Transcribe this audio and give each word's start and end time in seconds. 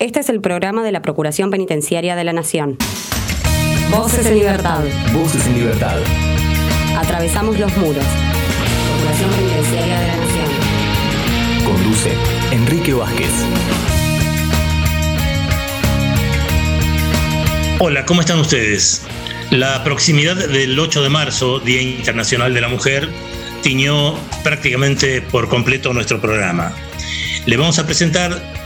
Este 0.00 0.20
es 0.20 0.30
el 0.30 0.40
programa 0.40 0.82
de 0.82 0.92
la 0.92 1.02
Procuración 1.02 1.50
Penitenciaria 1.50 2.16
de 2.16 2.24
la 2.24 2.32
Nación. 2.32 2.78
Voces 3.90 4.24
en 4.24 4.38
libertad. 4.38 4.82
Voces 5.12 5.46
en 5.46 5.56
libertad. 5.56 5.98
Atravesamos 6.96 7.58
los 7.58 7.76
muros. 7.76 8.02
Procuración 8.88 9.30
Penitenciaria 9.30 10.00
de 10.00 10.06
la 10.06 10.16
Nación. 10.16 10.46
Conduce 11.66 12.12
Enrique 12.50 12.94
Vázquez. 12.94 13.28
Hola, 17.78 18.06
¿cómo 18.06 18.22
están 18.22 18.38
ustedes? 18.38 19.02
La 19.50 19.84
proximidad 19.84 20.36
del 20.36 20.78
8 20.78 21.02
de 21.02 21.10
marzo, 21.10 21.60
Día 21.60 21.82
Internacional 21.82 22.54
de 22.54 22.60
la 22.62 22.68
Mujer, 22.68 23.06
tiñó 23.62 24.14
prácticamente 24.42 25.20
por 25.20 25.50
completo 25.50 25.92
nuestro 25.92 26.22
programa. 26.22 26.72
Le 27.44 27.58
vamos 27.58 27.78
a 27.78 27.84
presentar 27.84 28.59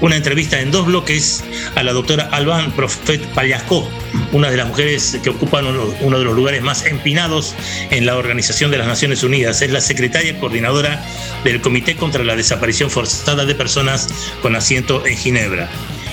una 0.00 0.16
entrevista 0.16 0.60
en 0.60 0.70
dos 0.70 0.86
bloques 0.86 1.44
a 1.74 1.82
la 1.82 1.92
doctora 1.92 2.28
Alban 2.32 2.72
Profet 2.72 3.24
Pallasco, 3.34 3.88
una 4.32 4.50
de 4.50 4.56
las 4.56 4.68
mujeres 4.68 5.18
que 5.22 5.30
ocupan 5.30 5.66
uno, 5.66 6.18
de 6.18 6.24
los 6.24 6.34
lugares 6.34 6.62
más 6.62 6.84
empinados 6.86 7.54
en 7.90 8.06
la 8.06 8.16
Organización 8.16 8.70
de 8.70 8.78
las 8.78 8.86
Naciones 8.86 9.22
Unidas. 9.22 9.60
Es 9.62 9.70
la 9.70 9.80
secretaria 9.80 10.38
coordinadora 10.38 11.04
del 11.44 11.60
Comité 11.60 11.96
contra 11.96 12.22
la 12.24 12.36
Desaparición 12.36 12.90
Forzada 12.90 13.44
de 13.44 13.54
Personas 13.54 14.08
con 14.42 14.54
asiento 14.56 15.04
en 15.06 15.16
Ginebra. 15.16 15.68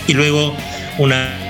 Y 0.08 0.14
luego 0.14 0.56
una 0.98 1.46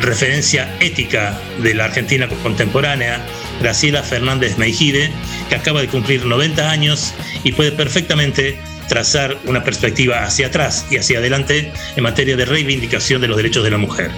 referencia 0.00 0.76
ética 0.80 1.40
de 1.62 1.74
la 1.74 1.86
Argentina 1.86 2.28
contemporánea, 2.42 3.20
Graciela 3.60 4.02
Fernández 4.02 4.58
Meijide, 4.58 5.10
que 5.48 5.54
acaba 5.56 5.80
de 5.80 5.88
cumplir 5.88 6.24
90 6.24 6.70
años 6.70 7.14
y 7.42 7.52
puede 7.52 7.72
perfectamente 7.72 8.58
trazar 8.90 9.38
una 9.46 9.62
perspectiva 9.62 10.24
hacia 10.24 10.48
atrás 10.48 10.84
y 10.90 10.96
hacia 10.96 11.18
adelante 11.18 11.72
en 11.94 12.02
materia 12.02 12.36
de 12.36 12.44
reivindicación 12.44 13.20
de 13.20 13.28
los 13.28 13.36
derechos 13.36 13.62
de 13.62 13.70
la 13.70 13.78
mujer. 13.78 14.10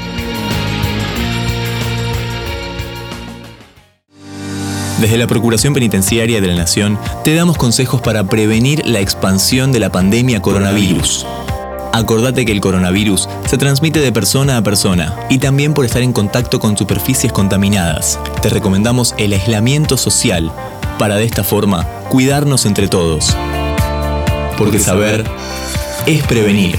Desde 4.99 5.19
la 5.19 5.27
Procuración 5.27 5.75
Penitenciaria 5.75 6.41
de 6.41 6.47
la 6.47 6.55
Nación 6.55 6.99
te 7.23 7.35
damos 7.35 7.59
consejos 7.59 8.01
para 8.01 8.25
prevenir 8.25 8.87
la 8.87 9.01
expansión 9.01 9.73
de 9.73 9.81
la 9.81 9.93
pandemia 9.93 10.41
coronavirus. 10.41 11.27
Acordate 11.93 12.47
que 12.47 12.53
el 12.53 12.63
coronavirus 12.63 13.29
se 13.47 13.59
transmite 13.59 14.01
de 14.01 14.11
persona 14.11 14.57
a 14.57 14.63
persona 14.63 15.15
y 15.29 15.37
también 15.37 15.75
por 15.75 15.85
estar 15.85 16.01
en 16.01 16.15
contacto 16.15 16.61
con 16.61 16.79
superficies 16.79 17.31
contaminadas. 17.31 18.19
Te 18.41 18.49
recomendamos 18.49 19.15
el 19.19 19.35
aislamiento 19.35 19.99
social 19.99 20.51
para 20.99 21.17
de 21.17 21.25
esta 21.25 21.45
forma 21.45 21.85
cuidarnos 22.09 22.65
entre 22.65 22.89
todos. 22.89 23.37
Porque 24.57 24.79
saber 24.79 25.25
es 26.07 26.23
prevenir. 26.27 26.79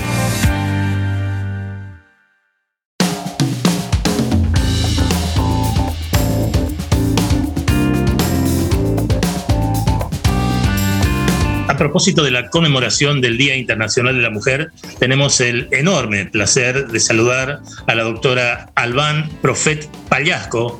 Propósito 11.83 12.23
de 12.23 12.31
la 12.31 12.49
conmemoración 12.49 13.19
del 13.19 13.37
Día 13.37 13.57
Internacional 13.57 14.15
de 14.15 14.21
la 14.21 14.29
Mujer, 14.29 14.71
tenemos 14.99 15.41
el 15.41 15.67
enorme 15.71 16.25
placer 16.25 16.87
de 16.87 16.99
saludar 17.01 17.59
a 17.87 17.93
la 17.93 18.03
doctora 18.03 18.71
Albán 18.75 19.29
Profet 19.41 19.89
Pallasco, 20.07 20.79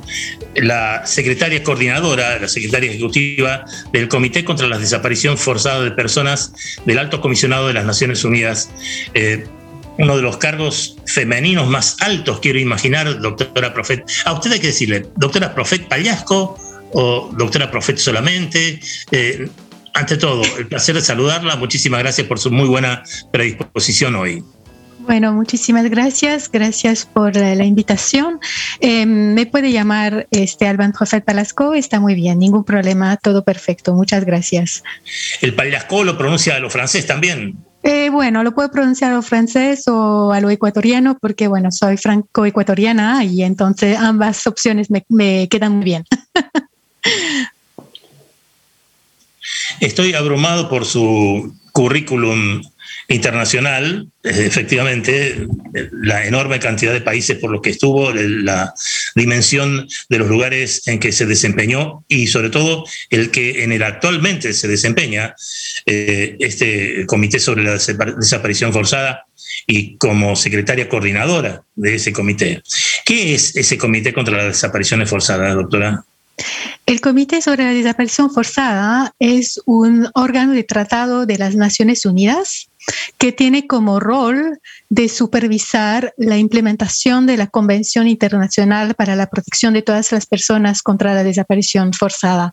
la 0.56 1.04
secretaria 1.04 1.62
coordinadora, 1.62 2.38
la 2.38 2.48
secretaria 2.48 2.90
ejecutiva 2.90 3.66
del 3.92 4.08
Comité 4.08 4.46
contra 4.46 4.66
la 4.66 4.78
Desaparición 4.78 5.36
Forzada 5.36 5.82
de 5.82 5.90
Personas 5.90 6.54
del 6.86 6.98
Alto 6.98 7.20
Comisionado 7.20 7.68
de 7.68 7.74
las 7.74 7.84
Naciones 7.84 8.24
Unidas. 8.24 8.70
Eh, 9.12 9.44
uno 9.98 10.16
de 10.16 10.22
los 10.22 10.38
cargos 10.38 10.96
femeninos 11.04 11.68
más 11.68 11.98
altos, 12.00 12.40
quiero 12.40 12.58
imaginar, 12.58 13.20
doctora 13.20 13.74
Profet. 13.74 14.10
A 14.24 14.32
usted 14.32 14.52
hay 14.52 14.60
que 14.60 14.68
decirle, 14.68 15.06
doctora 15.16 15.54
Profet 15.54 15.86
Pallasco 15.86 16.56
o 16.94 17.30
doctora 17.36 17.70
Profet 17.70 17.98
solamente. 17.98 18.80
Eh, 19.10 19.48
ante 19.94 20.16
todo, 20.16 20.42
el 20.58 20.66
placer 20.66 20.96
de 20.96 21.00
saludarla. 21.00 21.56
Muchísimas 21.56 22.00
gracias 22.00 22.26
por 22.26 22.38
su 22.38 22.50
muy 22.50 22.68
buena 22.68 23.02
predisposición 23.32 24.16
hoy. 24.16 24.44
Bueno, 25.06 25.32
muchísimas 25.32 25.88
gracias. 25.90 26.50
Gracias 26.50 27.04
por 27.04 27.36
la, 27.36 27.64
invitación. 27.64 28.40
Em, 28.80 29.34
me 29.34 29.46
puede 29.46 29.70
llamar 29.70 30.26
este 30.30 30.66
Alban 30.66 30.92
José 30.92 31.20
Palasco. 31.20 31.74
Está 31.74 32.00
muy 32.00 32.14
bien, 32.14 32.38
ningún 32.38 32.64
problema, 32.64 33.16
todo 33.18 33.44
perfecto. 33.44 33.94
Muchas 33.94 34.24
gracias. 34.24 34.82
¿El 35.40 35.54
Palasco 35.54 36.04
lo 36.04 36.16
pronuncia 36.16 36.56
a 36.56 36.58
lo 36.58 36.70
francés 36.70 37.06
también? 37.06 37.56
Eh, 37.82 38.08
bueno, 38.08 38.42
lo 38.42 38.54
puedo 38.54 38.70
pronunciar 38.70 39.12
a 39.12 39.16
lo 39.16 39.22
francés 39.22 39.86
o 39.88 40.32
a 40.32 40.40
lo 40.40 40.48
ecuatoriano 40.48 41.18
porque, 41.20 41.48
bueno, 41.48 41.70
soy 41.70 41.98
franco-ecuatoriana 41.98 43.22
y 43.24 43.42
entonces 43.42 43.98
ambas 43.98 44.46
opciones 44.46 44.90
me, 44.90 45.04
me 45.10 45.48
quedan 45.50 45.72
muy 45.72 45.84
bien. 45.84 46.04
Estoy 49.80 50.14
abrumado 50.14 50.68
por 50.68 50.84
su 50.84 51.54
currículum 51.72 52.62
internacional, 53.08 54.08
efectivamente, 54.22 55.46
la 55.92 56.24
enorme 56.26 56.58
cantidad 56.58 56.92
de 56.92 57.00
países 57.00 57.38
por 57.38 57.50
los 57.50 57.60
que 57.60 57.70
estuvo, 57.70 58.12
la 58.12 58.72
dimensión 59.14 59.86
de 60.08 60.18
los 60.18 60.28
lugares 60.28 60.86
en 60.86 60.98
que 60.98 61.12
se 61.12 61.26
desempeñó 61.26 62.04
y 62.08 62.28
sobre 62.28 62.50
todo 62.50 62.84
el 63.10 63.30
que 63.30 63.64
en 63.64 63.72
el 63.72 63.82
actualmente 63.82 64.52
se 64.52 64.68
desempeña 64.68 65.34
eh, 65.86 66.36
este 66.38 67.04
comité 67.06 67.40
sobre 67.40 67.64
la 67.64 67.72
desaparición 67.72 68.72
forzada 68.72 69.24
y 69.66 69.96
como 69.96 70.36
secretaria 70.36 70.88
coordinadora 70.88 71.62
de 71.74 71.96
ese 71.96 72.12
comité. 72.12 72.62
¿Qué 73.04 73.34
es 73.34 73.56
ese 73.56 73.76
comité 73.76 74.12
contra 74.12 74.36
las 74.36 74.46
desapariciones 74.46 75.10
forzadas, 75.10 75.54
doctora? 75.54 76.04
El 76.86 77.00
Comité 77.00 77.40
sobre 77.40 77.64
la 77.64 77.70
Desaparición 77.70 78.30
Forzada 78.30 79.14
es 79.18 79.60
un 79.64 80.08
órgano 80.14 80.52
de 80.52 80.64
tratado 80.64 81.24
de 81.26 81.38
las 81.38 81.54
Naciones 81.54 82.04
Unidas 82.04 82.68
que 83.18 83.32
tiene 83.32 83.66
como 83.66 84.00
rol 84.00 84.60
de 84.90 85.08
supervisar 85.08 86.12
la 86.18 86.36
implementación 86.36 87.26
de 87.26 87.36
la 87.36 87.46
Convención 87.46 88.06
Internacional 88.06 88.94
para 88.94 89.16
la 89.16 89.28
Protección 89.28 89.72
de 89.72 89.82
todas 89.82 90.12
las 90.12 90.26
personas 90.26 90.82
contra 90.82 91.14
la 91.14 91.24
desaparición 91.24 91.92
forzada, 91.94 92.52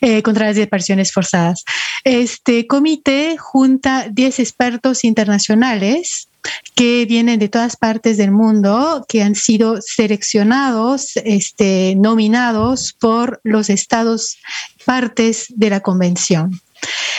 eh, 0.00 0.22
contra 0.22 0.46
las 0.46 0.56
desapariciones 0.56 1.12
forzadas. 1.12 1.64
Este 2.02 2.66
comité 2.66 3.36
junta 3.38 4.08
10 4.10 4.40
expertos 4.40 5.04
internacionales 5.04 6.29
que 6.74 7.04
vienen 7.06 7.38
de 7.38 7.48
todas 7.48 7.76
partes 7.76 8.16
del 8.16 8.30
mundo, 8.30 9.04
que 9.08 9.22
han 9.22 9.34
sido 9.34 9.80
seleccionados, 9.82 11.12
este, 11.16 11.94
nominados 11.96 12.94
por 12.98 13.40
los 13.44 13.68
estados 13.70 14.38
partes 14.84 15.46
de 15.48 15.70
la 15.70 15.80
convención. 15.80 16.60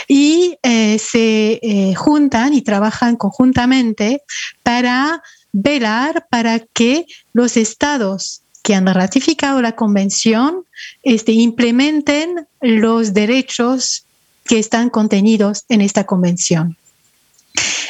Y 0.08 0.58
eh, 0.64 0.98
se 0.98 1.60
eh, 1.62 1.94
juntan 1.96 2.54
y 2.54 2.64
trabajan 2.64 3.16
conjuntamente 3.16 4.24
para 4.64 5.22
velar 5.52 6.28
para 6.30 6.60
que 6.60 7.06
los 7.34 7.58
estados 7.58 8.42
que 8.64 8.76
han 8.76 8.88
ratificado 8.88 9.62
la 9.62 9.76
convención 9.76 10.66
este, 11.04 11.34
implementen 11.34 12.48
los 12.62 13.14
derechos 13.14 14.06
que 14.46 14.60
están 14.60 14.90
contenidos 14.90 15.66
en 15.70 15.82
esta 15.82 16.06
convención. 16.06 16.78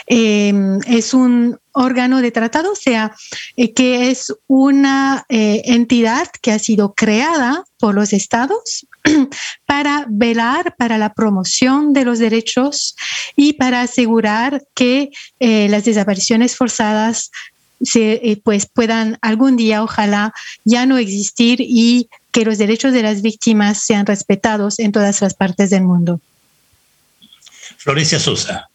Em, 0.08 0.80
es 0.88 1.14
un 1.14 1.60
órgano 1.74 2.22
de 2.22 2.32
tratado, 2.32 2.74
o 2.74 2.76
sea, 2.76 3.16
eh, 3.56 3.74
que 3.74 4.12
es 4.12 4.34
una 4.48 5.26
eh, 5.30 5.62
entidad 5.66 6.28
que 6.42 6.52
ha 6.52 6.60
sido 6.60 6.94
creada 6.94 7.64
por 7.78 7.96
los 7.96 8.14
estados 8.14 8.88
para 9.66 10.06
velar 10.10 10.76
para 10.78 10.98
la 10.98 11.14
promoción 11.14 11.94
de 11.94 12.06
los 12.06 12.20
derechos 12.20 12.96
y 13.36 13.54
para 13.54 13.82
asegurar 13.82 14.64
que 14.74 15.12
eh, 15.40 15.68
las 15.70 15.86
desapariciones 15.86 16.56
forzadas 16.56 17.32
se, 17.82 18.40
pues 18.44 18.68
puedan 18.68 19.18
algún 19.22 19.56
día, 19.56 19.82
ojalá, 19.82 20.34
ya 20.66 20.86
no 20.86 20.98
existir 20.98 21.62
y 21.62 22.10
que 22.32 22.46
los 22.46 22.60
derechos 22.60 22.94
de 22.94 23.02
las 23.02 23.22
víctimas 23.22 23.82
sean 23.84 24.06
respetados 24.06 24.78
en 24.78 24.92
todas 24.92 25.22
las 25.22 25.34
partes 25.34 25.72
del 25.72 25.84
mundo. 25.84 26.20
Florencia 27.78 28.20
Sosa. 28.20 28.71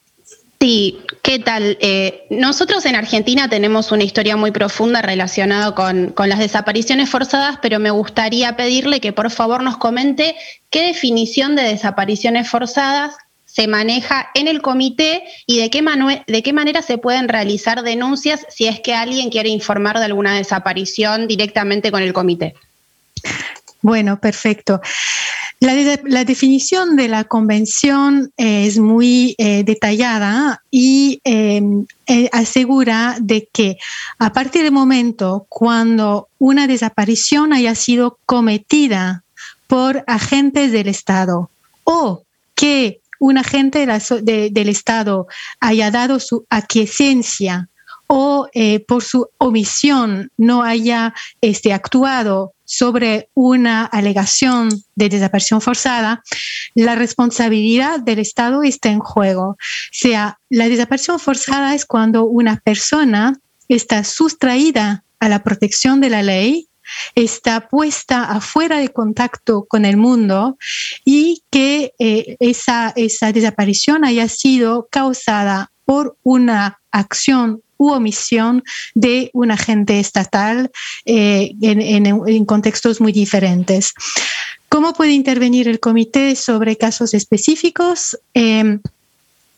Sí, 0.66 0.98
¿qué 1.22 1.38
tal? 1.38 1.78
Eh, 1.80 2.26
nosotros 2.28 2.86
en 2.86 2.96
Argentina 2.96 3.48
tenemos 3.48 3.92
una 3.92 4.02
historia 4.02 4.36
muy 4.36 4.50
profunda 4.50 5.00
relacionada 5.00 5.76
con, 5.76 6.12
las 6.26 6.40
desapariciones 6.40 7.08
forzadas, 7.08 7.60
pero 7.62 7.78
me 7.78 7.92
gustaría 7.92 8.56
pedirle 8.56 9.00
que 9.00 9.12
por 9.12 9.30
favor 9.30 9.62
nos 9.62 9.76
comente 9.76 10.34
qué 10.68 10.86
definición 10.86 11.54
de 11.54 11.62
desapariciones 11.62 12.50
forzadas 12.50 13.14
se 13.44 13.68
maneja 13.68 14.28
en 14.34 14.48
el 14.48 14.60
comité 14.60 15.22
y 15.46 15.60
de 15.60 15.70
qué, 15.70 15.84
de 16.26 16.42
qué 16.42 16.52
manera 16.52 16.82
se 16.82 16.98
pueden 16.98 17.28
realizar 17.28 17.84
denuncias 17.84 18.44
si 18.48 18.66
es 18.66 18.80
que 18.80 18.92
alguien 18.92 19.30
quiere 19.30 19.50
informar 19.50 20.00
de 20.00 20.06
alguna 20.06 20.34
desaparición 20.34 21.28
directamente 21.28 21.92
con 21.92 22.02
el 22.02 22.12
comité. 22.12 22.56
Bueno, 23.82 24.18
perfecto. 24.18 24.80
La, 25.58 26.24
definición 26.24 26.96
de 26.96 27.08
la 27.08 27.24
convención 27.24 28.30
es 28.36 28.78
muy 28.78 29.34
eh, 29.38 29.64
detallada 29.64 30.62
y 30.70 31.20
em, 31.24 31.86
eh, 32.06 32.28
asegura 32.30 33.16
de 33.20 33.48
que 33.50 33.78
a 34.18 34.34
partir 34.34 34.64
del 34.64 34.72
momento 34.72 35.46
cuando 35.48 36.28
una 36.38 36.66
desaparición 36.66 37.54
haya 37.54 37.74
sido 37.74 38.18
cometida 38.26 39.24
por 39.66 40.04
agentes 40.06 40.72
del 40.72 40.88
Estado 40.88 41.48
o 41.84 42.24
que 42.54 43.00
un 43.18 43.38
agente 43.38 43.86
del 43.86 44.68
Estado 44.68 45.26
haya 45.60 45.90
dado 45.90 46.20
su 46.20 46.44
aquiescencia 46.50 47.70
o 48.08 48.46
eh, 48.52 48.80
por 48.80 49.02
su 49.02 49.28
omisión 49.38 50.30
no 50.36 50.62
haya 50.62 51.14
este, 51.40 51.72
actuado 51.72 52.52
sobre 52.66 53.30
una 53.34 53.84
alegación 53.84 54.68
de 54.94 55.08
desaparición 55.08 55.60
forzada, 55.60 56.22
la 56.74 56.94
responsabilidad 56.94 58.00
del 58.00 58.18
Estado 58.18 58.62
está 58.62 58.90
en 58.90 58.98
juego. 58.98 59.50
O 59.50 59.56
sea, 59.92 60.38
la 60.50 60.68
desaparición 60.68 61.18
forzada 61.18 61.74
es 61.74 61.86
cuando 61.86 62.24
una 62.24 62.60
persona 62.60 63.38
está 63.68 64.04
sustraída 64.04 65.04
a 65.20 65.28
la 65.28 65.42
protección 65.42 66.00
de 66.00 66.10
la 66.10 66.22
ley, 66.22 66.68
está 67.14 67.68
puesta 67.68 68.24
afuera 68.24 68.78
de 68.78 68.90
contacto 68.90 69.66
con 69.68 69.84
el 69.84 69.96
mundo 69.96 70.56
y 71.04 71.42
que 71.50 71.92
eh, 71.98 72.36
esa, 72.40 72.92
esa 72.96 73.32
desaparición 73.32 74.04
haya 74.04 74.28
sido 74.28 74.88
causada 74.90 75.72
por 75.86 76.18
una 76.22 76.78
acción 76.90 77.62
u 77.78 77.90
omisión 77.90 78.62
de 78.94 79.30
un 79.32 79.50
agente 79.50 79.98
estatal 80.00 80.70
eh, 81.06 81.52
en, 81.62 82.44
contextos 82.44 83.00
muy 83.00 83.12
diferentes. 83.12 83.94
¿Cómo 84.68 84.92
puede 84.92 85.12
intervenir 85.12 85.68
el 85.68 85.80
comité 85.80 86.36
sobre 86.36 86.76
casos 86.76 87.14
específicos? 87.14 88.18
Em, 88.34 88.80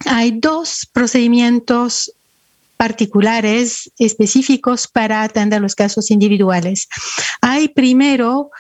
hay 0.05 0.33
dos 0.33 0.87
procedimientos 0.93 2.13
particulares, 2.77 3.91
específicos 3.99 4.87
para 4.87 5.23
atender 5.23 5.61
los 5.61 5.75
casos 5.75 6.11
individuales. 6.11 6.89
Hay 7.41 7.69
primero 7.69 8.51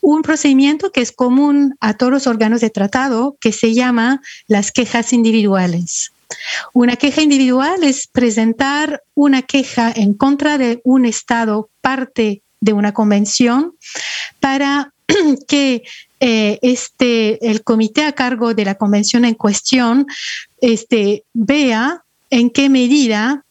un 0.00 0.22
procedimiento 0.22 0.90
que 0.90 1.00
es 1.00 1.12
común 1.12 1.76
a 1.80 1.94
todos 1.94 2.12
los 2.12 2.26
órganos 2.26 2.60
de 2.60 2.70
tratado 2.70 3.36
que 3.40 3.52
se 3.52 3.74
llama 3.74 4.20
las 4.46 4.72
quejas 4.72 5.12
individuales. 5.12 6.12
Una 6.72 6.96
queja 6.96 7.22
individual 7.22 7.82
es 7.84 8.06
presentar 8.06 9.02
una 9.14 9.42
queja 9.42 9.92
en 9.94 10.14
contra 10.14 10.58
de 10.58 10.80
un 10.84 11.06
Estado 11.06 11.70
parte 11.80 12.42
de 12.60 12.72
una 12.72 12.92
convención 12.92 13.74
para 14.40 14.92
que 15.48 15.82
eh, 16.20 16.58
este, 16.62 17.50
el 17.50 17.62
comité 17.62 18.04
a 18.04 18.12
cargo 18.12 18.54
de 18.54 18.64
la 18.64 18.74
convención 18.74 19.24
en 19.24 19.34
cuestión 19.34 20.06
este, 20.60 21.24
vea 21.32 22.02
en 22.30 22.50
qué 22.50 22.68
medida 22.68 23.44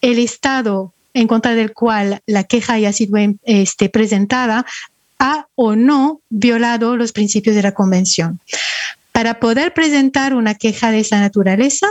el 0.00 0.18
Estado 0.18 0.92
en 1.14 1.26
contra 1.26 1.54
del 1.54 1.72
cual 1.72 2.20
la 2.26 2.44
queja 2.44 2.74
haya 2.74 2.92
sido 2.92 3.18
este, 3.42 3.88
presentada 3.88 4.64
ha 5.18 5.46
o 5.54 5.76
no 5.76 6.20
violado 6.30 6.96
los 6.96 7.12
principios 7.12 7.54
de 7.54 7.62
la 7.62 7.74
convención. 7.74 8.40
Para 9.12 9.38
poder 9.38 9.74
presentar 9.74 10.34
una 10.34 10.54
queja 10.54 10.90
de 10.90 11.00
esa 11.00 11.20
naturaleza, 11.20 11.86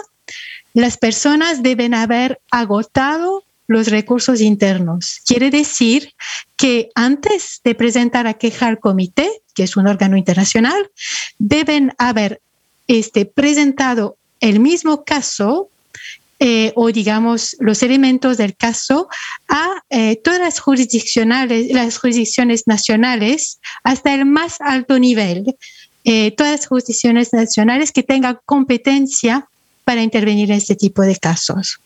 las 0.74 0.98
personas 0.98 1.64
deben 1.64 1.94
haber 1.94 2.40
agotado 2.52 3.44
los 3.68 3.88
recursos 3.88 4.42
internos. 4.42 5.22
Quiere 5.26 5.50
decir 5.50 6.14
que 6.58 6.90
antes 6.96 7.62
de 7.64 7.74
presentar 7.74 8.28
a 8.28 8.34
queja 8.34 8.68
al 8.68 8.80
comité, 8.80 9.30
que 9.54 9.64
es 9.64 9.78
un 9.78 9.88
órgano 9.88 10.18
internacional, 10.18 10.90
deben 11.40 11.94
haber 11.98 12.42
este, 12.88 13.26
presentado 13.26 14.18
el 14.42 14.60
mismo 14.60 15.04
caso 15.06 15.70
eh, 16.44 16.74
o 16.76 16.92
digamos 16.92 17.56
los 17.60 17.84
elementos 17.84 18.38
del 18.38 18.56
caso 18.56 19.08
a 19.48 19.84
eh, 19.92 20.16
todas 20.16 20.40
las 20.40 20.60
jurisdiccionales, 20.60 21.72
las 21.72 22.00
jurisdicciones 22.00 22.64
nacionales 22.66 23.60
hasta 23.84 24.16
el 24.16 24.26
más 24.26 24.60
alto 24.60 24.98
nivel, 24.98 25.56
eh, 26.04 26.32
todas 26.32 26.54
las 26.54 26.68
jurisdicciones 26.68 27.32
nacionales 27.32 27.92
que 27.92 28.02
tengan 28.02 28.40
competencia 28.46 29.48
para 29.92 30.04
intervenir 30.04 30.50
en 30.52 30.56
este 30.56 30.78
tipo 30.78 31.02
de 31.02 31.18
casos. 31.18 31.82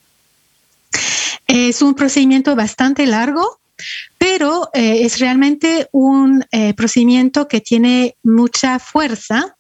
Es 1.48 1.82
un 1.82 1.96
procedimiento 1.96 2.56
bastante 2.56 3.08
largo, 3.08 3.60
pero 4.20 4.70
eh, 4.76 5.00
es 5.02 5.18
realmente 5.18 5.90
un 5.92 6.46
eh, 6.52 6.76
procedimiento 6.76 7.48
que 7.48 7.62
tiene 7.62 8.16
mucha 8.22 8.78
fuerza 8.78 9.58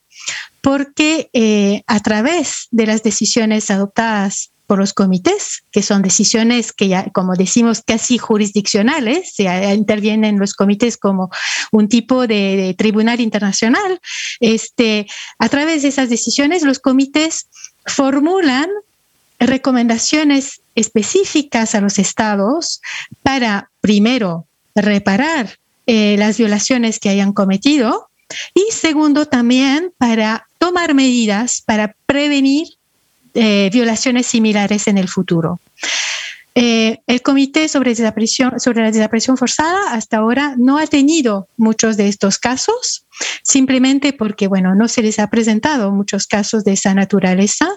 porque 0.61 1.31
eh, 1.33 1.81
a 1.87 1.99
través 2.01 2.67
de 2.69 2.85
las 2.85 3.01
decisiones 3.01 3.71
adoptadas 3.71 4.51
por 4.67 4.77
los 4.77 4.93
comités, 4.93 5.63
que 5.71 5.81
son 5.81 6.03
decisiones 6.03 6.71
que 6.71 6.87
ya, 6.87 7.09
como 7.13 7.33
decimos, 7.33 7.81
casi 7.85 8.19
jurisdiccionales, 8.19 9.33
se 9.33 9.43
intervienen 9.73 10.37
los 10.37 10.53
comités 10.53 10.97
como 10.97 11.31
un 11.71 11.87
tipo 11.87 12.27
de, 12.27 12.55
de, 12.57 12.73
tribunal 12.75 13.21
internacional. 13.21 13.99
Este, 14.39 15.07
a 15.37 15.49
través 15.49 15.83
de 15.83 15.89
esas 15.89 16.09
decisiones, 16.09 16.63
los 16.63 16.79
comités 16.79 17.47
formulan 17.85 18.69
recomendaciones 19.39 20.61
específicas 20.75 21.75
a 21.75 21.81
los 21.81 21.99
estados 21.99 22.81
para, 23.23 23.69
primero, 23.81 24.45
reparar 24.75 25.57
eh, 25.87 26.15
las 26.17 26.37
violaciones 26.37 26.99
que 26.99 27.09
hayan 27.09 27.33
cometido 27.33 28.09
y, 28.53 28.71
segundo, 28.71 29.27
también 29.27 29.93
para 29.97 30.47
tomar 30.57 30.93
medidas 30.93 31.61
para 31.61 31.95
prevenir 32.05 32.67
eh, 33.33 33.69
violaciones 33.71 34.25
similares 34.25 34.87
en 34.87 34.97
el 34.97 35.07
futuro. 35.07 35.59
Eh, 36.57 37.01
el 37.07 37.21
Comité 37.21 37.67
sobre, 37.67 37.93
la 37.95 38.91
desaparición 38.91 39.37
forzada 39.37 39.91
hasta 39.91 40.17
ahora 40.17 40.55
no 40.57 40.77
ha 40.77 40.87
tenido 40.87 41.49
muchos 41.57 41.97
de 41.97 42.07
estos 42.07 42.39
casos, 42.39 43.05
simplemente 43.43 44.13
porque, 44.13 44.47
bueno, 44.47 44.73
no 44.73 44.87
se 44.87 45.01
les 45.01 45.19
ha 45.19 45.29
presentado 45.29 45.91
muchos 45.91 46.27
casos 46.27 46.63
de 46.63 46.71
esa 46.71 46.93
naturaleza 46.93 47.67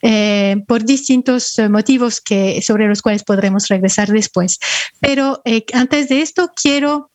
eh, 0.00 0.56
por 0.66 0.84
distintos 0.84 1.56
motivos 1.68 2.22
que, 2.22 2.62
sobre 2.62 2.88
los 2.88 3.02
cuales 3.02 3.24
podremos 3.24 3.68
regresar 3.68 4.08
después. 4.08 4.58
Pero 5.00 5.42
eh, 5.44 5.66
antes 5.74 6.08
de 6.08 6.22
esto, 6.22 6.50
quiero 6.56 7.10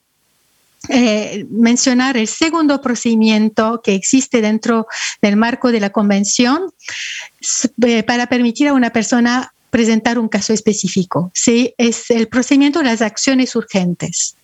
mencionar 1.50 2.16
el 2.16 2.26
segundo 2.26 2.80
procedimiento 2.80 3.82
que 3.84 3.94
existe 3.94 4.40
dentro 4.40 4.86
del 5.20 5.36
marco 5.36 5.72
de 5.72 5.78
la 5.78 5.90
convención 5.90 6.72
para 8.06 8.28
permitir 8.28 8.68
a 8.68 8.72
una 8.72 8.88
persona 8.88 9.52
presentar 9.70 10.18
un 10.18 10.28
caso 10.28 10.52
específico. 10.52 11.30
Sí, 11.34 11.74
es 11.78 12.10
el 12.10 12.28
procedimiento 12.28 12.80
de 12.80 12.86
las 12.86 13.02
acciones 13.02 13.54
urgentes. 13.56 14.36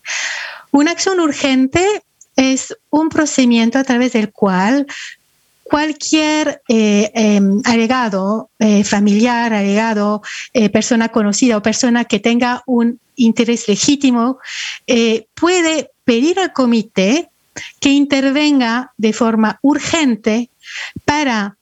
Una 0.71 0.93
acción 0.93 1.21
urgente 1.21 2.03
es 2.37 2.77
un 2.91 3.09
procedimiento 3.09 3.79
a 3.79 3.85
través 3.85 4.13
del 4.13 4.31
cual 4.31 4.87
cualquier 5.69 6.63
eh, 6.69 7.11
em, 7.15 7.61
alegado, 7.65 8.51
eh, 8.61 8.85
familiar, 8.85 9.53
alegado, 9.53 10.23
eh, 10.53 10.69
persona 10.69 11.09
conocida 11.09 11.57
o 11.57 11.63
persona 11.63 12.05
que 12.05 12.21
tenga 12.21 12.63
un 12.67 13.01
interés 13.17 13.67
legítimo, 13.67 14.39
puede 15.35 15.91
pedir 16.05 16.39
al 16.39 16.53
comité 16.53 17.31
que 17.81 17.89
intervenga 17.89 18.93
de 18.99 19.15
forma 19.15 19.59
urgente 19.63 20.51
para 21.07 21.57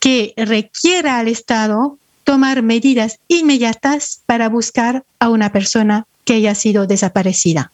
que 0.00 0.34
requiera 0.36 1.18
al 1.18 1.28
Estado 1.28 1.98
tomar 2.28 2.60
medidas 2.60 3.20
inmediatas 3.28 4.20
para 4.26 4.50
buscar 4.50 5.02
a 5.18 5.30
una 5.30 5.50
persona 5.50 6.06
que 6.26 6.34
haya 6.34 6.54
sido 6.54 6.86
desaparecida. 6.86 7.72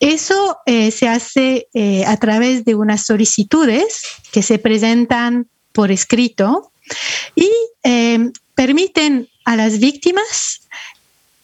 Eso 0.00 0.56
eh, 0.64 0.90
se 0.90 1.06
hace 1.06 1.68
eh, 1.74 2.06
a 2.06 2.16
través 2.16 2.64
de 2.64 2.74
unas 2.74 3.04
solicitudes 3.04 4.00
que 4.32 4.42
se 4.42 4.58
presentan 4.58 5.48
por 5.72 5.90
escrito 5.90 6.72
y 7.34 7.50
eh, 7.82 8.30
permiten 8.54 9.28
a 9.44 9.54
las 9.54 9.80
víctimas 9.80 10.62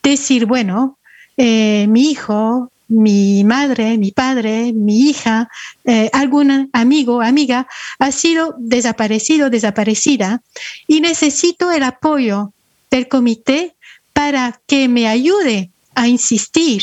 decir, 0.03 0.47
bueno, 0.47 0.97
mi 1.37 2.11
hijo 2.11 2.73
mi 2.89 3.45
madre, 3.45 3.97
mi 3.99 4.13
padre, 4.13 4.73
mi 4.73 5.09
hija, 5.09 5.49
eh, 5.85 6.11
algún 6.13 6.71
amigo, 6.73 7.23
amiga, 7.23 7.67
ha 7.99 8.13
sido 8.13 8.55
desaparecido, 8.59 9.51
desaparecida 9.51 10.43
y 10.87 11.01
necesito 11.01 11.73
el 11.73 11.83
apoyo 11.83 12.53
del 12.91 13.09
comité 13.09 13.75
para 14.13 14.61
que 14.67 14.89
me 14.89 15.09
ayude 15.09 15.71
a 15.95 16.09
insistir, 16.09 16.83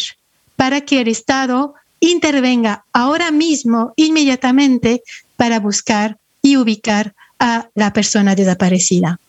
para 0.55 0.81
que 0.81 1.01
el 1.01 1.07
Estado 1.07 1.75
intervenga 1.99 2.83
ahora 2.93 3.31
mismo, 3.31 3.93
inmediatamente, 3.95 5.03
para 5.37 5.59
buscar 5.59 6.17
y 6.41 6.57
ubicar 6.57 7.13
a 7.39 7.69
la 7.75 7.93
persona 7.93 8.35
desaparecida. 8.35 9.19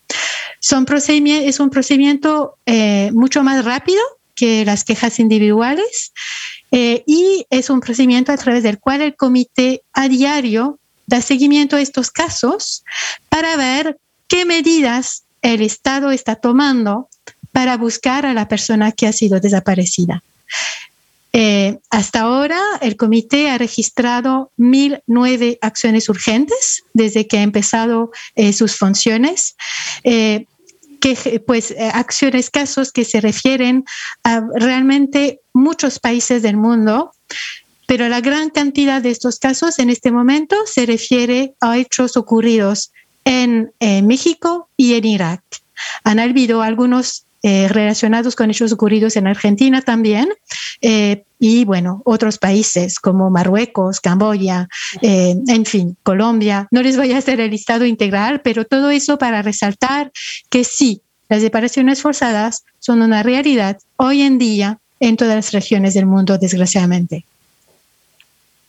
Es 0.60 0.72
un 0.72 1.70
procedimiento 1.70 2.56
eh, 2.66 3.10
mucho 3.12 3.42
más 3.42 3.64
rápido 3.64 4.00
que 4.34 4.64
las 4.64 4.84
quejas 4.84 5.18
individuales 5.18 6.12
eh, 6.72 7.04
y 7.06 7.46
es 7.50 7.68
un 7.70 7.80
procedimiento 7.80 8.32
a 8.32 8.36
través 8.38 8.62
del 8.62 8.80
cual 8.80 9.02
el 9.02 9.14
comité 9.14 9.82
a 9.92 10.08
diario 10.08 10.78
da 11.06 11.20
seguimiento 11.20 11.76
a 11.76 11.82
estos 11.82 12.10
casos 12.10 12.82
para 13.28 13.56
ver 13.56 13.98
qué 14.26 14.46
medidas 14.46 15.24
el 15.42 15.60
Estado 15.60 16.10
está 16.10 16.36
tomando 16.36 17.08
para 17.52 17.76
buscar 17.76 18.24
a 18.24 18.32
la 18.32 18.48
persona 18.48 18.92
que 18.92 19.06
ha 19.06 19.12
sido 19.12 19.38
desaparecida. 19.38 20.22
Eh, 21.34 21.78
hasta 21.90 22.20
ahora, 22.22 22.60
el 22.80 22.96
comité 22.96 23.50
ha 23.50 23.58
registrado 23.58 24.50
1.009 24.58 25.58
acciones 25.60 26.08
urgentes 26.08 26.84
desde 26.94 27.26
que 27.26 27.38
ha 27.38 27.42
empezado 27.42 28.10
eh, 28.34 28.52
sus 28.52 28.76
funciones. 28.76 29.56
Que, 31.02 31.42
pues, 31.46 31.74
acciones, 31.92 32.48
casos 32.48 32.92
que 32.92 33.04
se 33.04 33.20
refieren 33.20 33.84
a 34.22 34.40
realmente 34.54 35.40
muchos 35.52 35.98
países 35.98 36.42
del 36.42 36.56
mundo, 36.56 37.12
pero 37.86 38.08
la 38.08 38.20
gran 38.20 38.50
cantidad 38.50 39.02
de 39.02 39.10
estos 39.10 39.38
casos 39.38 39.78
en 39.80 39.90
este 39.90 40.12
momento 40.12 40.56
se 40.64 40.86
refiere 40.86 41.54
a 41.60 41.76
hechos 41.76 42.16
ocurridos 42.16 42.92
en 43.24 43.72
México 43.80 44.68
y 44.76 44.94
en 44.94 45.04
Irak. 45.04 45.42
Han 46.04 46.20
habido 46.20 46.62
algunos 46.62 47.26
eh, 47.42 47.68
relacionados 47.68 48.36
con 48.36 48.50
hechos 48.50 48.72
ocurridos 48.72 49.16
en 49.16 49.26
Argentina 49.26 49.82
también, 49.82 50.28
eh, 50.80 51.24
y 51.38 51.64
bueno, 51.64 52.00
otros 52.04 52.38
países 52.38 53.00
como 53.00 53.30
Marruecos, 53.30 54.00
Camboya, 54.00 54.68
eh, 55.00 55.34
en 55.48 55.64
fin, 55.64 55.96
Colombia. 56.04 56.68
No 56.70 56.82
les 56.82 56.96
voy 56.96 57.12
a 57.12 57.18
hacer 57.18 57.40
el 57.40 57.50
listado 57.50 57.84
integral, 57.84 58.42
pero 58.42 58.64
todo 58.64 58.90
eso 58.90 59.18
para 59.18 59.42
resaltar 59.42 60.12
que 60.50 60.62
sí, 60.62 61.02
las 61.28 61.42
separaciones 61.42 62.00
forzadas 62.00 62.64
son 62.78 63.02
una 63.02 63.22
realidad 63.22 63.78
hoy 63.96 64.22
en 64.22 64.38
día 64.38 64.78
en 65.00 65.16
todas 65.16 65.34
las 65.34 65.52
regiones 65.52 65.94
del 65.94 66.06
mundo, 66.06 66.38
desgraciadamente. 66.38 67.24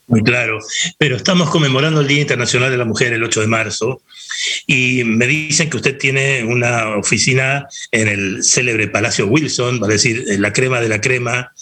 Muy 0.06 0.22
claro, 0.22 0.58
pero 0.98 1.16
estamos 1.16 1.48
conmemorando 1.48 2.02
el 2.02 2.06
Día 2.06 2.20
Internacional 2.20 2.70
de 2.70 2.76
la 2.76 2.84
Mujer 2.84 3.14
el 3.14 3.24
8 3.24 3.40
de 3.40 3.46
marzo 3.46 4.02
y 4.66 5.02
me 5.04 5.26
dicen 5.26 5.70
que 5.70 5.78
usted 5.78 5.96
tiene 5.96 6.44
una 6.44 6.98
oficina 6.98 7.66
en 7.90 8.08
el 8.08 8.44
célebre 8.44 8.88
Palacio 8.88 9.26
Wilson, 9.26 9.80
va 9.82 9.86
a 9.86 9.90
decir, 9.90 10.24
la 10.38 10.52
crema 10.52 10.80
de 10.82 10.90
la 10.90 11.00
crema 11.00 11.52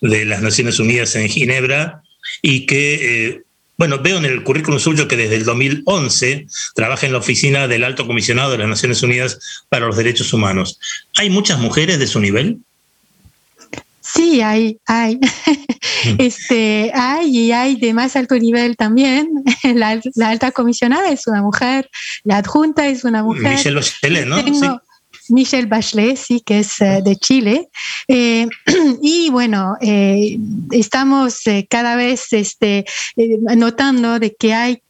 de 0.00 0.24
las 0.24 0.40
Naciones 0.40 0.78
Unidas 0.78 1.14
en 1.16 1.28
Ginebra 1.28 2.02
y 2.42 2.66
que... 2.66 3.26
Eh, 3.26 3.42
bueno, 3.76 3.98
veo 3.98 4.18
en 4.18 4.26
el 4.26 4.44
currículum 4.44 4.78
suyo 4.78 5.08
que 5.08 5.16
desde 5.16 5.36
el 5.36 5.44
2011 5.44 6.46
trabaja 6.74 7.06
en 7.06 7.12
la 7.12 7.18
oficina 7.18 7.66
del 7.66 7.82
Alto 7.82 8.06
Comisionado 8.06 8.50
de 8.50 8.58
las 8.58 8.68
Naciones 8.68 9.02
Unidas 9.02 9.64
para 9.70 9.86
los 9.86 9.96
Derechos 9.96 10.34
Humanos. 10.34 10.78
¿Hay 11.16 11.30
muchas 11.30 11.58
mujeres 11.60 11.98
de 11.98 12.06
su 12.06 12.20
nivel? 12.20 12.58
Sí, 14.14 14.40
hay, 14.40 14.78
hay. 14.86 15.16
Mm. 15.16 15.20
Este, 16.18 16.90
hay 16.94 17.36
y 17.36 17.52
hay 17.52 17.76
de 17.76 17.92
más 17.92 18.16
alto 18.16 18.34
nivel 18.36 18.76
también. 18.76 19.30
La, 19.74 20.00
alta 20.24 20.50
comisionada 20.50 21.10
es 21.10 21.26
una 21.26 21.42
mujer, 21.42 21.90
la 22.24 22.38
adjunta 22.38 22.86
es 22.86 23.04
una 23.04 23.22
mujer. 23.22 23.52
Michelle 23.52 23.76
Bachelet, 23.76 24.26
¿no? 24.26 24.38
sí. 24.42 24.66
Michelle 25.30 25.66
Bachelet, 25.66 26.16
sí, 26.16 26.40
que 26.40 26.60
es 26.60 26.80
eh, 26.80 27.00
de 27.04 27.16
Chile. 27.16 27.68
Eh, 28.08 28.46
y 29.02 29.30
bueno, 29.30 29.76
eh, 29.80 30.38
estamos 30.70 31.42
cada 31.68 31.96
vez 31.96 32.32
este, 32.32 32.84
notando 33.56 34.18
de 34.18 34.34
que 34.34 34.54
hay 34.54 34.82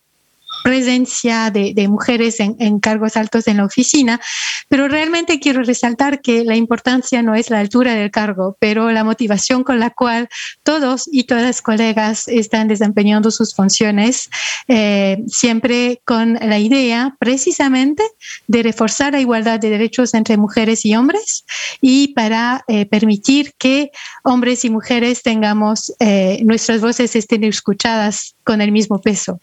presencia 0.62 1.50
de, 1.50 1.88
mujeres 1.88 2.40
en, 2.40 2.80
cargos 2.80 3.16
altos 3.16 3.48
en 3.48 3.58
la 3.58 3.64
oficina, 3.64 4.20
pero 4.68 4.88
realmente 4.88 5.40
quiero 5.40 5.62
resaltar 5.62 6.20
que 6.20 6.44
la 6.44 6.56
importancia 6.56 7.22
no 7.22 7.34
es 7.34 7.50
la 7.50 7.58
altura 7.58 7.94
del 7.94 8.10
cargo, 8.10 8.56
pero 8.60 8.90
la 8.90 9.04
motivación 9.04 9.64
con 9.64 9.80
la 9.80 9.90
cual 9.90 10.28
todos 10.62 11.08
y 11.10 11.24
todas 11.24 11.42
las 11.42 11.62
colegas 11.62 12.28
están 12.28 12.68
desempeñando 12.68 13.30
sus 13.30 13.54
funciones, 13.54 14.30
eh, 14.68 15.22
siempre 15.26 16.00
con 16.04 16.34
la 16.34 16.58
idea 16.58 17.16
precisamente 17.18 18.02
de 18.46 18.62
reforzar 18.62 19.12
la 19.12 19.20
igualdad 19.20 19.60
de 19.60 19.70
derechos 19.70 20.14
entre 20.14 20.36
mujeres 20.36 20.84
y 20.84 20.94
hombres 20.94 21.44
y 21.80 22.08
para 22.14 22.64
eh, 22.68 22.86
permitir 22.86 23.52
que 23.58 23.90
hombres 24.22 24.64
y 24.64 24.70
mujeres 24.70 25.22
tengamos 25.22 25.92
eh, 25.98 26.40
nuestras 26.44 26.80
voces 26.80 27.16
estén 27.16 27.44
escuchadas 27.44 28.34
con 28.44 28.60
el 28.60 28.72
mismo 28.72 29.00
peso. 29.00 29.40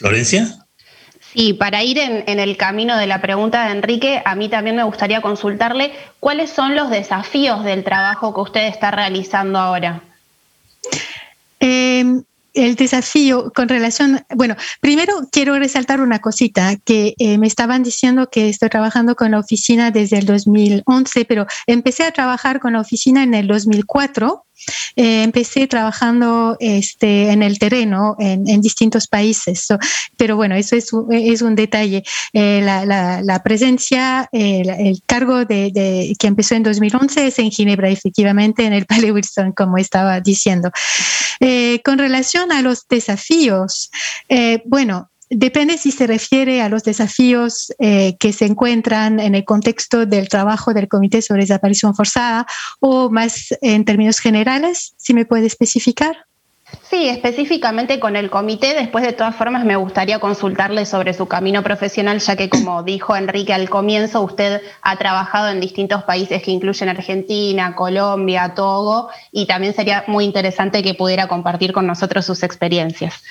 Florencia. 0.00 0.48
Sí, 1.34 1.52
para 1.52 1.84
ir 1.84 1.98
en, 1.98 2.40
el 2.40 2.56
camino 2.56 2.96
de 2.96 3.06
la 3.06 3.20
pregunta 3.20 3.66
de 3.66 3.72
Enrique, 3.72 4.22
a 4.24 4.34
mí 4.34 4.48
también 4.48 4.76
me 4.76 4.82
gustaría 4.82 5.20
consultarle 5.20 5.92
cuáles 6.20 6.48
son 6.48 6.74
los 6.74 6.88
desafíos 6.88 7.64
del 7.64 7.84
trabajo 7.84 8.32
que 8.34 8.40
usted 8.40 8.66
está 8.66 8.90
realizando 8.90 9.58
ahora. 9.58 10.02
Em, 11.60 12.24
el 12.54 12.74
desafío 12.76 13.52
con 13.54 13.68
relación, 13.68 14.24
bueno, 14.34 14.56
primero 14.80 15.28
quiero 15.30 15.58
resaltar 15.58 16.00
una 16.00 16.20
cosita 16.20 16.76
que 16.76 17.14
eh, 17.18 17.38
me 17.38 17.46
estaban 17.46 17.82
diciendo 17.82 18.28
que 18.30 18.48
estoy 18.48 18.68
trabajando 18.68 19.16
con 19.16 19.32
la 19.32 19.38
oficina 19.38 19.90
desde 19.90 20.18
el 20.18 20.26
2011, 20.26 21.24
pero 21.24 21.46
empecé 21.66 22.04
a 22.04 22.12
trabajar 22.12 22.60
con 22.60 22.72
la 22.72 22.80
oficina 22.80 23.22
en 23.22 23.34
el 23.34 23.46
2004 23.46 24.44
eh, 24.96 25.22
empecé 25.22 25.66
trabajando 25.66 26.56
este, 26.60 27.30
en 27.30 27.42
el 27.42 27.58
terreno 27.58 28.16
en, 28.18 28.60
distintos 28.60 29.06
países, 29.06 29.68
pero 30.16 30.36
bueno, 30.36 30.54
eso 30.54 30.76
es, 30.76 30.90
es 31.10 31.42
un 31.42 31.54
detalle. 31.54 32.02
Eh, 32.32 32.60
la, 32.62 33.40
presencia, 33.42 34.28
el 34.32 35.00
cargo 35.06 35.44
de, 35.44 36.14
que 36.18 36.26
empezó 36.26 36.54
en 36.54 36.62
2011 36.62 37.26
es 37.26 37.38
en 37.38 37.50
Ginebra, 37.50 37.88
efectivamente, 37.88 38.64
en 38.64 38.72
el 38.72 38.86
Palais 38.90 39.12
Wilson, 39.12 39.52
como 39.52 39.78
estaba 39.78 40.20
diciendo. 40.20 40.70
Eh, 41.42 41.80
con 41.84 41.98
relación 41.98 42.39
a 42.50 42.62
los 42.62 42.86
desafíos, 42.88 43.90
bueno, 44.64 45.10
Depende 45.32 45.78
si 45.78 45.92
se 45.92 46.08
refiere 46.08 46.60
a 46.60 46.68
los 46.68 46.82
desafíos 46.82 47.72
eh, 47.78 48.16
que 48.18 48.32
se 48.32 48.46
encuentran 48.46 49.20
en 49.20 49.36
el 49.36 49.44
contexto 49.44 50.04
del 50.04 50.28
trabajo 50.28 50.74
del 50.74 50.88
Comité 50.88 51.22
sobre 51.22 51.42
Desaparición 51.42 51.94
Forzada 51.94 52.46
o 52.80 53.10
más 53.10 53.54
en 53.60 53.84
términos 53.84 54.18
generales, 54.18 54.94
si 54.96 55.14
me 55.14 55.24
puede 55.24 55.46
especificar. 55.46 56.26
Sí, 56.90 57.08
específicamente 57.08 58.00
con 58.00 58.16
el 58.16 58.30
comité. 58.30 58.74
Después, 58.74 59.04
de 59.04 59.12
todas 59.12 59.36
formas, 59.36 59.64
me 59.64 59.76
gustaría 59.76 60.18
consultarle 60.18 60.84
sobre 60.86 61.14
su 61.14 61.26
camino 61.26 61.62
profesional, 61.62 62.18
ya 62.18 62.34
que, 62.34 62.48
como 62.48 62.82
dijo 62.84 63.14
Enrique 63.14 63.52
al 63.52 63.70
comienzo, 63.70 64.22
usted 64.22 64.60
ha 64.82 64.96
trabajado 64.96 65.50
en 65.50 65.60
distintos 65.60 66.02
países 66.02 66.42
que 66.42 66.50
incluyen 66.50 66.88
Argentina, 66.88 67.76
Colombia, 67.76 68.54
Togo, 68.54 69.08
y 69.30 69.46
también 69.46 69.72
sería 69.72 70.04
muy 70.08 70.24
interesante 70.24 70.82
que 70.82 70.94
pudiera 70.94 71.28
compartir 71.28 71.72
con 71.72 71.86
nosotros 71.86 72.26
sus 72.26 72.42
experiencias. 72.42 73.22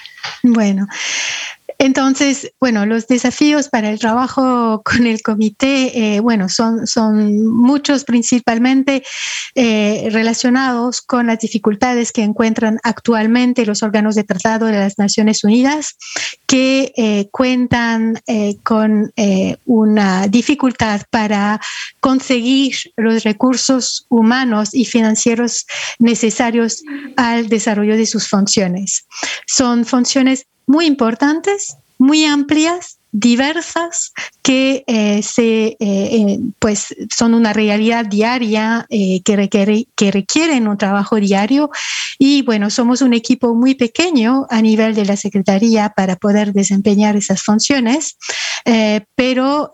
Bueno, 0.43 0.87
entonces, 1.81 2.51
bueno, 2.59 2.85
los 2.85 3.07
desafíos 3.07 3.69
para 3.69 3.89
el 3.89 3.99
trabajo 3.99 4.81
con 4.83 5.07
el 5.07 5.21
comité, 5.21 6.15
eh, 6.15 6.19
bueno, 6.19 6.49
son, 6.49 6.85
son 6.85 7.47
muchos 7.47 8.03
principalmente 8.03 9.01
eh, 9.55 10.09
relacionados 10.11 11.01
con 11.01 11.27
las 11.27 11.39
dificultades 11.39 12.11
que 12.11 12.23
encuentran 12.23 12.79
actualmente 12.83 13.65
los 13.65 13.81
órganos 13.81 14.15
de 14.15 14.25
tratado 14.25 14.65
de 14.65 14.73
las 14.73 14.97
Naciones 14.97 15.45
Unidas, 15.45 15.95
que 16.45 16.91
eh, 16.97 17.29
cuentan 17.31 18.19
con 18.63 19.13
una 19.65 20.27
dificultad 20.27 21.01
para 21.09 21.61
conseguir 21.99 22.75
los 22.97 23.23
recursos 23.23 24.05
humanos 24.09 24.73
y 24.73 24.85
financieros 24.85 25.65
necesarios 25.99 26.83
al 27.15 27.47
desarrollo 27.47 27.95
de 27.95 28.05
sus 28.05 28.27
funciones. 28.27 29.05
Son 29.45 29.85
funciones 29.85 30.08
muy 30.65 30.85
importantes, 30.85 31.77
muy 31.97 32.25
amplias 32.25 32.98
diversas 33.11 34.13
que 34.43 34.83
eh, 34.87 35.21
se, 35.23 35.67
eh, 35.67 35.77
eh, 35.79 36.39
pues 36.59 36.95
son 37.15 37.33
una 37.33 37.53
realidad 37.53 38.05
diaria 38.05 38.85
que, 38.89 39.35
requiere, 39.35 39.87
que 39.95 40.11
requieren 40.11 40.67
un 40.67 40.77
trabajo 40.77 41.17
diario 41.17 41.69
y 42.17 42.41
bueno, 42.43 42.69
somos 42.69 43.01
un 43.01 43.13
equipo 43.13 43.55
muy 43.55 43.75
pequeño 43.75 44.45
a 44.49 44.61
nivel 44.61 44.93
de 44.93 45.05
la 45.05 45.15
Secretaría 45.15 45.89
para 45.89 46.15
poder 46.17 46.53
desempeñar 46.53 47.15
esas 47.15 47.41
funciones, 47.43 48.17
pero 49.15 49.71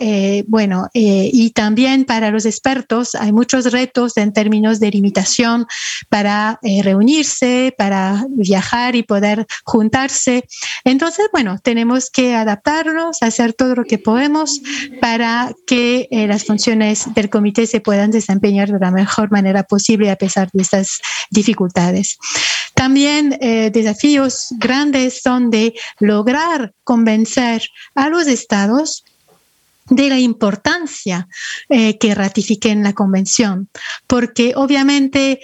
bueno, 0.48 0.88
y 0.94 1.50
también 1.52 2.06
para 2.06 2.30
los 2.30 2.46
expertos 2.46 3.16
hay 3.16 3.32
muchos 3.32 3.72
retos 3.72 4.16
en 4.18 4.32
términos 4.32 4.80
de 4.80 4.92
limitación 4.92 5.66
para 6.10 6.60
reunirse, 6.84 7.74
para 7.78 8.26
viajar 8.30 8.96
y 8.96 9.02
poder 9.04 9.48
juntarse. 9.64 10.46
Entonces, 10.84 11.28
bueno, 11.32 11.58
tenemos 11.64 12.12
que 12.12 12.36
adaptarnos 12.36 13.24
hacer 13.26 13.54
todo 13.54 13.76
lo 13.76 13.84
que 13.86 13.98
podemos 13.98 14.62
para 15.02 15.54
que 15.68 16.08
eh, 16.12 16.28
las 16.28 16.46
funciones 16.46 17.14
del 17.14 17.30
comité 17.30 17.68
se 17.68 17.82
puedan 17.82 18.12
desempeñar 18.12 18.72
de 18.72 18.80
la 18.80 18.92
mejor 18.92 19.32
manera 19.32 19.64
posible 19.64 20.12
a 20.12 20.16
pesar 20.16 20.50
de 20.54 20.62
estas 20.62 21.02
dificultades. 21.32 22.18
También 22.74 23.38
eh, 23.42 23.72
desafíos 23.72 24.50
grandes 24.58 25.22
son 25.22 25.50
de 25.50 25.74
lograr 26.00 26.74
convencer 26.84 27.64
a 27.96 28.10
los 28.10 28.28
estados 28.28 29.06
de 29.88 30.10
la 30.10 30.20
importancia 30.20 31.28
eh, 31.70 31.98
que 32.00 32.16
ratifiquen 32.16 32.82
la 32.82 32.94
convención, 32.94 33.70
porque 34.08 34.54
obviamente 34.56 35.42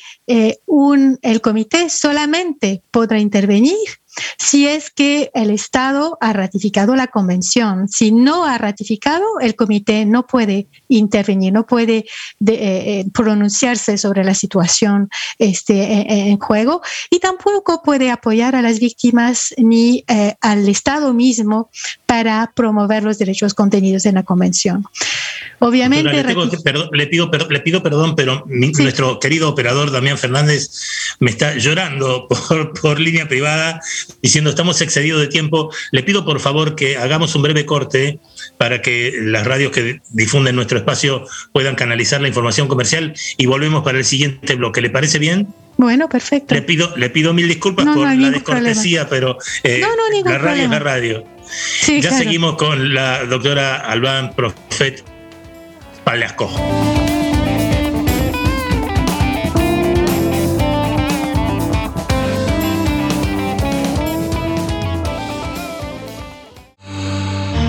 un, 0.66 1.20
el 1.22 1.42
comité 1.42 1.90
solamente 1.90 2.82
podrá 2.90 3.20
intervenir 3.20 4.01
si 4.38 4.68
es 4.68 4.90
que 4.90 5.32
el 5.34 5.52
Estado 5.52 6.18
ha 6.22 6.34
ratificado 6.34 6.96
la 6.96 7.08
convención. 7.08 7.88
Si 7.88 8.12
no 8.12 8.46
ha 8.46 8.58
ratificado, 8.58 9.40
el 9.40 9.56
comité 9.56 10.06
no 10.06 10.28
puede 10.28 10.68
intervenir, 10.88 11.54
no 11.54 11.66
puede 11.66 11.98
eh, 11.98 12.06
eh, 12.48 13.06
pronunciarse 13.14 13.98
sobre 13.98 14.24
la 14.24 14.34
situación 14.34 15.10
este, 15.38 16.30
en, 16.30 16.38
juego 16.40 16.82
y 17.10 17.20
tampoco 17.20 17.82
puede 17.84 18.10
apoyar 18.10 18.56
a 18.56 18.62
las 18.62 18.80
víctimas 18.80 19.54
ni 19.58 20.04
eh, 20.08 20.36
al 20.42 20.68
Estado 20.68 21.14
mismo 21.14 21.70
para 22.06 22.52
promover 22.56 23.04
los 23.04 23.18
derechos 23.18 23.54
contenidos 23.54 24.06
en 24.06 24.16
la 24.16 24.24
convención. 24.24 24.86
Obviamente. 25.60 26.12
le, 26.12 27.08
pido, 27.08 27.30
le 27.50 27.60
pido 27.62 27.84
perdón, 27.84 28.16
pero 28.16 28.44
nuestro 28.48 29.20
querido 29.20 29.50
operador 29.50 29.92
Damián 29.92 30.18
Fernández 30.18 30.72
me 31.20 31.30
está 31.30 31.56
llorando 31.56 32.28
por, 32.50 32.74
por 32.74 33.00
línea 33.00 33.28
privada 33.28 33.80
diciendo 34.22 34.50
estamos 34.50 34.82
excedidos 34.82 35.22
de 35.22 35.28
tiempo. 35.28 35.72
Le 35.92 36.04
pido 36.04 36.26
por 36.26 36.40
favor 36.40 36.76
que 36.76 36.98
hagamos 36.98 37.36
un 37.36 37.42
breve 37.42 37.66
corte 37.66 38.20
para 38.58 38.82
que 38.82 39.14
las 39.22 39.46
radios 39.46 39.72
que 39.72 40.02
difunden 40.10 40.56
nuestro 40.56 40.78
espacio 40.78 41.26
puedan 41.54 41.76
canalizar 41.76 42.22
la 42.22 42.28
información 42.28 42.68
comercial 42.68 43.14
y 43.38 43.46
volvemos 43.46 43.84
para 43.84 43.98
el 43.98 44.06
siguiente 44.06 44.56
bloque. 44.56 44.82
¿Le 44.82 44.90
parece 44.90 45.20
bien? 45.20 45.48
Bueno, 45.78 46.10
perfecto. 46.10 46.54
Le 46.54 46.62
pido, 46.62 46.96
le 46.96 47.10
pido 47.10 47.34
mil 47.34 47.48
disculpas 47.48 47.86
por 47.86 48.08
la 48.08 48.30
descortesía, 48.30 49.10
pero 49.10 49.38
eh, 49.64 49.82
la 50.26 50.38
radio 50.38 50.64
es 50.64 50.70
la 50.70 50.80
radio. 50.80 51.26
ya 51.88 52.12
seguimos 52.12 52.56
con 52.56 52.94
la 52.94 53.26
doctora 53.26 53.78
Albán 53.78 54.34
Profet 54.36 55.04
Palasco. 56.04 56.50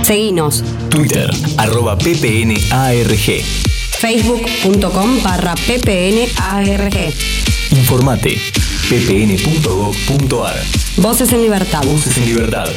Seguinos. 0.02 0.64
Twitter, 0.90 1.30
arroba 1.56 1.96
ppnarg. 1.96 3.42
Facebook.com 3.98 5.22
barra 5.22 5.54
ppnarg. 5.54 7.14
Informate, 7.70 8.36
ppn.gov.ar. 8.88 10.56
Voces 10.96 11.32
en 11.32 11.42
Libertad. 11.42 11.84
Voces 11.84 12.18
en 12.18 12.26
Libertad. 12.26 12.68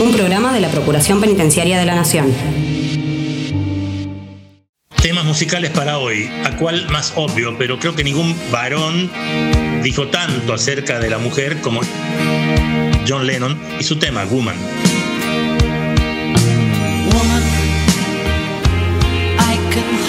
Un 0.00 0.12
programa 0.12 0.52
de 0.52 0.60
la 0.60 0.68
Procuración 0.70 1.20
Penitenciaria 1.20 1.78
de 1.78 1.84
la 1.84 1.94
Nación. 1.94 2.32
Temas 5.02 5.24
musicales 5.24 5.70
para 5.70 5.98
hoy. 5.98 6.30
¿A 6.44 6.56
cuál 6.56 6.88
más 6.88 7.12
obvio? 7.16 7.56
Pero 7.58 7.78
creo 7.78 7.94
que 7.94 8.02
ningún 8.02 8.34
varón 8.50 9.10
dijo 9.82 10.08
tanto 10.08 10.54
acerca 10.54 10.98
de 10.98 11.10
la 11.10 11.18
mujer 11.18 11.60
como 11.60 11.82
John 13.06 13.26
Lennon 13.26 13.60
y 13.78 13.84
su 13.84 13.98
tema, 13.98 14.24
Woman. 14.24 14.56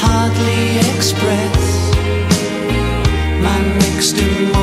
Hardly 0.07 0.77
express 0.95 1.91
my 3.45 3.59
mixed 3.79 4.17
emotions 4.17 4.54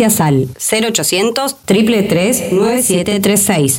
Farmacia 0.00 0.10
Sal. 0.10 0.48
0800 0.56 1.56
333 1.66 2.52
9736. 2.52 3.78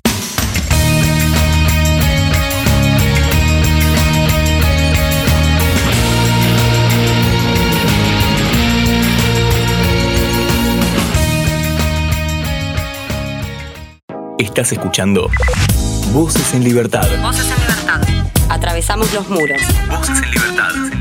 Estás 14.37 14.71
escuchando 14.73 15.29
Voces 16.13 16.53
en 16.53 16.63
Libertad. 16.63 17.07
Voces 17.21 17.47
en 17.49 17.59
Libertad. 17.61 18.01
Atravesamos 18.49 19.11
los 19.13 19.27
muros. 19.29 19.61
Voces 19.89 20.21
en 20.21 20.31
Libertad. 20.31 21.00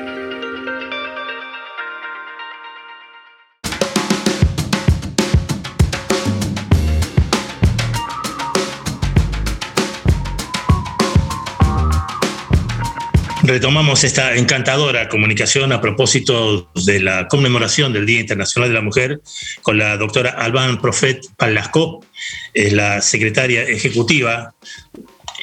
Retomamos 13.51 14.05
esta 14.05 14.35
encantadora 14.35 15.09
comunicación 15.09 15.73
a 15.73 15.81
propósito 15.81 16.71
de 16.85 17.01
la 17.01 17.27
conmemoración 17.27 17.91
del 17.91 18.05
Día 18.05 18.21
Internacional 18.21 18.69
de 18.69 18.75
la 18.75 18.81
Mujer 18.81 19.19
con 19.61 19.77
la 19.77 19.97
doctora 19.97 20.29
Alban 20.29 20.79
Profet 20.81 21.25
Palasco, 21.35 22.05
la 22.53 23.01
secretaria 23.01 23.63
ejecutiva 23.63 24.53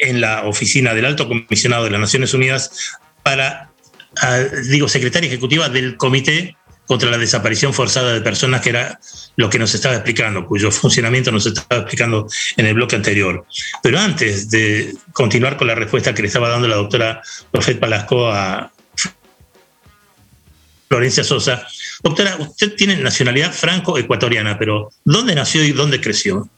en 0.01 0.23
la 0.23 0.44
oficina 0.44 0.94
del 0.94 1.05
Alto 1.05 1.29
Comisionado 1.29 1.85
de 1.85 1.90
las 1.90 2.01
Naciones 2.01 2.33
Unidas 2.33 2.99
para, 3.23 3.73
ah, 4.23 4.40
digo, 4.71 4.88
secretaria 4.88 5.29
ejecutiva 5.29 5.68
del 5.68 5.99
Comité 5.99 6.57
contra 6.88 7.11
la 7.11 7.18
desaparición 7.18 7.74
forzada 7.74 8.14
de 8.14 8.22
personas, 8.22 8.62
que 8.62 8.70
era 8.70 8.98
lo 9.37 9.51
que 9.51 9.59
nos 9.59 9.74
estaba 9.74 9.94
explicando, 9.94 10.46
cuyo 10.46 10.72
funcionamiento 10.72 11.31
nos 11.31 11.44
estaba 11.44 11.83
explicando 11.83 12.27
en 12.57 12.66
el 12.66 12.74
bloque 12.74 12.96
anterior. 12.96 13.46
Pero 13.83 14.01
antes 14.01 14.51
de 14.51 14.96
continuar 15.12 15.59
con 15.59 15.66
la 15.66 15.74
respuesta 15.74 16.14
que 16.14 16.22
le 16.22 16.29
estaba 16.29 16.48
dando 16.48 16.66
la 16.66 16.77
doctora 16.77 17.20
Profet 17.53 17.79
Palasco 17.79 18.29
a 18.33 18.72
Florencia 20.88 21.22
Sosa, 21.22 21.68
doctora, 22.03 22.37
usted 22.38 22.74
tiene 22.74 22.96
nacionalidad 22.96 23.53
franco-ecuatoriana, 23.53 24.59
pero 24.59 24.90
¿dónde 25.05 25.35
nació 25.35 25.62
y 25.62 25.72
dónde 25.72 26.01
creció? 26.01 26.48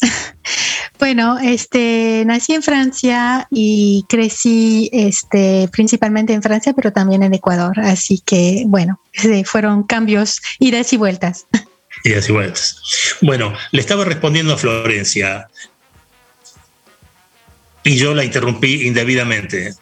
Bueno, 1.00 1.38
este, 1.42 2.24
nací 2.26 2.52
en 2.52 2.62
Francia 2.62 3.48
y 3.50 4.04
crecí 4.06 4.90
este, 4.92 5.66
principalmente 5.72 6.34
en 6.34 6.42
Francia, 6.42 6.74
pero 6.74 6.92
también 6.92 7.22
en 7.22 7.32
Ecuador. 7.32 7.80
Así 7.80 8.18
que, 8.24 8.64
bueno, 8.66 9.00
fueron 9.46 9.84
cambios, 9.84 10.42
idas 10.58 10.92
y 10.92 10.98
vueltas. 10.98 11.46
Idas 12.04 12.28
y 12.28 12.32
vueltas. 12.32 12.76
Bueno, 13.20 13.52
le 13.72 13.80
estaba 13.80 14.04
respondiendo 14.04 14.54
a 14.54 14.58
Florencia 14.58 15.48
y 17.82 17.96
yo 17.96 18.14
la 18.14 18.24
interrumpí 18.24 18.86
indebidamente. 18.86 19.74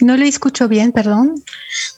No 0.00 0.16
le 0.16 0.28
escucho 0.28 0.68
bien, 0.68 0.92
perdón. 0.92 1.42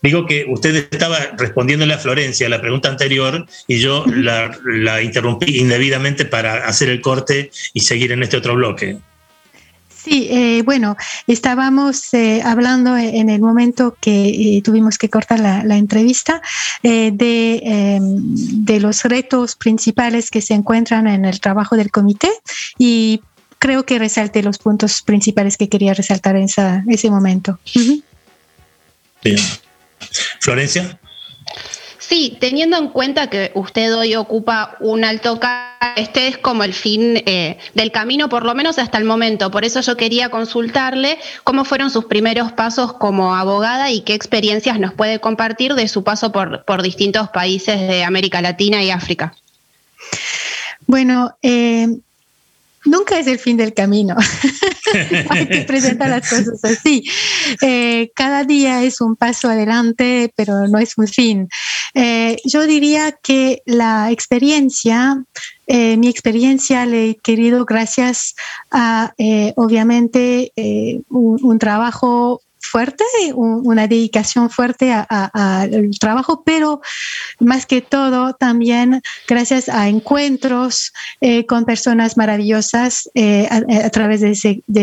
Digo 0.02 0.26
que 0.26 0.46
usted 0.48 0.88
estaba 0.90 1.18
respondiéndole 1.36 1.94
a 1.94 1.98
Florencia 1.98 2.48
la 2.48 2.60
pregunta 2.60 2.88
anterior 2.88 3.46
y 3.66 3.78
yo 3.78 4.04
la, 4.06 5.02
interrumpí 5.02 5.58
indebidamente 5.58 6.24
para 6.24 6.66
hacer 6.66 6.88
el 6.88 7.00
corte 7.00 7.50
y 7.74 7.80
seguir 7.80 8.12
en 8.12 8.22
este 8.22 8.36
otro 8.36 8.54
bloque. 8.54 8.98
Sí, 10.02 10.28
eh, 10.30 10.62
bueno, 10.64 10.96
estábamos 11.26 12.14
eh, 12.14 12.40
hablando 12.42 12.96
en 12.96 13.28
el 13.28 13.42
momento 13.42 13.98
que 14.00 14.56
eh, 14.56 14.62
tuvimos 14.62 14.96
que 14.96 15.10
cortar 15.10 15.40
la, 15.40 15.76
entrevista 15.76 16.40
de, 16.82 17.60
em, 17.62 18.34
de, 18.64 18.80
los 18.80 19.04
retos 19.04 19.56
principales 19.56 20.30
que 20.30 20.40
se 20.40 20.54
encuentran 20.54 21.06
en 21.06 21.26
el 21.26 21.38
trabajo 21.40 21.76
del 21.76 21.90
comité 21.90 22.30
y 22.78 23.20
creo 23.60 23.84
que 23.84 24.00
resalte 24.00 24.42
los 24.42 24.58
puntos 24.58 25.02
principales 25.02 25.56
que 25.56 25.68
quería 25.68 25.94
resaltar 25.94 26.34
en 26.34 26.48
ese 26.88 27.10
momento. 27.10 27.60
Bien. 29.22 29.38
Florencia. 30.40 30.98
Sí, 31.98 32.36
teniendo 32.40 32.76
en 32.76 32.88
cuenta 32.88 33.28
que 33.28 33.52
usted 33.54 33.94
hoy 33.94 34.16
ocupa 34.16 34.76
un 34.80 35.04
alto 35.04 35.38
cargo, 35.38 35.70
este 35.94 36.26
es 36.26 36.38
como 36.38 36.64
el 36.64 36.74
fin 36.74 37.22
eh, 37.24 37.58
del 37.74 37.92
camino, 37.92 38.28
por 38.28 38.44
lo 38.44 38.54
menos 38.54 38.78
hasta 38.78 38.98
el 38.98 39.04
momento. 39.04 39.50
Por 39.50 39.64
eso 39.64 39.80
yo 39.80 39.96
quería 39.96 40.30
consultarle 40.30 41.18
cómo 41.44 41.64
fueron 41.64 41.90
sus 41.90 42.06
primeros 42.06 42.52
pasos 42.52 42.94
como 42.94 43.36
abogada 43.36 43.90
y 43.90 44.00
qué 44.00 44.14
experiencias 44.14 44.80
nos 44.80 44.94
puede 44.94 45.20
compartir 45.20 45.74
de 45.74 45.86
su 45.86 46.02
paso 46.02 46.32
por, 46.32 46.64
por 46.64 46.82
distintos 46.82 47.28
países 47.28 47.78
de 47.78 48.02
América 48.02 48.42
Latina 48.42 48.82
y 48.82 48.90
África. 48.90 49.34
Bueno, 50.86 51.36
eh, 51.42 51.86
nunca 52.84 53.18
es 53.18 53.26
el 53.26 53.38
fin 53.38 53.56
del 53.56 53.74
camino. 53.74 54.16
Hay 55.28 55.46
que 55.46 55.62
presentar 55.62 56.08
las 56.08 56.28
cosas 56.28 56.64
así. 56.64 57.04
Eh, 57.60 58.10
cada 58.14 58.44
día 58.44 58.82
es 58.82 59.00
un 59.00 59.16
paso 59.16 59.48
adelante, 59.48 60.32
pero 60.36 60.66
no 60.68 60.78
es 60.78 60.96
un 60.96 61.06
fin. 61.06 61.48
Eh, 61.94 62.36
yo 62.44 62.66
diría 62.66 63.12
que 63.22 63.62
la 63.66 64.10
experiencia, 64.10 65.24
eh, 65.66 65.96
mi 65.96 66.08
experiencia 66.08 66.86
le 66.86 67.10
he 67.10 67.16
querido 67.16 67.64
gracias 67.64 68.34
a, 68.70 69.12
obviamente, 69.56 70.52
un, 71.08 71.58
trabajo 71.58 72.40
fuerte, 72.60 73.04
una 73.34 73.86
dedicación 73.86 74.50
fuerte 74.50 74.92
al 74.92 75.90
trabajo, 75.98 76.42
pero 76.44 76.80
más 77.38 77.66
que 77.66 77.80
todo 77.80 78.34
también 78.34 79.02
gracias 79.26 79.68
a 79.68 79.88
encuentros 79.88 80.92
eh, 81.20 81.46
con 81.46 81.64
personas 81.64 82.16
maravillosas 82.16 83.08
eh, 83.14 83.48
a, 83.50 83.90
través 83.90 84.20
de 84.20 84.30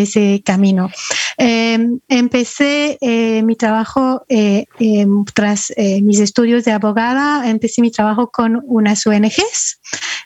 ese, 0.01 0.41
camino. 0.43 0.89
Em, 1.37 1.99
empecé 2.07 2.97
eh, 3.01 3.41
mi 3.43 3.55
trabajo 3.55 4.23
em, 4.27 5.25
tras 5.33 5.73
mis 6.01 6.19
estudios 6.19 6.65
de 6.65 6.71
abogada, 6.71 7.49
empecé 7.49 7.81
mi 7.81 7.91
trabajo 7.91 8.29
con 8.31 8.61
unas 8.65 9.05
ONGs 9.05 9.79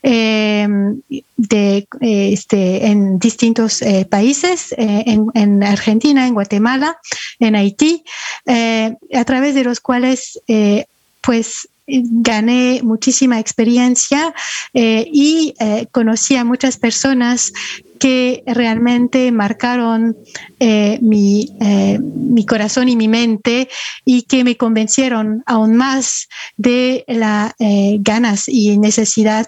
em, 0.04 1.02
de, 1.38 1.88
este, 2.02 2.88
en 2.88 3.20
distintos 3.20 3.84
países, 4.10 4.74
en 4.78 5.64
Argentina, 5.64 6.28
en 6.28 6.34
Guatemala, 6.34 6.98
en 7.42 7.56
Haití, 7.56 8.04
eh, 8.46 8.96
a 9.14 9.26
través 9.26 9.56
de 9.56 9.64
los 9.64 9.80
cuales 9.80 10.40
eh, 10.48 10.86
pues 11.22 11.68
gané 11.88 12.80
muchísima 12.84 13.40
experiencia 13.40 14.34
eh, 14.74 15.06
y 15.12 15.54
conocí 15.92 16.38
a 16.38 16.46
muchas 16.46 16.78
personas 16.78 17.52
que 18.00 18.44
realmente 18.46 19.32
marcaron 19.32 20.16
mi, 20.60 21.50
mi, 21.60 22.46
corazón 22.46 22.88
y 22.88 22.96
mi 22.96 23.10
mente 23.10 23.68
y 24.06 24.22
que 24.22 24.44
me 24.46 24.56
convencieron 24.56 25.44
aún 25.46 25.76
más 25.76 26.30
de 26.56 27.04
las 27.08 27.54
ganas 28.00 28.48
y 28.48 28.78
necesidad 28.78 29.48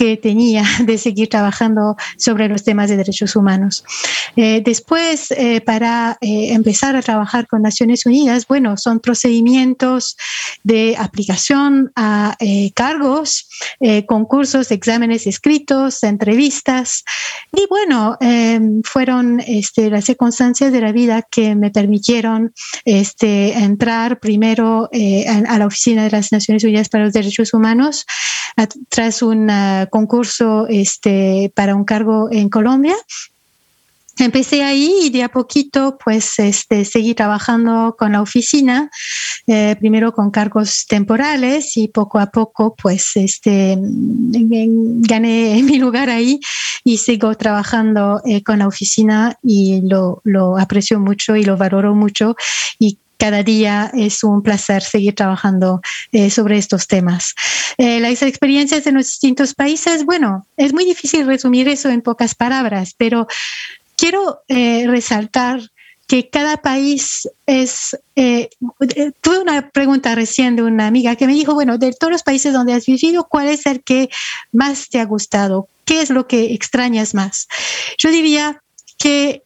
que 0.00 0.16
tenía 0.16 0.64
de 0.86 0.96
seguir 0.96 1.28
trabajando 1.28 1.94
sobre 2.16 2.48
los 2.48 2.64
temas 2.64 2.88
de 2.88 2.96
derechos 2.96 3.36
humanos. 3.36 3.84
Eh, 4.34 4.62
después, 4.64 5.30
eh, 5.32 5.60
para 5.60 6.16
eh, 6.22 6.54
empezar 6.54 6.96
a 6.96 7.02
trabajar 7.02 7.46
con 7.46 7.60
Naciones 7.60 8.06
Unidas, 8.06 8.46
bueno, 8.46 8.78
son 8.78 9.00
procedimientos 9.00 10.16
de 10.64 10.96
aplicación 10.98 11.92
a 11.96 12.36
cargos, 12.74 13.48
concursos, 14.06 14.70
exámenes 14.70 15.26
escritos, 15.26 16.02
entrevistas, 16.02 17.04
y 17.52 17.66
bueno, 17.68 18.16
fueron 18.84 19.40
este, 19.40 19.90
las 19.90 20.04
circunstancias 20.04 20.72
de 20.72 20.80
la 20.80 20.92
vida 20.92 21.22
que 21.30 21.54
me 21.54 21.70
permitieron 21.70 22.52
este, 22.84 23.52
entrar 23.52 24.20
primero 24.20 24.88
a, 24.92 25.54
a 25.54 25.58
la 25.58 25.66
Oficina 25.66 26.04
de 26.04 26.10
las 26.10 26.32
Naciones 26.32 26.64
Unidas 26.64 26.88
para 26.88 27.04
los 27.04 27.12
Derechos 27.12 27.52
Humanos 27.54 28.06
tras 28.88 29.22
una 29.22 29.88
concurso 29.90 30.66
este, 30.68 31.52
para 31.54 31.74
un 31.74 31.84
cargo 31.84 32.28
en 32.30 32.48
Colombia. 32.48 32.94
Empecé 34.18 34.62
ahí 34.62 34.92
y 35.02 35.10
de 35.10 35.22
a 35.22 35.30
poquito 35.30 35.96
pues 36.02 36.38
este, 36.38 36.84
seguí 36.84 37.14
trabajando 37.14 37.96
con 37.98 38.12
la 38.12 38.20
oficina, 38.20 38.90
eh, 39.46 39.76
primero 39.80 40.12
con 40.12 40.30
cargos 40.30 40.84
temporales 40.86 41.76
y 41.78 41.88
poco 41.88 42.18
a 42.18 42.26
poco 42.26 42.74
pues 42.74 43.12
este, 43.14 43.78
gané 43.80 45.62
mi 45.64 45.78
lugar 45.78 46.10
ahí 46.10 46.38
y 46.84 46.98
sigo 46.98 47.34
trabajando 47.34 48.20
eh, 48.26 48.42
con 48.42 48.58
la 48.58 48.66
oficina 48.66 49.38
y 49.42 49.80
lo, 49.88 50.20
lo 50.24 50.58
aprecio 50.58 51.00
mucho 51.00 51.34
y 51.36 51.44
lo 51.44 51.56
valoro 51.56 51.94
mucho 51.94 52.36
y 52.78 52.98
cada 53.20 53.42
día 53.42 53.92
es 53.94 54.24
un 54.24 54.42
placer 54.42 54.82
seguir 54.82 55.14
trabajando 55.14 55.82
eh, 56.10 56.30
sobre 56.30 56.56
estos 56.56 56.86
temas. 56.86 57.34
Eh, 57.76 58.00
las 58.00 58.22
experiencias 58.22 58.86
en 58.86 58.94
los 58.94 59.06
distintos 59.06 59.54
países, 59.54 60.04
bueno, 60.04 60.46
es 60.56 60.72
muy 60.72 60.84
difícil 60.84 61.26
resumir 61.26 61.68
eso 61.68 61.90
en 61.90 62.00
pocas 62.00 62.34
palabras, 62.34 62.94
pero 62.96 63.26
quiero 63.96 64.40
resaltar 64.48 65.60
que 66.08 66.30
cada 66.30 66.56
país 66.56 67.28
es... 67.46 67.96
tuve 68.14 69.38
una 69.38 69.68
pregunta 69.70 70.14
recién 70.14 70.56
de 70.56 70.62
una 70.62 70.86
amiga 70.86 71.14
que 71.16 71.26
me 71.26 71.34
dijo, 71.34 71.52
bueno, 71.52 71.76
de 71.76 71.92
todos 71.92 72.10
los 72.10 72.22
países 72.22 72.54
donde 72.54 72.72
has 72.72 72.86
vivido, 72.86 73.28
¿cuál 73.28 73.48
es 73.48 73.66
el 73.66 73.82
que 73.84 74.08
más 74.52 74.88
te 74.88 74.98
ha 74.98 75.04
gustado? 75.04 75.68
¿Qué 75.84 76.00
es 76.00 76.08
lo 76.08 76.26
que 76.26 76.54
extrañas 76.54 77.14
más? 77.14 77.46
Yo 77.98 78.10
diría 78.10 78.62
que 78.96 79.42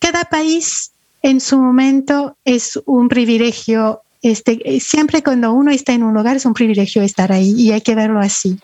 cada 0.00 0.24
país 0.24 0.93
en 1.24 1.40
su 1.40 1.58
momento 1.58 2.36
es 2.44 2.78
un 2.84 3.08
privilegio. 3.08 4.02
Este, 4.20 4.78
siempre 4.80 5.22
cuando 5.22 5.52
uno 5.52 5.70
está 5.70 5.94
en 5.94 6.02
un 6.02 6.12
lugar 6.12 6.36
es 6.36 6.44
un 6.44 6.52
privilegio 6.52 7.02
estar 7.02 7.32
ahí 7.32 7.54
y 7.56 7.72
hay 7.72 7.80
que 7.80 7.94
verlo 7.94 8.20
así. 8.20 8.58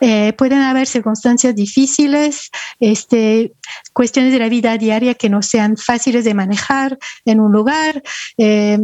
Eh, 0.00 0.32
pueden 0.32 0.60
haber 0.60 0.88
circunstancias 0.88 1.54
difíciles, 1.54 2.50
este, 2.80 3.52
cuestiones 3.92 4.32
de 4.32 4.40
la 4.40 4.48
vida 4.48 4.76
diaria 4.76 5.14
que 5.14 5.28
no 5.28 5.40
sean 5.42 5.76
fáciles 5.76 6.24
de 6.24 6.34
manejar 6.34 6.98
en 7.24 7.38
un 7.38 7.52
lugar. 7.52 8.02
Eh, 8.38 8.78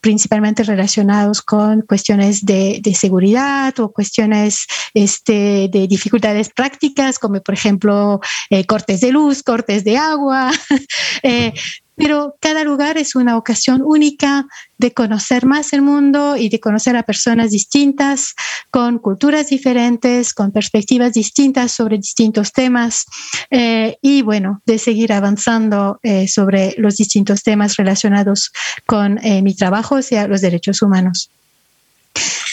principalmente 0.00 0.64
relacionados 0.64 1.40
con 1.40 1.82
cuestiones 1.82 2.44
de, 2.44 2.82
seguridad 2.98 3.78
o 3.78 3.92
cuestiones 3.92 4.66
este, 4.92 5.68
de 5.70 5.86
dificultades 5.86 6.48
prácticas, 6.50 7.18
como 7.18 7.40
por 7.40 7.54
ejemplo 7.54 8.20
eh, 8.50 8.64
cortes 8.64 9.00
de 9.00 9.12
luz, 9.12 9.42
cortes 9.42 9.84
de 9.84 9.96
agua. 9.96 10.50
Eh, 11.22 11.52
pero 11.98 12.36
cada 12.40 12.64
lugar 12.64 12.96
es 12.96 13.14
una 13.14 13.36
ocasión 13.36 13.82
única 13.84 14.46
de 14.78 14.92
conocer 14.92 15.44
más 15.44 15.72
el 15.72 15.82
mundo 15.82 16.36
y 16.36 16.48
de 16.48 16.60
conocer 16.60 16.96
a 16.96 17.02
personas 17.02 17.50
distintas, 17.50 18.34
con 18.70 18.98
culturas 18.98 19.48
diferentes, 19.48 20.32
con 20.32 20.52
perspectivas 20.52 21.12
distintas 21.12 21.72
sobre 21.72 21.98
distintos 21.98 22.52
temas 22.52 23.04
eh, 23.50 23.96
y 24.00 24.22
bueno, 24.22 24.62
de 24.64 24.78
seguir 24.78 25.12
avanzando 25.12 25.98
eh, 26.02 26.28
sobre 26.28 26.74
los 26.78 26.96
distintos 26.96 27.42
temas 27.42 27.76
relacionados 27.76 28.52
con 28.86 29.18
eh, 29.24 29.42
mi 29.42 29.54
trabajo, 29.54 29.96
o 29.96 30.02
sea, 30.02 30.28
los 30.28 30.40
derechos 30.40 30.80
humanos. 30.80 31.30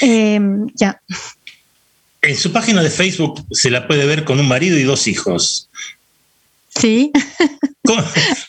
ya. 0.02 1.00
En 2.22 2.36
su 2.36 2.52
página 2.52 2.82
de 2.82 2.90
Facebook 2.90 3.46
se 3.52 3.70
la 3.70 3.88
puede 3.88 4.08
ver 4.08 4.24
con 4.26 4.40
un 4.40 4.48
marido 4.48 4.80
y 4.80 4.84
dos 4.84 5.08
hijos. 5.08 5.70
Sí. 6.80 7.12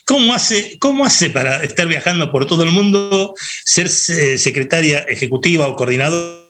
¿Cómo, 0.05 0.33
hace, 0.33 0.77
¿Cómo 0.79 1.05
hace 1.05 1.29
para 1.29 1.63
estar 1.63 1.87
viajando 1.87 2.31
por 2.31 2.45
todo 2.45 2.63
el 2.63 2.71
mundo, 2.71 3.33
ser 3.63 3.85
eh, 3.85 4.37
secretaria 4.37 4.99
ejecutiva 4.99 5.67
o 5.67 5.75
coordinadora 5.75 6.41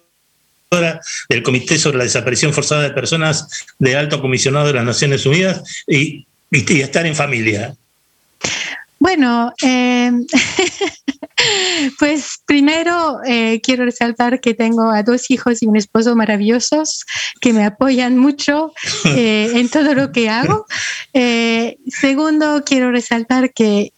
del 1.29 1.43
Comité 1.43 1.77
sobre 1.77 1.97
la 1.97 2.03
Desaparición 2.05 2.53
Forzada 2.53 2.83
de 2.83 2.91
Personas 2.91 3.65
de 3.79 3.95
Alto 3.95 4.21
Comisionado 4.21 4.67
de 4.67 4.73
las 4.73 4.85
Naciones 4.85 5.25
Unidas 5.25 5.63
y, 5.87 6.25
estar 6.51 7.05
en 7.05 7.15
familia? 7.15 7.75
Bueno, 8.99 9.53
eh, 9.61 10.11
Pues 11.99 12.39
primero 12.45 13.19
eh, 13.25 13.61
quiero 13.61 13.85
resaltar 13.85 14.39
que 14.39 14.53
tengo 14.53 14.89
a 14.89 15.03
dos 15.03 15.29
hijos 15.29 15.61
y 15.61 15.67
un 15.67 15.75
esposo 15.75 16.15
maravillosos 16.15 17.05
que 17.39 17.53
me 17.53 17.65
apoyan 17.65 18.17
mucho 18.17 18.73
eh, 19.05 19.51
en 19.55 19.69
todo 19.69 19.93
lo 19.93 20.11
que 20.11 20.29
hago. 20.29 20.65
Eh, 21.13 21.77
segundo, 21.87 22.63
quiero 22.65 22.91
resaltar 22.91 23.53
que 23.53 23.91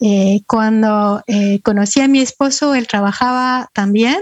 cuando 0.48 1.22
conocí 1.64 2.02
a 2.02 2.08
mi 2.08 2.20
esposo, 2.20 2.74
él 2.76 2.88
trabajaba 2.88 3.70
también 3.74 4.20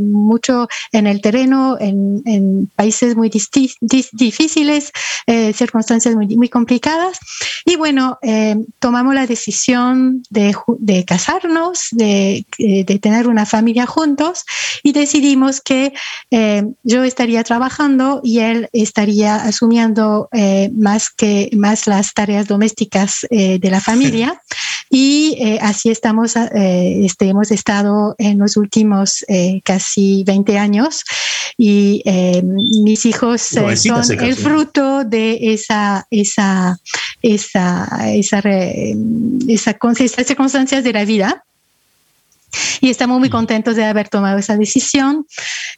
mucho 0.00 0.68
en 0.92 1.06
el 1.06 1.20
terreno, 1.20 1.76
en, 1.80 2.70
países 2.76 3.16
muy 3.16 3.30
difíciles, 3.30 4.92
circunstancias 5.54 6.14
muy, 6.14 6.36
muy, 6.36 6.48
complicadas. 6.48 7.18
Y 7.64 7.76
bueno, 7.76 8.18
tomamos 8.78 9.14
la 9.14 9.26
decisión 9.26 10.22
de, 10.30 10.54
de 10.78 11.04
casarnos, 11.04 11.88
de 11.92 12.13
de, 12.58 12.98
tener 13.00 13.26
una 13.28 13.46
familia 13.46 13.86
juntos 13.86 14.44
y 14.82 14.92
decidimos 14.92 15.60
que 15.60 15.92
eh, 16.30 16.64
yo 16.82 17.04
estaría 17.04 17.42
trabajando 17.44 18.20
y 18.22 18.40
él 18.40 18.68
estaría 18.72 19.36
asumiendo 19.36 20.28
eh, 20.32 20.70
más 20.72 21.10
que 21.10 21.50
más 21.56 21.86
las 21.86 22.14
tareas 22.14 22.46
domésticas 22.46 23.26
eh, 23.30 23.58
de 23.58 23.70
la 23.70 23.80
familia. 23.80 24.40
Y 24.90 25.36
así 25.60 25.90
estamos 25.90 26.34
este, 26.36 27.28
hemos 27.28 27.50
estado 27.50 28.14
en 28.18 28.38
los 28.38 28.56
últimos 28.56 29.24
casi 29.64 30.22
20 30.24 30.56
años. 30.56 31.02
Y 31.58 32.02
mis 32.44 33.04
hijos 33.04 33.42
son 33.42 33.70
el 34.20 34.36
fruto 34.36 35.02
de 35.02 35.52
esa 35.52 36.06
esa 36.10 36.78
esa 37.22 37.88
esa, 38.12 38.42
esa, 39.48 39.78
esas 39.98 40.26
circunstancias 40.26 40.84
de 40.84 40.92
la 40.92 41.04
vida 41.04 41.44
y 42.84 42.90
estamos 42.90 43.18
muy 43.18 43.30
contentos 43.30 43.76
de 43.76 43.84
haber 43.84 44.10
tomado 44.10 44.36
esa 44.36 44.58
decisión 44.58 45.26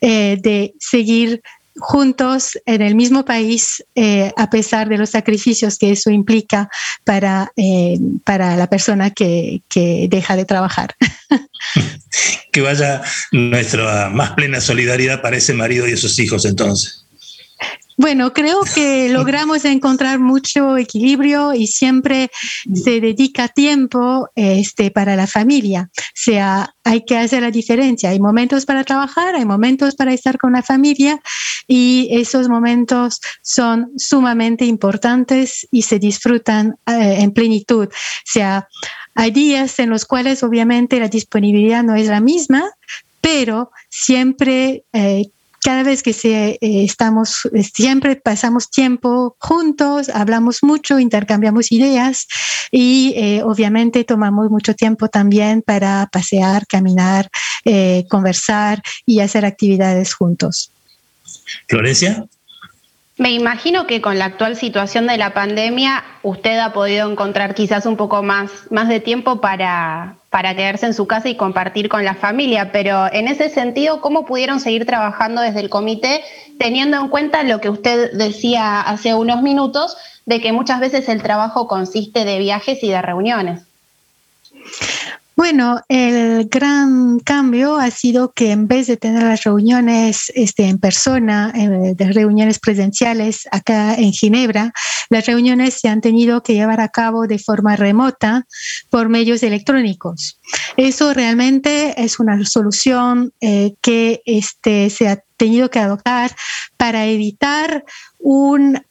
eh, 0.01 0.39
de 0.43 0.75
seguir 0.81 1.41
juntos 1.77 2.59
en 2.67 2.83
el 2.83 2.97
mismo 2.97 3.25
país, 3.25 3.85
eh, 3.95 4.33
a 4.37 4.51
pesar 4.51 4.89
de 4.89 4.99
los 4.99 5.11
sacrificios 5.11 5.79
que 5.79 5.93
eso 5.93 6.11
implica 6.11 6.69
para, 7.05 7.53
eh, 7.57 7.97
para 8.25 8.57
la 8.57 8.69
persona 8.69 9.11
que, 9.11 9.63
que 9.69 10.09
deja 10.11 10.35
de 10.35 10.47
trabajar. 10.47 10.97
que 12.53 12.61
vaya 12.61 13.03
nuestra 13.31 14.09
más 14.09 14.33
plena 14.33 14.61
solidaridad 14.61 15.23
para 15.23 15.37
ese 15.37 15.55
marido 15.55 15.87
y 15.87 15.93
esos 15.93 16.19
hijos 16.19 16.45
entonces. 16.45 17.06
Bueno, 17.97 18.33
creo 18.33 18.61
que 18.75 19.09
logramos 19.11 19.65
encontrar 19.65 20.19
mucho 20.19 20.77
equilibrio 20.77 21.55
y 21.55 21.67
siempre 21.67 22.31
se 22.75 23.01
dedica 23.01 23.49
tiempo 23.49 24.29
este, 24.35 24.91
para 24.91 25.17
la 25.17 25.27
familia. 25.27 25.91
O 25.97 26.01
sea, 26.15 26.75
hay 26.85 27.05
que 27.05 27.17
hacer 27.17 27.43
la 27.43 27.51
diferencia. 27.51 28.11
Hay 28.11 28.21
momentos 28.21 28.67
para 28.67 28.85
trabajar, 28.85 29.35
hay 29.35 29.45
momentos 29.45 29.95
para 29.95 30.13
estar 30.13 30.39
con 30.39 30.53
la 30.53 30.63
familia 30.63 31.21
y 31.67 32.09
esos 32.11 32.49
momentos 32.49 33.21
son 33.43 33.91
sumamente 33.97 34.65
importantes 34.65 35.67
y 35.71 35.83
se 35.83 35.99
disfrutan 35.99 36.77
eh, 36.87 37.19
en 37.21 37.33
plenitud. 37.33 37.87
O 37.87 37.91
sea, 38.25 38.69
hay 39.15 39.31
días 39.31 39.79
en 39.79 39.91
los 39.91 40.05
cuales 40.05 40.43
obviamente 40.43 41.01
la 41.01 41.09
disponibilidad 41.09 41.83
no 41.83 41.95
es 41.95 42.09
la 42.09 42.21
misma, 42.21 42.65
pero 43.21 43.71
siempre 43.89 44.85
eh, 44.93 45.25
cada 45.67 45.83
vez 45.83 46.05
que 46.05 46.13
se, 46.13 46.51
eh, 46.51 46.59
estamos, 46.61 47.49
eh, 47.53 47.65
siempre 47.65 48.15
pasamos 48.15 48.71
tiempo 48.71 49.35
juntos, 49.41 50.09
hablamos 50.11 50.63
mucho, 50.63 51.01
intercambiamos 51.01 51.73
ideas 51.73 52.29
y 52.71 53.15
eh, 53.17 53.43
obviamente 53.43 54.05
tomamos 54.05 54.49
mucho 54.49 54.75
tiempo 54.75 55.09
también 55.09 55.63
para 55.63 56.09
pasear, 56.13 56.69
caminar, 56.69 57.29
conversar 58.09 58.81
y 59.07 59.19
hacer 59.19 59.45
actividades 59.45 60.15
juntos. 60.15 60.71
Florencia. 61.67 62.27
Me 63.19 63.33
imagino 63.33 63.89
que 63.89 64.01
con 64.01 64.21
la 64.21 64.27
actual 64.27 64.55
situación 64.55 65.09
de 65.09 65.17
la 65.17 65.35
pandemia 65.35 66.05
usted 66.23 66.61
ha 66.61 66.73
podido 66.73 67.11
encontrar 67.11 67.57
quizás 67.57 67.87
un 67.87 67.97
poco 67.97 68.23
más, 68.23 68.53
más 68.71 68.89
de 68.89 69.01
tiempo 69.01 69.41
para, 69.41 70.17
para 70.37 70.55
quedarse 70.55 70.85
en 70.85 70.93
su 70.93 71.07
casa 71.07 71.31
y 71.31 71.35
compartir 71.35 71.89
con 71.89 72.05
la 72.05 72.15
familia, 72.15 72.71
pero 72.71 73.11
en 73.11 73.27
ese 73.27 73.49
sentido, 73.49 74.03
¿cómo 74.03 74.27
pudieron 74.27 74.61
seguir 74.61 74.85
trabajando 74.85 75.41
desde 75.41 75.61
el 75.61 75.71
comité 75.71 76.23
teniendo 76.59 76.99
en 77.01 77.09
cuenta 77.09 77.43
lo 77.43 77.59
que 77.59 77.71
usted 77.71 78.13
decía 78.13 78.83
hace 78.83 79.15
unos 79.15 79.41
minutos, 79.41 79.97
de 80.27 80.43
que 80.43 80.53
muchas 80.53 80.79
veces 80.79 81.09
el 81.09 81.23
trabajo 81.23 81.67
consiste 81.67 82.27
de 82.27 82.39
viajes 82.39 82.83
y 82.83 82.91
de 82.91 83.01
reuniones? 83.01 83.63
Bueno, 85.37 85.83
el 85.91 86.49
gran 86.49 87.21
cambio 87.21 87.77
ha 87.77 87.91
sido 87.91 88.33
que 88.33 88.53
en 88.53 88.67
vez 88.69 88.87
de 88.87 88.97
tener 88.97 89.23
las 89.23 89.45
reuniones 89.45 90.33
este, 90.35 90.67
en 90.67 90.79
persona, 90.79 91.53
eh, 91.55 91.95
de 91.95 92.13
reuniones 92.13 92.59
presenciales 92.59 93.47
acá 93.53 93.97
en 93.97 94.13
Ginebra, 94.13 94.73
las 95.11 95.27
reuniones 95.27 95.75
se 95.75 95.89
han 95.89 96.01
tenido 96.01 96.43
que 96.43 96.55
llevar 96.55 96.81
a 96.81 96.89
cabo 96.89 97.27
de 97.27 97.39
forma 97.39 97.77
remota 97.77 98.47
por 98.89 99.11
medios 99.11 99.43
electrónicos. 99.43 100.41
Eso 100.79 101.13
realmente 101.13 102.03
es 102.03 102.19
una 102.19 102.43
solución 102.47 103.35
eh, 103.43 103.75
que 103.83 104.23
este, 104.25 104.89
se 104.89 105.09
ha 105.09 105.23
tenido 105.37 105.71
que 105.71 105.81
adoptar 105.81 106.35
para 106.79 107.05
evitar 107.05 107.85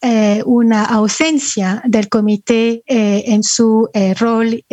eh, 0.01 0.41
una 0.45 0.85
ausencia 0.85 1.81
del 1.85 2.07
comité 2.07 2.83
eh, 2.85 3.23
en 3.27 3.43
su 3.43 3.89
eh, 3.93 4.13
rol 4.13 4.63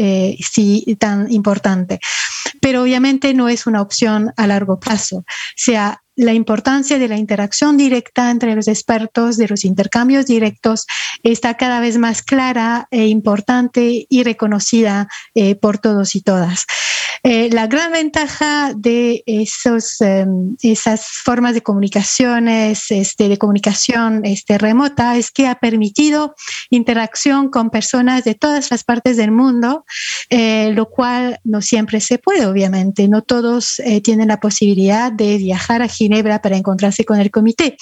tan 0.99 1.33
importante. 1.33 1.99
Pero 2.61 2.83
obviamente 2.83 3.35
no 3.35 3.49
es 3.49 3.67
una 3.67 3.83
opción 3.83 4.33
a 4.37 4.47
largo 4.47 4.79
plazo. 4.79 5.19
O 5.19 5.25
sea, 5.57 6.03
la 6.15 6.33
importancia 6.33 6.99
de 6.99 7.09
la 7.09 7.17
interacción 7.17 7.77
directa 7.77 8.31
entre 8.31 8.55
los 8.55 8.69
expertos, 8.69 9.37
de 9.37 9.49
los 9.49 9.65
intercambios 9.65 10.27
directos, 10.27 10.87
está 11.23 11.57
cada 11.57 11.81
vez 11.81 11.99
más 11.99 12.23
clara 12.23 12.87
e 12.91 13.07
importante 13.07 14.07
y 14.09 14.23
reconocida 14.23 15.09
por 15.61 15.79
todos 15.79 16.15
y 16.15 16.21
todas. 16.21 16.67
La 17.25 17.67
gran 17.67 17.93
ventaja 17.93 18.75
de 18.77 19.23
esos, 19.27 20.01
em, 20.01 20.57
esas 20.61 21.07
formas 21.07 21.55
de 21.55 21.63
comunicaciones, 21.63 22.91
este, 22.91 23.29
de 23.29 23.39
comunicación 23.39 24.25
este, 24.49 25.19
es 25.19 25.31
que 25.31 25.47
ha 25.47 25.57
permitido 25.57 26.35
interacción 26.71 27.49
con 27.49 27.71
personas 27.71 28.25
de 28.25 28.35
todas 28.35 28.71
las 28.71 28.85
partes 28.85 29.17
del 29.17 29.31
mundo, 29.31 29.85
eh, 30.31 30.73
lo 30.75 30.89
cual 30.89 31.39
no 31.45 31.63
siempre 31.63 32.01
se 32.01 32.19
puede, 32.19 32.47
obviamente. 32.47 33.09
No 33.09 33.23
todos 33.23 33.81
tienen 34.03 34.29
la 34.29 34.41
posibilidad 34.41 35.13
de 35.13 35.39
viajar 35.39 35.83
a 35.83 35.89
Ginebra 35.89 36.41
para 36.41 36.57
encontrarse 36.57 37.05
con 37.05 37.21
el 37.21 37.31
comité. 37.31 37.77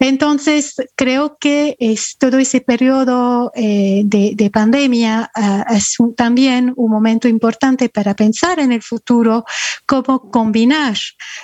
Entonces, 0.00 0.74
creo 0.96 1.38
que 1.38 1.76
todo 2.18 2.38
ese 2.38 2.60
periodo 2.60 3.52
eh, 3.54 4.02
de, 4.04 4.50
pandemia 4.50 5.30
ah, 5.34 5.64
es 5.70 5.96
también 6.16 6.72
un 6.76 6.90
momento 6.90 7.28
importante 7.28 7.88
para 7.88 8.14
pensar 8.14 8.58
en 8.60 8.72
el 8.72 8.82
futuro 8.82 9.44
cómo 9.86 10.30
combinar 10.30 10.96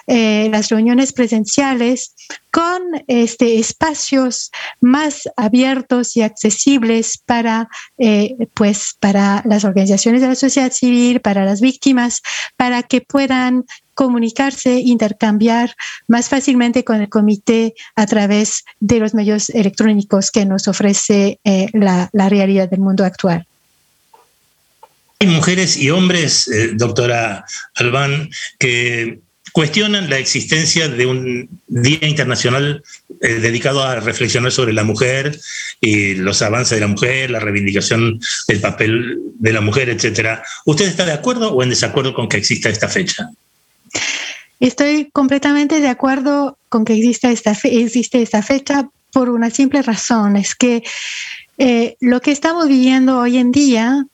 eh, 0.06 0.48
las 0.50 0.68
reuniones 0.68 1.12
presenciales 1.12 2.14
con 2.50 2.82
este, 3.06 3.58
espacios 3.58 4.50
más 4.80 5.28
abiertos 5.36 6.16
y 6.16 6.22
accesibles 6.22 7.18
para, 7.24 7.68
eh, 7.98 8.36
pues, 8.54 8.96
para 8.98 9.42
las 9.46 9.64
organizaciones 9.64 10.20
de 10.20 10.28
la 10.28 10.34
sociedad 10.34 10.72
civil, 10.72 11.20
para 11.20 11.44
las 11.44 11.60
víctimas, 11.60 12.22
para 12.56 12.82
que 12.82 13.00
puedan 13.00 13.64
comunicarse, 13.94 14.80
intercambiar 14.80 15.74
más 16.08 16.30
fácilmente 16.30 16.84
con 16.84 17.02
el 17.02 17.08
comité 17.08 17.74
a 17.96 18.06
través 18.06 18.64
de 18.80 18.98
los 18.98 19.12
medios 19.12 19.50
electrónicos 19.50 20.30
que 20.30 20.46
nos 20.46 20.68
ofrece 20.68 21.38
eh, 21.44 21.66
la, 21.74 22.08
realidad 22.12 22.70
del 22.70 22.80
mundo 22.80 23.04
actual. 23.04 23.46
Hay 25.18 25.26
mujeres 25.26 25.76
y 25.76 25.90
hombres, 25.90 26.48
eh, 26.48 26.70
doctora 26.72 27.44
Albán, 27.74 28.30
que 28.58 29.20
cuestionan 29.52 30.10
la 30.10 30.18
existencia 30.18 30.88
de 30.88 31.06
un 31.06 31.48
Día 31.66 32.06
Internacional 32.06 32.82
eh, 33.20 33.34
dedicado 33.34 33.82
a 33.82 33.96
reflexionar 33.96 34.52
sobre 34.52 34.72
la 34.72 34.84
mujer 34.84 35.38
y 35.80 36.14
los 36.14 36.42
avances 36.42 36.76
de 36.76 36.80
la 36.80 36.86
mujer, 36.86 37.30
la 37.30 37.40
reivindicación 37.40 38.20
del 38.48 38.60
papel 38.60 39.18
de 39.38 39.52
la 39.52 39.60
mujer, 39.60 39.88
etc. 39.88 40.40
¿Usted 40.66 40.86
está 40.86 41.04
de 41.04 41.12
acuerdo 41.12 41.52
o 41.52 41.62
en 41.62 41.70
desacuerdo 41.70 42.14
con 42.14 42.28
que 42.28 42.36
exista 42.36 42.68
esta 42.68 42.88
fecha? 42.88 43.28
Estoy 44.60 45.10
completamente 45.12 45.80
de 45.80 45.88
acuerdo 45.88 46.58
con 46.68 46.84
que 46.84 46.94
exista 46.94 47.30
esta, 47.30 47.56
existe 47.64 48.20
esta 48.20 48.42
fecha 48.42 48.88
por 49.12 49.30
una 49.30 49.50
simple 49.50 49.82
razón, 49.82 50.36
es 50.36 50.54
que 50.54 50.82
eh, 51.58 51.96
lo 52.00 52.20
que 52.20 52.30
estamos 52.30 52.68
viviendo 52.68 53.18
hoy 53.18 53.38
en 53.38 53.50
día 53.50 54.06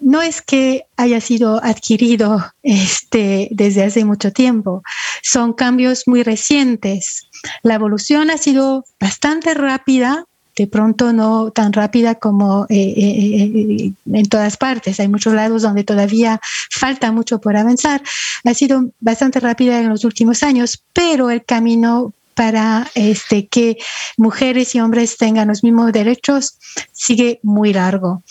no 0.00 0.22
es 0.22 0.40
que 0.42 0.86
haya 0.96 1.20
sido 1.20 1.62
adquirido 1.62 2.44
este, 2.62 3.48
desde 3.50 3.84
hace 3.84 4.04
mucho 4.04 4.32
tiempo, 4.32 4.82
son 5.22 5.52
cambios 5.52 6.06
muy 6.06 6.22
recientes. 6.22 7.26
La 7.62 7.74
evolución 7.74 8.30
ha 8.30 8.38
sido 8.38 8.84
bastante 8.98 9.54
rápida, 9.54 10.24
de 10.56 10.66
pronto 10.66 11.12
no 11.12 11.50
tan 11.50 11.72
rápida 11.72 12.16
como 12.16 12.66
eh, 12.68 12.76
eh, 12.76 13.42
eh, 13.44 13.92
en 14.12 14.28
todas 14.28 14.56
partes. 14.56 15.00
Hay 15.00 15.08
muchos 15.08 15.32
lados 15.32 15.62
donde 15.62 15.84
todavía 15.84 16.40
falta 16.70 17.12
mucho 17.12 17.40
por 17.40 17.56
avanzar. 17.56 18.02
Ha 18.44 18.54
sido 18.54 18.90
bastante 19.00 19.40
rápida 19.40 19.80
en 19.80 19.88
los 19.88 20.04
últimos 20.04 20.42
años, 20.42 20.82
pero 20.92 21.30
el 21.30 21.44
camino 21.44 22.12
para 22.34 22.90
este, 22.94 23.48
que 23.48 23.76
mujeres 24.16 24.74
y 24.74 24.80
hombres 24.80 25.16
tengan 25.18 25.48
los 25.48 25.62
mismos 25.62 25.92
derechos 25.92 26.56
sigue 26.92 27.38
muy 27.42 27.72
largo. 27.72 28.22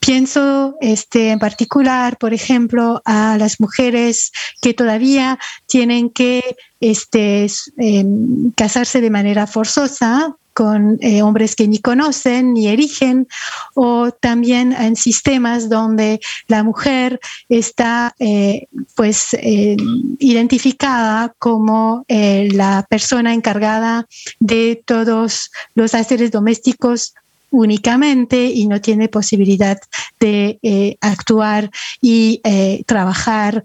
Pienso 0.00 0.76
este, 0.80 1.30
en 1.30 1.38
particular, 1.38 2.16
por 2.18 2.32
ejemplo, 2.32 3.02
a 3.04 3.36
las 3.38 3.60
mujeres 3.60 4.32
que 4.60 4.74
todavía 4.74 5.38
tienen 5.66 6.10
que 6.10 6.56
este, 6.80 7.46
em, 7.76 8.52
casarse 8.52 9.00
de 9.00 9.10
manera 9.10 9.46
forzosa 9.46 10.36
con 10.58 10.98
eh, 11.02 11.22
hombres 11.22 11.54
que 11.54 11.68
ni 11.68 11.78
conocen 11.78 12.52
ni 12.52 12.66
erigen, 12.66 13.28
o 13.74 14.10
también 14.10 14.72
en 14.72 14.96
sistemas 14.96 15.68
donde 15.68 16.18
la 16.48 16.64
mujer 16.64 17.20
está 17.48 18.12
eh, 18.18 18.66
pues 18.96 19.34
eh, 19.34 19.76
identificada 20.18 21.32
como 21.38 22.04
la 22.08 22.84
persona 22.90 23.34
encargada 23.34 24.08
de 24.40 24.82
todos 24.84 25.52
los 25.76 25.94
haceres 25.94 26.32
domésticos 26.32 27.14
únicamente 27.50 28.46
y 28.46 28.66
no 28.66 28.80
tiene 28.80 29.08
posibilidad 29.08 29.78
de 30.20 30.98
actuar 31.00 31.70
y 32.00 32.40
trabajar 32.86 33.64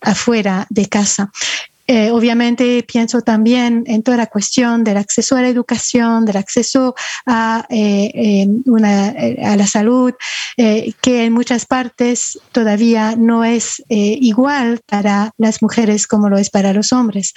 afuera 0.00 0.66
de 0.70 0.86
casa. 0.86 1.30
Eh, 1.90 2.10
obviamente 2.10 2.84
pienso 2.86 3.22
también 3.22 3.84
en 3.86 4.02
toda 4.02 4.18
la 4.18 4.26
cuestión 4.26 4.84
del 4.84 4.98
acceso 4.98 5.36
a 5.36 5.40
la 5.40 5.48
educación, 5.48 6.26
del 6.26 6.36
acceso 6.36 6.94
a, 7.24 7.64
eh, 7.70 8.46
a 9.42 9.56
la 9.56 9.66
salud, 9.66 10.12
eh, 10.58 10.92
que 11.00 11.24
en 11.24 11.32
muchas 11.32 11.64
partes 11.64 12.38
todavía 12.52 13.16
no 13.16 13.42
es 13.42 13.82
igual 13.88 14.80
para 14.84 15.32
las 15.38 15.62
mujeres 15.62 16.06
como 16.06 16.28
lo 16.28 16.36
es 16.36 16.50
para 16.50 16.74
los 16.74 16.92
hombres. 16.92 17.32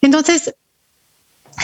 Entonces, 0.00 0.54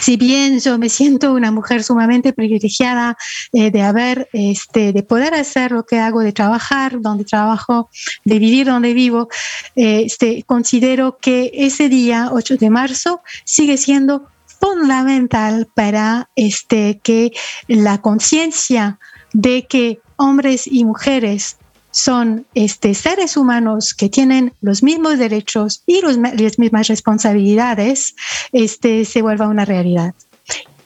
si 0.01 0.17
bien 0.17 0.61
yo 0.61 0.79
me 0.79 0.89
siento 0.89 1.33
una 1.33 1.51
mujer 1.51 1.83
sumamente 1.83 2.33
privilegiada 2.33 3.17
eh, 3.53 3.71
de 3.71 3.83
haber, 3.83 4.29
este, 4.33 4.93
de 4.93 5.03
poder 5.03 5.35
hacer 5.35 5.73
lo 5.73 5.85
que 5.85 5.99
hago, 5.99 6.21
de 6.21 6.33
trabajar 6.33 7.01
donde 7.01 7.25
trabajo, 7.25 7.91
de 8.25 8.39
vivir 8.39 8.67
donde 8.67 8.95
vivo, 8.95 9.29
eh, 9.77 10.03
este, 10.07 10.43
considero 10.45 11.19
que 11.19 11.51
ese 11.55 11.89
día, 11.89 12.31
8 12.33 12.57
de 12.57 12.71
marzo, 12.71 13.23
sigue 13.45 13.77
siendo 13.77 14.29
fundamental 14.61 15.69
para 15.75 16.31
este, 16.37 17.01
que 17.03 17.33
la 17.67 17.99
conciencia 18.01 18.99
de 19.33 19.67
que 19.67 20.01
hombres 20.17 20.67
y 20.67 20.85
mujeres 20.85 21.59
son 21.91 22.47
este, 22.55 22.95
seres 22.95 23.37
humanos 23.37 23.95
que 23.95 24.09
tienen 24.09 24.53
los 24.61 24.83
mismos 24.83 25.19
derechos 25.19 25.83
y 25.87 26.01
las 26.03 26.59
mismas 26.59 26.89
responsabilidades, 26.89 28.15
este, 28.53 29.05
se 29.05 29.23
vuelva 29.23 29.49
una 29.49 29.65
realidad. 29.65 30.15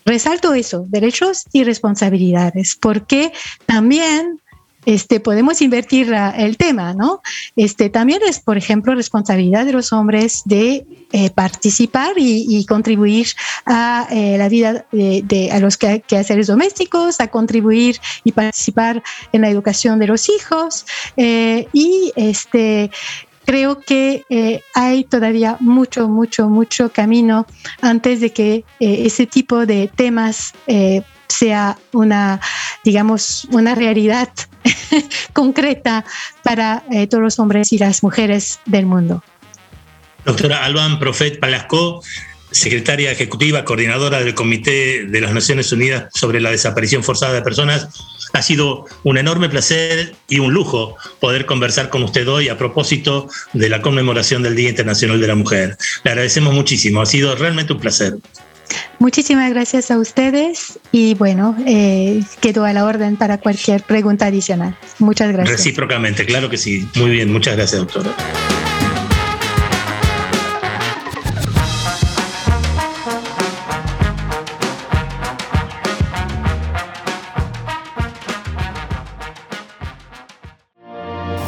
Resalto 0.04 0.52
eso, 0.54 0.84
derechos 0.88 1.44
y 1.52 1.64
responsabilidades, 1.64 2.76
porque 2.80 3.32
también 3.66 4.41
este, 4.84 5.20
podemos 5.20 5.62
invertir 5.62 6.12
el 6.36 6.56
tema, 6.56 6.94
¿no? 6.94 7.22
Este, 7.56 7.90
también 7.90 8.20
es, 8.26 8.40
por 8.40 8.56
ejemplo, 8.56 8.94
responsabilidad 8.94 9.64
de 9.64 9.72
los 9.72 9.92
hombres 9.92 10.42
de 10.44 10.86
eh, 11.12 11.30
participar 11.30 12.14
y, 12.16 12.64
contribuir 12.66 13.28
a 13.66 14.08
eh, 14.10 14.36
la 14.38 14.48
vida 14.48 14.86
de, 14.92 15.50
a 15.52 15.58
los 15.58 15.76
quehaceres 15.76 16.46
domésticos, 16.46 17.20
a 17.20 17.28
contribuir 17.28 17.98
y 18.24 18.32
participar 18.32 19.02
en 19.32 19.42
la 19.42 19.50
educación 19.50 19.98
de 19.98 20.06
los 20.06 20.28
hijos 20.28 20.86
eh, 21.16 21.68
y 21.72 22.12
este 22.16 22.90
creo 23.44 23.80
que 23.80 24.24
hay 24.74 25.04
todavía 25.04 25.56
mucho, 25.60 26.08
mucho, 26.08 26.48
mucho 26.48 26.90
camino 26.90 27.46
antes 27.80 28.20
de 28.20 28.32
que 28.32 28.64
ese 28.78 29.26
tipo 29.26 29.66
de 29.66 29.90
temas 29.94 30.54
sea 31.32 31.78
una, 31.92 32.40
digamos, 32.84 33.46
una 33.50 33.74
realidad 33.74 34.28
concreta 35.32 36.04
para 36.42 36.84
eh, 36.90 37.06
todos 37.06 37.22
los 37.22 37.38
hombres 37.38 37.72
y 37.72 37.78
las 37.78 38.02
mujeres 38.02 38.60
del 38.66 38.86
mundo. 38.86 39.22
Doctora 40.24 40.64
Alban 40.64 40.98
Profet 40.98 41.40
Palasco, 41.40 42.02
secretaria 42.50 43.10
ejecutiva, 43.10 43.64
coordinadora 43.64 44.20
del 44.20 44.34
Comité 44.34 45.06
de 45.06 45.20
las 45.20 45.32
Naciones 45.32 45.72
Unidas 45.72 46.12
sobre 46.14 46.40
la 46.40 46.50
Desaparición 46.50 47.02
Forzada 47.02 47.32
de 47.32 47.42
Personas, 47.42 47.88
ha 48.32 48.42
sido 48.42 48.86
un 49.02 49.18
enorme 49.18 49.48
placer 49.48 50.14
y 50.28 50.38
un 50.38 50.52
lujo 50.52 50.96
poder 51.20 51.46
conversar 51.46 51.88
con 51.88 52.02
usted 52.02 52.28
hoy 52.28 52.48
a 52.48 52.58
propósito 52.58 53.28
de 53.52 53.68
la 53.68 53.82
conmemoración 53.82 54.42
del 54.42 54.56
Día 54.56 54.70
Internacional 54.70 55.20
de 55.20 55.26
la 55.26 55.34
Mujer. 55.34 55.76
Le 56.04 56.10
agradecemos 56.10 56.54
muchísimo, 56.54 57.00
ha 57.00 57.06
sido 57.06 57.34
realmente 57.34 57.72
un 57.72 57.80
placer. 57.80 58.14
Muchísimas 58.98 59.50
gracias 59.50 59.90
a 59.90 59.98
ustedes 59.98 60.78
y 60.92 61.14
bueno, 61.14 61.56
eh, 61.66 62.22
quedo 62.40 62.64
a 62.64 62.72
la 62.72 62.84
orden 62.84 63.16
para 63.16 63.38
cualquier 63.38 63.82
pregunta 63.82 64.26
adicional. 64.26 64.76
Muchas 64.98 65.32
gracias. 65.32 65.58
Recíprocamente, 65.58 66.24
claro 66.24 66.48
que 66.48 66.56
sí. 66.56 66.88
Muy 66.94 67.10
bien, 67.10 67.32
muchas 67.32 67.56
gracias, 67.56 67.80
doctora. 67.80 68.14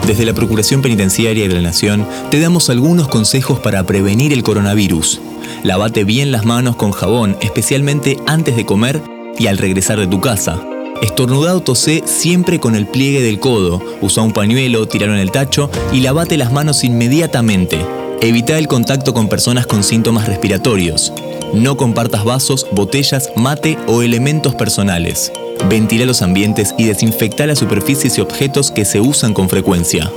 Desde 0.07 0.27
la 0.27 0.35
Procuración 0.35 0.83
Penitenciaria 0.83 1.49
de 1.49 1.55
la 1.55 1.63
Nación 1.63 2.07
te 2.31 2.39
damos 2.39 2.69
algunos 2.69 3.09
consejos 3.09 3.59
para 3.59 3.85
prevenir 3.85 4.35
el 4.35 4.43
coronavirus. 4.43 5.23
Lavate 5.63 6.05
bien 6.05 6.31
las 6.31 6.45
manos 6.45 6.77
con 6.77 6.93
jabón, 6.93 7.39
especialmente 7.41 8.19
antes 8.27 8.55
de 8.55 8.67
comer 8.67 9.01
y 9.39 9.47
al 9.47 9.57
regresar 9.57 9.99
de 9.99 10.07
tu 10.07 10.21
casa. 10.21 10.61
Estornudado 11.01 11.61
tosé 11.61 12.03
siempre 12.05 12.61
con 12.61 12.75
el 12.75 12.87
pliegue 12.87 13.23
del 13.23 13.41
codo. 13.41 13.83
Usa 14.03 14.23
un 14.23 14.33
pañuelo, 14.33 14.87
tiralo 14.87 15.15
en 15.15 15.21
el 15.21 15.31
tacho 15.31 15.71
y 15.91 16.01
lavate 16.01 16.37
las 16.37 16.53
manos 16.53 16.85
inmediatamente. 16.85 17.79
Evita 18.21 18.59
el 18.59 18.69
contacto 18.69 19.15
con 19.15 19.29
personas 19.29 19.67
con 19.67 19.83
síntomas 19.83 20.29
respiratorios. 20.29 21.15
No 21.55 21.77
compartas 21.77 22.25
vasos, 22.25 22.67
botellas, 22.73 23.31
mate 23.37 23.79
o 23.87 24.03
elementos 24.03 24.57
personales. 24.57 25.31
Ventila 25.69 26.05
los 26.05 26.21
ambientes 26.21 26.75
y 26.77 26.87
desinfecta 26.87 27.47
las 27.47 27.61
superficies 27.61 28.19
y 28.19 28.21
objetos 28.21 28.73
que 28.73 28.85
se 28.85 29.01
usan 29.01 29.33
con 29.33 29.49
frecuencia. 29.49 30.11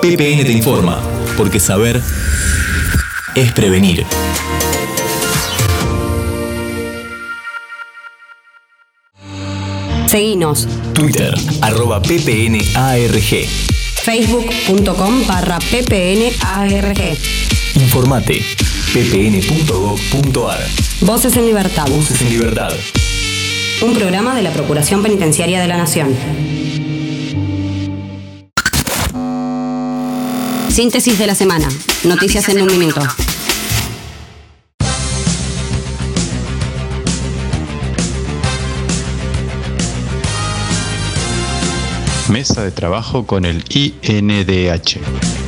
PPN 0.00 0.44
te 0.44 0.50
informa, 0.50 0.98
porque 1.36 1.60
saber 1.60 2.02
es 3.36 3.52
prevenir. 3.52 4.04
Seguinos. 10.08 10.66
Twitter, 10.94 11.32
arroba 11.60 12.02
ppnarg. 12.02 13.46
Facebook.com 14.02 15.26
barra 15.28 15.60
ppnarg. 15.60 17.16
Informate, 17.76 18.42
ppn.gov.ar. 18.92 20.60
Voces 21.00 21.34
en 21.38 21.46
Libertad. 21.46 21.88
Voces 21.88 22.20
en 22.20 22.28
Libertad. 22.28 22.74
Un 23.80 23.94
programa 23.94 24.36
de 24.36 24.42
la 24.42 24.50
Procuración 24.50 25.02
Penitenciaria 25.02 25.62
de 25.62 25.66
la 25.66 25.78
Nación. 25.78 26.14
Síntesis 30.68 31.18
de 31.18 31.26
la 31.26 31.34
semana. 31.34 31.70
Noticias 32.04 32.46
en 32.50 32.60
un 32.60 32.78
minuto. 32.78 33.00
Mesa 42.28 42.62
de 42.62 42.70
trabajo 42.70 43.26
con 43.26 43.46
el 43.46 43.64
INDH. 43.70 45.41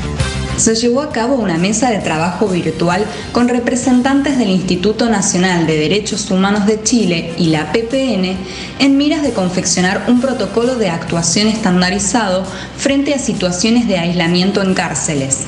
Se 0.57 0.74
llevó 0.76 1.02
a 1.02 1.11
cabo 1.11 1.34
una 1.34 1.59
mesa 1.59 1.90
de 1.90 1.98
trabajo 1.98 2.46
virtual 2.46 3.05
con 3.32 3.48
representantes 3.48 4.38
del 4.38 4.50
Instituto 4.50 5.09
Nacional 5.09 5.66
de 5.66 5.76
Derechos 5.76 6.30
Humanos 6.30 6.66
de 6.66 6.82
Chile 6.82 7.34
y 7.36 7.46
la 7.48 7.72
PPN 7.72 8.36
en 8.78 8.96
miras 8.96 9.22
de 9.22 9.32
confeccionar 9.32 10.05
un 10.09 10.20
protocolo 10.20 10.76
de 10.76 10.90
actuación 10.90 11.48
estandarizado 11.48 12.46
frente 12.76 13.14
a 13.14 13.18
situaciones 13.18 13.88
de 13.88 13.98
aislamiento 13.98 14.62
en 14.62 14.74
cárceles. 14.74 15.40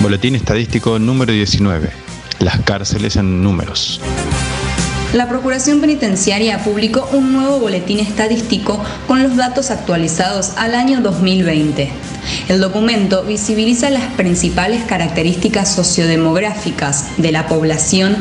Boletín 0.00 0.34
estadístico 0.34 0.98
número 0.98 1.32
19. 1.32 1.90
Las 2.40 2.60
cárceles 2.60 3.16
en 3.16 3.42
números 3.42 4.00
la 5.12 5.28
Procuración 5.28 5.80
Penitenciaria 5.80 6.58
publicó 6.64 7.08
un 7.12 7.32
nuevo 7.32 7.60
boletín 7.60 8.00
estadístico 8.00 8.82
con 9.06 9.22
los 9.22 9.36
datos 9.36 9.70
actualizados 9.70 10.52
al 10.56 10.74
año 10.74 11.02
2020. 11.02 11.90
El 12.48 12.60
documento 12.60 13.22
visibiliza 13.22 13.90
las 13.90 14.12
principales 14.14 14.84
características 14.84 15.74
sociodemográficas 15.74 17.08
de 17.18 17.30
la 17.30 17.46
población 17.46 18.16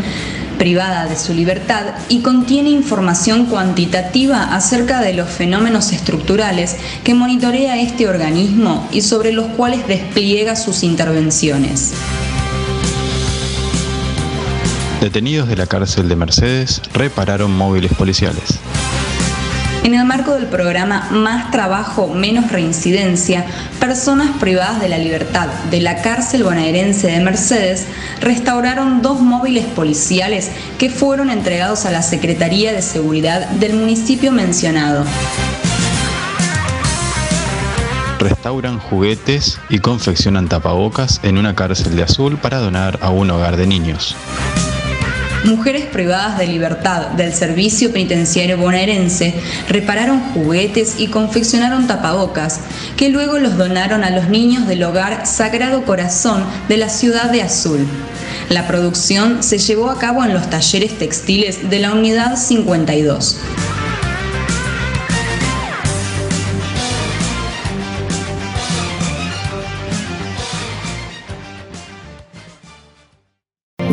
privada 0.58 1.08
de 1.08 1.18
su 1.18 1.34
libertad 1.34 1.86
y 2.10 2.20
contiene 2.20 2.70
información 2.70 3.46
cuantitativa 3.46 4.54
acerca 4.54 5.02
de 5.02 5.14
los 5.14 5.30
fenómenos 5.30 5.94
estructurales 5.94 6.76
que 7.04 7.14
monitorea 7.14 7.80
este 7.82 8.08
organismo 8.08 8.88
y 8.92 9.02
sobre 9.02 9.32
los 9.32 9.48
cuales 9.48 9.88
despliega 9.88 10.56
sus 10.58 10.84
intervenciones. 10.84 11.94
Detenidos 15.02 15.48
de 15.48 15.58
la 15.58 15.66
cárcel 15.66 16.08
de 16.08 16.16
Mercedes 16.16 16.80
repararon 16.94 17.58
móviles 17.58 17.92
policiales. 17.92 18.60
En 19.84 19.96
el 19.96 20.06
marco 20.06 20.36
del 20.36 20.46
programa 20.46 21.08
Más 21.10 21.50
Trabajo, 21.50 22.14
Menos 22.14 22.52
Reincidencia, 22.52 23.48
personas 23.80 24.30
privadas 24.40 24.80
de 24.80 24.90
la 24.90 25.00
libertad 25.00 25.48
de 25.72 25.82
la 25.82 26.04
cárcel 26.04 26.44
bonaerense 26.44 27.08
de 27.08 27.20
Mercedes 27.20 27.88
restauraron 28.20 29.02
dos 29.02 29.22
móviles 29.22 29.66
policiales 29.66 30.52
que 30.78 30.92
fueron 30.92 31.32
entregados 31.32 31.88
a 31.88 31.92
la 31.92 32.04
Secretaría 32.04 32.72
de 32.72 32.84
Seguridad 32.84 33.50
del 33.50 33.74
municipio 33.74 34.32
mencionado. 34.32 35.04
Restauran 38.20 38.78
juguetes 38.78 39.58
y 39.68 39.80
confeccionan 39.80 40.48
tapabocas 40.48 41.22
en 41.24 41.40
una 41.40 41.56
cárcel 41.56 41.96
de 41.96 42.04
azul 42.04 42.38
para 42.38 42.60
donar 42.60 43.00
a 43.02 43.10
un 43.10 43.32
hogar 43.32 43.58
de 43.58 43.66
niños 43.66 44.16
mujeres 45.46 45.86
privadas 45.86 46.38
de 46.38 46.48
libertad 46.48 47.08
del 47.10 47.34
Servicio 47.34 47.92
Penitenciario 47.92 48.58
Bonaerense 48.58 49.34
repararon 49.68 50.20
juguetes 50.34 50.96
y 51.00 51.08
confeccionaron 51.08 51.88
tapabocas, 51.88 52.60
que 52.98 53.10
luego 53.10 53.40
los 53.40 53.58
donaron 53.58 54.04
a 54.04 54.10
los 54.10 54.30
niños 54.30 54.68
del 54.68 54.84
hogar 54.84 55.26
Sagrado 55.26 55.84
Corazón 55.84 56.44
de 56.68 56.78
la 56.78 56.90
ciudad 56.90 57.32
de 57.32 57.42
Azul. 57.42 57.88
La 58.50 58.68
producción 58.68 59.44
se 59.44 59.58
llevó 59.58 59.90
a 59.90 59.98
cabo 59.98 60.24
en 60.24 60.34
los 60.34 60.50
talleres 60.50 60.98
textiles 60.98 61.70
de 61.70 61.80
la 61.80 61.94
Unidad 61.94 62.36
52. 62.36 63.38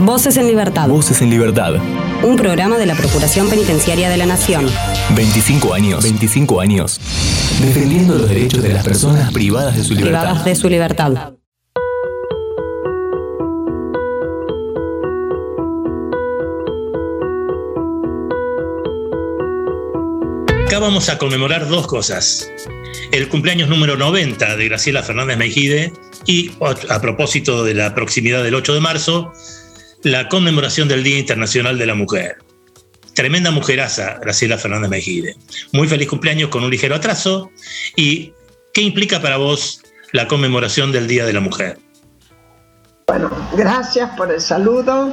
Voces 0.09 0.39
en 0.39 0.47
Libertad. 0.47 0.89
Voces 0.89 1.21
en 1.21 1.29
Libertad. 1.29 1.75
Un 2.23 2.37
programa 2.37 2.79
de 2.79 2.87
la 2.87 2.95
Procuración 2.95 3.51
Penitenciaria 3.51 4.09
de 4.09 4.17
la 4.17 4.25
Nación. 4.25 4.67
25 5.15 5.75
años. 5.75 6.03
25 6.03 6.61
años. 6.63 6.99
Defendiendo 7.61 8.15
los 8.15 8.27
derechos 8.27 8.63
de 8.63 8.71
las 8.71 8.85
personas 8.85 9.31
privadas 9.35 9.77
de 9.77 9.85
su 9.85 9.93
libertad. 9.93 10.21
Privadas 10.21 10.45
de 10.47 10.55
su 10.55 10.71
libertad. 10.71 11.13
Acá 20.65 20.79
vamos 20.79 21.11
a 21.11 21.19
conmemorar 21.19 21.69
dos 21.69 21.87
cosas. 21.87 22.51
El 23.13 23.29
cumpleaños 23.29 23.69
número 23.69 23.99
90 23.99 24.57
de 24.57 24.69
Graciela 24.69 25.03
Fernández 25.03 25.37
Mejide 25.37 25.93
y 26.25 26.51
a 26.89 27.01
propósito 27.03 27.63
de 27.63 27.75
la 27.75 27.95
proximidad 27.95 28.43
del 28.43 28.55
8 28.55 28.73
de 28.73 28.81
marzo, 28.81 29.33
la 30.03 30.29
conmemoración 30.29 30.89
del 30.89 31.03
Día 31.03 31.19
Internacional 31.19 31.79
de 31.79 31.87
la 31.87 31.95
Mujer. 31.95 32.39
Tremenda 33.15 33.51
mujeraza, 33.51 34.19
Graciela 34.21 34.59
Fernández 34.59 34.91
Mejide. 34.91 35.37
Muy 35.73 35.89
feliz 35.89 36.09
cumpleaños 36.09 36.51
con 36.51 36.63
un 36.63 36.71
ligero 36.71 36.95
atraso. 36.95 37.51
¿Y 37.97 38.33
qué 38.73 38.83
implica 38.83 39.21
para 39.21 39.37
vos 39.37 39.83
la 40.13 40.29
conmemoración 40.29 40.93
del 40.93 41.09
Día 41.09 41.27
de 41.27 41.33
la 41.33 41.41
Mujer? 41.41 41.79
Bueno, 43.09 43.31
gracias 43.57 44.11
por 44.17 44.31
el 44.31 44.41
saludo. 44.41 45.13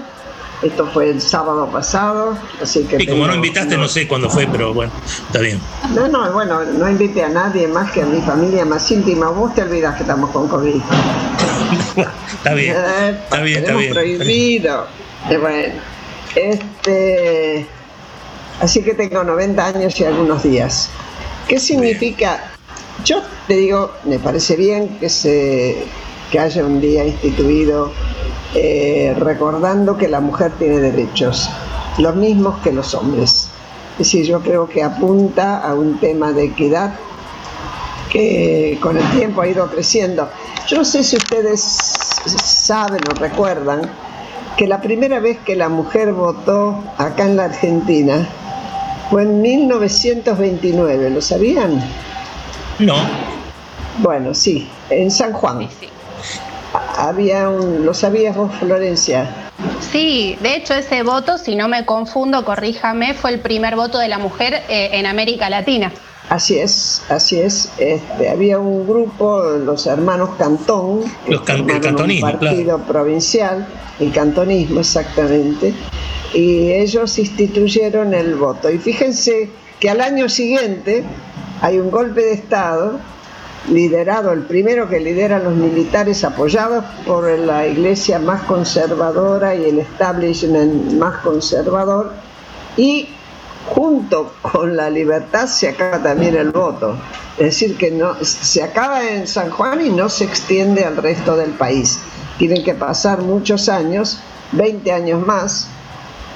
Esto 0.62 0.88
fue 0.88 1.10
el 1.10 1.22
sábado 1.22 1.70
pasado, 1.70 2.38
así 2.62 2.86
que... 2.86 2.97
Y 3.01 3.08
como 3.08 3.28
no 3.28 3.36
invitaste, 3.36 3.78
no 3.78 3.88
sé 3.88 4.08
cuándo 4.08 4.30
fue, 4.30 4.47
pero 4.47 4.74
bueno, 4.74 4.91
está 5.28 5.39
bien. 5.39 5.60
No, 5.93 6.08
no, 6.08 6.32
bueno, 6.32 6.64
no 6.64 6.89
invité 6.89 7.24
a 7.24 7.30
nadie 7.30 7.68
más 7.68 7.91
que 7.91 8.01
a 8.01 8.06
mi 8.06 8.22
familia 8.22 8.66
más 8.66 8.89
íntima. 8.89 9.30
Vos 9.30 9.53
te 9.53 9.64
olvidas 9.64 9.95
que 9.95 10.03
estamos 10.03 10.30
con 10.32 10.47
COVID. 10.47 10.76
está 12.38 12.53
bien, 12.53 12.76
eh, 12.78 13.20
está 13.24 13.41
bien, 13.41 13.60
está 13.60 13.76
bien. 13.76 13.93
prohibido. 13.93 14.88
Eh, 15.30 15.38
bueno, 15.38 15.74
este... 16.36 17.68
Así 18.62 18.82
que 18.82 18.93
tengo 18.93 19.24
90 19.24 19.66
años 19.66 19.99
y 19.99 20.06
algunos 20.06 20.43
días. 20.43 20.89
¿Qué 21.47 21.60
significa? 21.60 22.51
Yo 23.03 23.22
te 23.47 23.56
digo, 23.56 23.91
me 24.06 24.18
parece 24.18 24.56
bien 24.56 24.97
que 24.99 25.10
se 25.10 25.86
que 26.32 26.39
haya 26.39 26.66
un 26.66 26.82
día 26.82 27.06
instituido 27.06 27.91
eh, 28.58 29.14
recordando 29.20 29.97
que 29.97 30.08
la 30.08 30.22
mujer 30.22 30.53
tiene 30.58 30.80
derechos, 30.80 31.49
los 31.97 32.16
mismos 32.16 32.56
que 32.64 32.72
los 32.72 32.93
hombres. 32.93 33.49
Es 33.91 33.97
decir, 33.99 34.26
yo 34.26 34.39
creo 34.39 34.70
que 34.70 34.82
apunta 34.82 35.58
a 35.58 35.74
un 35.76 35.99
tema 35.99 36.32
de 36.32 36.45
equidad 36.45 36.93
que 38.10 38.78
con 38.82 38.97
el 38.97 39.03
tiempo 39.12 39.41
ha 39.41 39.47
ido 39.47 39.68
creciendo. 39.68 40.30
Yo 40.68 40.78
no 40.78 40.86
sé 40.86 41.03
si 41.03 41.18
ustedes 41.18 41.62
saben 41.62 43.01
o 43.12 43.14
recuerdan 43.14 43.82
que 44.56 44.68
la 44.68 44.80
primera 44.80 45.20
vez 45.20 45.38
que 45.45 45.58
la 45.58 45.68
mujer 45.68 46.14
votó 46.14 46.82
acá 46.97 47.26
en 47.26 47.36
la 47.36 47.45
Argentina 47.45 48.26
fue 49.10 49.24
en 49.24 49.41
1929, 49.41 51.10
¿lo 51.10 51.22
sabían? 51.22 51.84
No. 52.80 52.95
Bueno, 53.99 54.34
sí, 54.34 54.70
en 54.89 55.12
San 55.12 55.34
Juan 55.34 55.68
había 56.98 57.50
un, 57.50 57.86
¿lo 57.86 57.93
sabías 57.93 58.36
vos, 58.36 58.54
Florencia? 58.60 59.30
Sí, 59.80 60.38
de 60.41 60.56
hecho 60.56 60.74
ese 60.74 61.04
voto, 61.04 61.38
si 61.38 61.56
no 61.56 61.68
me 61.68 61.86
confundo, 61.86 62.43
corríjame, 62.46 63.14
fue 63.14 63.32
el 63.32 63.39
primer 63.39 63.76
voto 63.76 63.98
de 63.98 64.08
la 64.08 64.18
mujer 64.18 64.64
eh, 64.70 64.89
en 64.93 65.06
América 65.06 65.50
Latina. 65.50 65.91
Así 66.30 66.58
es, 66.58 67.04
así 67.10 67.39
es. 67.39 67.72
Este, 67.78 68.30
había 68.30 68.58
un 68.58 68.88
grupo, 68.88 69.43
los 69.43 69.86
hermanos 69.86 70.30
Cantón, 70.38 71.04
los 71.28 71.48
el 71.48 71.80
cantonismo, 71.82 72.28
un 72.28 72.39
partido 72.39 72.80
provincial, 72.80 73.68
el 74.00 74.12
cantonismo 74.12 74.80
exactamente, 74.80 75.74
y 76.34 76.72
ellos 76.72 77.20
instituyeron 77.20 78.14
el 78.14 78.36
voto. 78.36 78.72
Y 78.72 78.80
fíjense 78.80 79.50
que 79.80 79.89
al 79.89 80.02
año 80.02 80.28
siguiente 80.28 81.04
hay 81.62 81.78
un 81.78 81.91
golpe 81.91 82.22
de 82.22 82.34
Estado 82.34 83.00
liderado, 83.70 84.32
el 84.32 84.43
primero 84.43 84.88
que 84.88 84.99
lideran 84.99 85.43
los 85.43 85.55
militares 85.55 86.24
apoyados 86.24 86.84
por 87.05 87.28
la 87.39 87.68
iglesia 87.68 88.20
más 88.20 88.43
conservadora 88.43 89.55
y 89.55 89.66
el 89.66 89.80
establishment 89.80 90.93
más 90.93 91.18
conservador, 91.18 92.11
y 92.78 93.09
junto 93.68 94.34
con 94.41 94.76
la 94.76 94.89
libertad 94.89 95.47
se 95.47 95.70
acaba 95.70 96.01
también 96.01 96.36
el 96.36 96.51
voto. 96.51 96.97
Es 97.38 97.45
decir, 97.45 97.78
que 97.78 97.91
no, 97.91 98.16
se 98.24 98.63
acaba 98.63 99.09
en 99.09 99.28
San 99.28 99.49
Juan 99.49 99.86
y 99.86 99.89
no 99.89 100.09
se 100.09 100.24
extiende 100.26 100.86
al 100.86 100.97
resto 100.97 101.36
del 101.36 101.51
país. 101.51 101.99
Tienen 102.38 102.63
que 102.63 102.76
pasar 102.76 103.22
muchos 103.22 103.68
años, 103.70 104.20
20 104.51 104.91
años 104.91 105.26
más, 105.26 105.68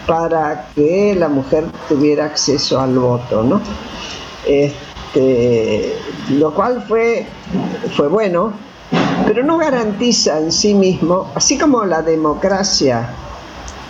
para 0.08 0.70
que 0.74 1.16
la 1.18 1.28
mujer 1.28 1.66
tuviera 1.88 2.26
acceso 2.26 2.80
al 2.82 2.98
voto, 2.98 3.44
¿no? 3.44 3.62
Este, 4.46 4.89
lo 5.16 6.54
cual 6.54 6.84
fue, 6.88 7.26
fue 7.96 8.08
bueno, 8.08 8.54
pero 9.26 9.44
no 9.44 9.58
garantiza 9.58 10.40
en 10.40 10.52
sí 10.52 10.74
mismo, 10.74 11.32
así 11.36 11.58
como 11.58 11.86
la 11.86 12.02
democracia 12.02 13.10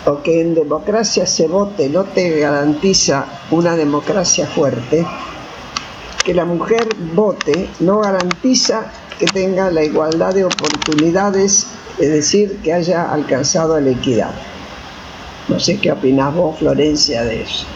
o 0.06 0.22
que 0.22 0.40
en 0.40 0.54
democracia 0.54 1.26
se 1.26 1.46
vote 1.46 1.88
no 1.88 2.04
te 2.04 2.40
garantiza 2.40 3.26
una 3.50 3.76
democracia 3.76 4.46
fuerte, 4.46 5.06
que 6.24 6.34
la 6.34 6.44
mujer 6.44 6.88
vote 7.14 7.68
no 7.80 8.00
garantiza 8.00 8.90
que 9.18 9.26
tenga 9.26 9.70
la 9.70 9.84
igualdad 9.84 10.34
de 10.34 10.44
oportunidades, 10.44 11.66
es 11.98 12.10
decir, 12.10 12.58
que 12.62 12.72
haya 12.72 13.12
alcanzado 13.12 13.78
la 13.78 13.90
equidad. 13.90 14.30
No 15.48 15.60
sé 15.60 15.78
qué 15.78 15.92
opinás 15.92 16.34
vos, 16.34 16.58
Florencia, 16.58 17.24
de 17.24 17.42
eso. 17.42 17.66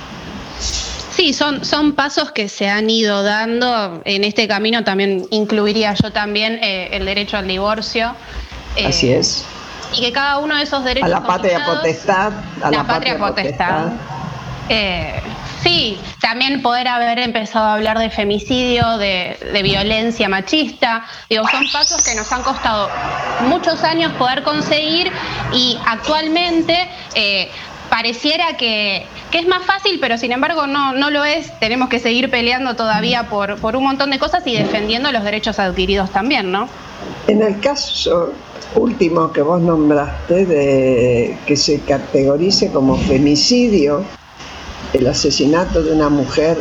Sí, 1.14 1.32
son, 1.32 1.64
son 1.64 1.92
pasos 1.92 2.32
que 2.32 2.48
se 2.48 2.68
han 2.68 2.90
ido 2.90 3.22
dando. 3.22 4.02
En 4.04 4.24
este 4.24 4.48
camino 4.48 4.82
también 4.82 5.26
incluiría 5.30 5.94
yo 5.94 6.12
también 6.12 6.58
eh, 6.62 6.88
el 6.92 7.04
derecho 7.04 7.36
al 7.36 7.46
divorcio. 7.46 8.14
Así 8.84 9.10
eh, 9.10 9.18
es 9.18 9.44
y 9.96 10.00
que 10.00 10.12
cada 10.12 10.38
uno 10.38 10.56
de 10.56 10.62
esos 10.62 10.84
derechos. 10.84 11.06
A 11.06 11.20
la 11.20 11.26
patria 11.26 11.64
potestad. 11.64 12.32
A 12.62 12.70
la, 12.70 12.84
patria, 12.84 13.18
potestad. 13.18 13.88
Eh, 14.68 15.20
sí, 15.62 16.00
también 16.20 16.62
poder 16.62 16.88
haber 16.88 17.18
empezado 17.18 17.66
a 17.66 17.74
hablar 17.74 17.98
de 17.98 18.10
femicidio, 18.10 18.98
de, 18.98 19.36
violencia 19.62 20.28
machista. 20.28 21.04
Digo, 21.28 21.46
son 21.48 21.64
pasos 21.72 22.02
que 22.02 22.14
nos 22.14 22.30
han 22.32 22.42
costado 22.42 22.88
muchos 23.48 23.82
años 23.84 24.12
poder 24.14 24.42
conseguir 24.42 25.12
y 25.52 25.78
actualmente. 25.86 26.88
Eh, 27.14 27.50
pareciera 27.90 28.56
que, 28.56 29.06
es 29.32 29.46
más 29.48 29.64
fácil, 29.64 29.98
pero 30.00 30.16
sin 30.16 30.32
embargo 30.32 30.66
no, 30.66 30.92
no 30.92 31.10
lo 31.10 31.24
es. 31.24 31.58
Tenemos 31.58 31.88
que 31.88 31.98
seguir 31.98 32.30
peleando 32.30 32.76
todavía 32.76 33.28
por, 33.28 33.56
por 33.56 33.76
un 33.76 33.84
montón 33.84 34.10
de 34.10 34.18
cosas 34.18 34.46
y 34.46 34.56
defendiendo 34.56 35.10
los 35.10 35.24
derechos 35.24 35.58
adquiridos 35.58 36.10
también, 36.10 36.52
¿no? 36.52 36.68
En 37.26 37.42
el 37.42 37.58
caso 37.60 38.32
último 38.74 39.32
que 39.32 39.42
vos 39.42 39.60
nombraste, 39.60 40.46
de 40.46 41.38
que 41.46 41.56
se 41.56 41.80
categorice 41.80 42.70
como 42.70 42.96
femicidio 42.96 44.04
el 44.92 45.06
asesinato 45.06 45.82
de 45.82 45.92
una 45.92 46.08
mujer 46.08 46.58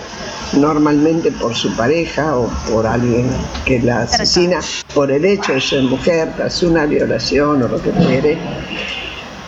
normalmente 0.54 1.32
por 1.32 1.56
su 1.56 1.76
pareja 1.76 2.38
o 2.38 2.48
por 2.70 2.86
alguien 2.86 3.30
que 3.66 3.80
la 3.80 4.04
asesina 4.04 4.60
por 4.94 5.12
el 5.12 5.26
hecho 5.26 5.54
de 5.54 5.62
ser 5.62 5.84
mujer, 5.84 6.34
tras 6.36 6.62
una 6.64 6.86
violación 6.86 7.64
o 7.64 7.68
lo 7.68 7.82
que 7.82 7.92
fuere. 7.92 8.38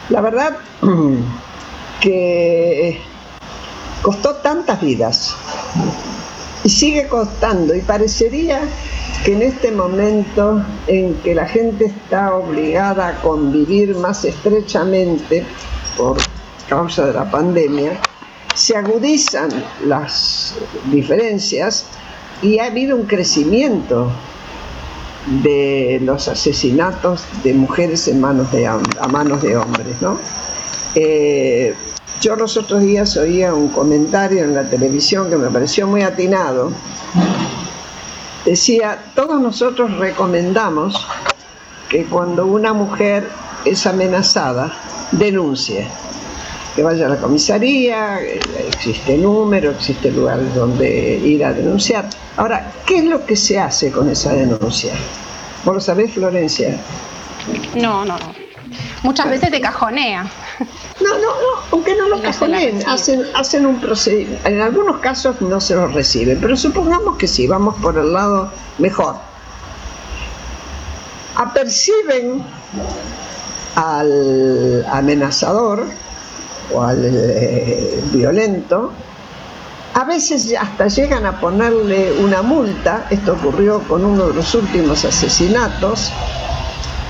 La 0.10 0.22
verdad 0.22 0.58
que 2.02 3.00
costó 4.02 4.36
tantas 4.36 4.82
vidas 4.82 5.36
y 6.64 6.70
sigue 6.70 7.08
costando 7.08 7.76
y 7.76 7.82
parecería 7.82 8.62
que 9.24 9.34
en 9.34 9.42
este 9.42 9.72
momento 9.72 10.64
en 10.88 11.16
que 11.16 11.34
la 11.34 11.48
gente 11.48 11.86
está 11.86 12.36
obligada 12.36 13.08
a 13.08 13.22
convivir 13.22 13.96
más 13.98 14.26
estrechamente 14.26 15.46
por 15.98 16.18
causa 16.68 17.06
de 17.06 17.14
la 17.14 17.30
pandemia, 17.30 18.00
se 18.54 18.76
agudizan 18.76 19.50
las 19.86 20.56
diferencias 20.92 21.86
y 22.42 22.60
ha 22.60 22.66
habido 22.66 22.96
un 22.96 23.04
crecimiento 23.04 24.12
de 25.44 26.00
los 26.04 26.28
asesinatos 26.28 27.24
de 27.44 27.54
mujeres 27.54 28.08
en 28.08 28.22
manos 28.22 28.52
de, 28.52 28.68
a 28.68 28.78
manos 29.10 29.42
de 29.42 29.58
hombres. 29.58 30.02
¿no? 30.02 30.20
Eh, 30.96 31.76
yo 32.22 32.36
los 32.36 32.56
otros 32.58 32.82
días 32.82 33.18
oía 33.18 33.54
un 33.54 33.68
comentario 33.70 34.44
en 34.44 34.56
la 34.56 34.64
televisión 34.70 35.30
que 35.30 35.36
me 35.36 35.50
pareció 35.50 35.86
muy 35.86 36.02
atinado, 36.02 36.72
decía, 38.46 38.98
todos 39.14 39.42
nosotros 39.42 39.98
recomendamos 39.98 41.06
que 41.90 42.06
cuando 42.06 42.46
una 42.46 42.74
mujer 42.74 43.30
es 43.66 43.86
amenazada, 43.86 44.74
denuncie, 45.12 45.88
que 46.76 46.84
vaya 46.84 47.08
a 47.08 47.10
la 47.10 47.18
comisaría, 47.18 48.20
existe 48.22 49.18
número, 49.18 49.72
existe 49.72 50.12
lugar 50.12 50.40
donde 50.54 51.18
ir 51.18 51.44
a 51.44 51.54
denunciar. 51.54 52.10
Ahora, 52.38 52.72
¿qué 52.86 53.00
es 53.00 53.06
lo 53.06 53.26
que 53.26 53.36
se 53.36 53.60
hace 53.60 53.92
con 53.92 54.10
esa 54.10 54.34
denuncia? 54.34 54.94
¿Vos 55.64 55.76
lo 55.76 55.82
sabés, 55.82 56.14
Florencia? 56.14 56.78
No, 57.76 58.06
no, 58.06 58.18
no. 58.18 58.34
Muchas 59.04 59.30
veces 59.30 59.52
te 59.52 59.62
cajonea. 59.62 60.26
No, 61.02 61.10
no, 61.10 61.20
no, 61.20 61.62
aunque 61.72 61.96
no 61.96 62.08
lo 62.08 62.22
cajoneen, 62.22 62.88
hacen, 62.88 63.24
hacen 63.34 63.66
un 63.66 63.80
procedimiento. 63.80 64.48
En 64.48 64.62
algunos 64.62 65.00
casos 65.00 65.42
no 65.42 65.60
se 65.60 65.76
lo 65.76 65.88
reciben, 65.88 66.40
pero 66.40 66.56
supongamos 66.56 67.18
que 67.18 67.28
sí, 67.28 67.48
vamos 67.48 67.76
por 67.82 67.98
el 67.98 68.14
lado 68.14 68.52
mejor. 68.78 69.16
Aperciben 71.36 72.44
al 73.76 74.86
amenazador 74.90 75.86
o 76.74 76.82
al 76.82 77.02
eh, 77.04 78.02
violento, 78.14 78.92
a 79.94 80.04
veces 80.04 80.54
hasta 80.60 80.88
llegan 80.88 81.26
a 81.26 81.40
ponerle 81.40 82.14
una 82.14 82.42
multa, 82.42 83.08
esto 83.10 83.34
ocurrió 83.34 83.80
con 83.80 84.04
uno 84.04 84.28
de 84.28 84.34
los 84.34 84.56
últimos 84.56 85.06
asesinatos, 85.06 86.12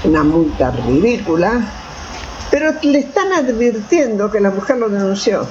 una 0.04 0.24
multa 0.24 0.72
ridícula, 0.72 1.62
pero 2.52 2.74
le 2.82 3.00
están 3.00 3.34
advirtiendo 3.34 4.32
que 4.32 4.40
la 4.40 4.52
mujer 4.52 4.78
lo 4.78 4.90
denunció, 4.90 5.46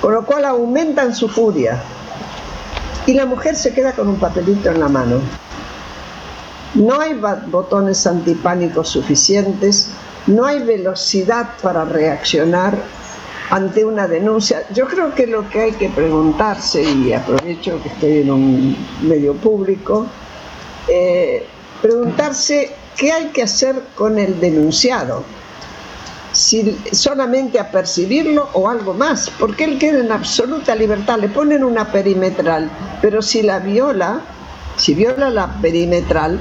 con 0.00 0.14
lo 0.14 0.24
cual 0.24 0.44
aumentan 0.44 1.14
su 1.14 1.28
furia. 1.28 1.82
Y 3.06 3.14
la 3.14 3.26
mujer 3.26 3.56
se 3.56 3.72
queda 3.72 3.92
con 3.92 4.08
un 4.08 4.18
papelito 4.18 4.68
en 4.70 4.80
la 4.80 4.88
mano. 4.88 5.20
No 6.74 7.00
hay 7.00 7.14
botones 7.46 8.06
antipánicos 8.06 8.88
suficientes, 8.88 9.90
no 10.26 10.44
hay 10.44 10.62
velocidad 10.62 11.50
para 11.62 11.84
reaccionar 11.84 12.76
ante 13.50 13.84
una 13.84 14.06
denuncia. 14.06 14.64
Yo 14.74 14.86
creo 14.86 15.14
que 15.14 15.26
lo 15.26 15.48
que 15.48 15.60
hay 15.60 15.72
que 15.72 15.88
preguntarse, 15.88 16.82
y 16.82 17.12
aprovecho 17.12 17.82
que 17.82 17.88
estoy 17.88 18.18
en 18.18 18.30
un 18.30 18.76
medio 19.02 19.34
público, 19.34 20.06
eh, 20.86 21.46
preguntarse 21.80 22.72
qué 22.96 23.12
hay 23.12 23.26
que 23.28 23.42
hacer 23.42 23.82
con 23.94 24.18
el 24.18 24.38
denunciado 24.38 25.24
si 26.38 26.78
solamente 26.92 27.58
a 27.58 27.68
percibirlo 27.68 28.48
o 28.52 28.68
algo 28.68 28.94
más, 28.94 29.28
porque 29.40 29.64
él 29.64 29.78
queda 29.78 29.98
en 29.98 30.12
absoluta 30.12 30.74
libertad, 30.76 31.18
le 31.18 31.28
ponen 31.28 31.64
una 31.64 31.90
perimetral, 31.90 32.70
pero 33.02 33.20
si 33.22 33.42
la 33.42 33.58
viola, 33.58 34.20
si 34.76 34.94
viola 34.94 35.30
la 35.30 35.60
perimetral, 35.60 36.40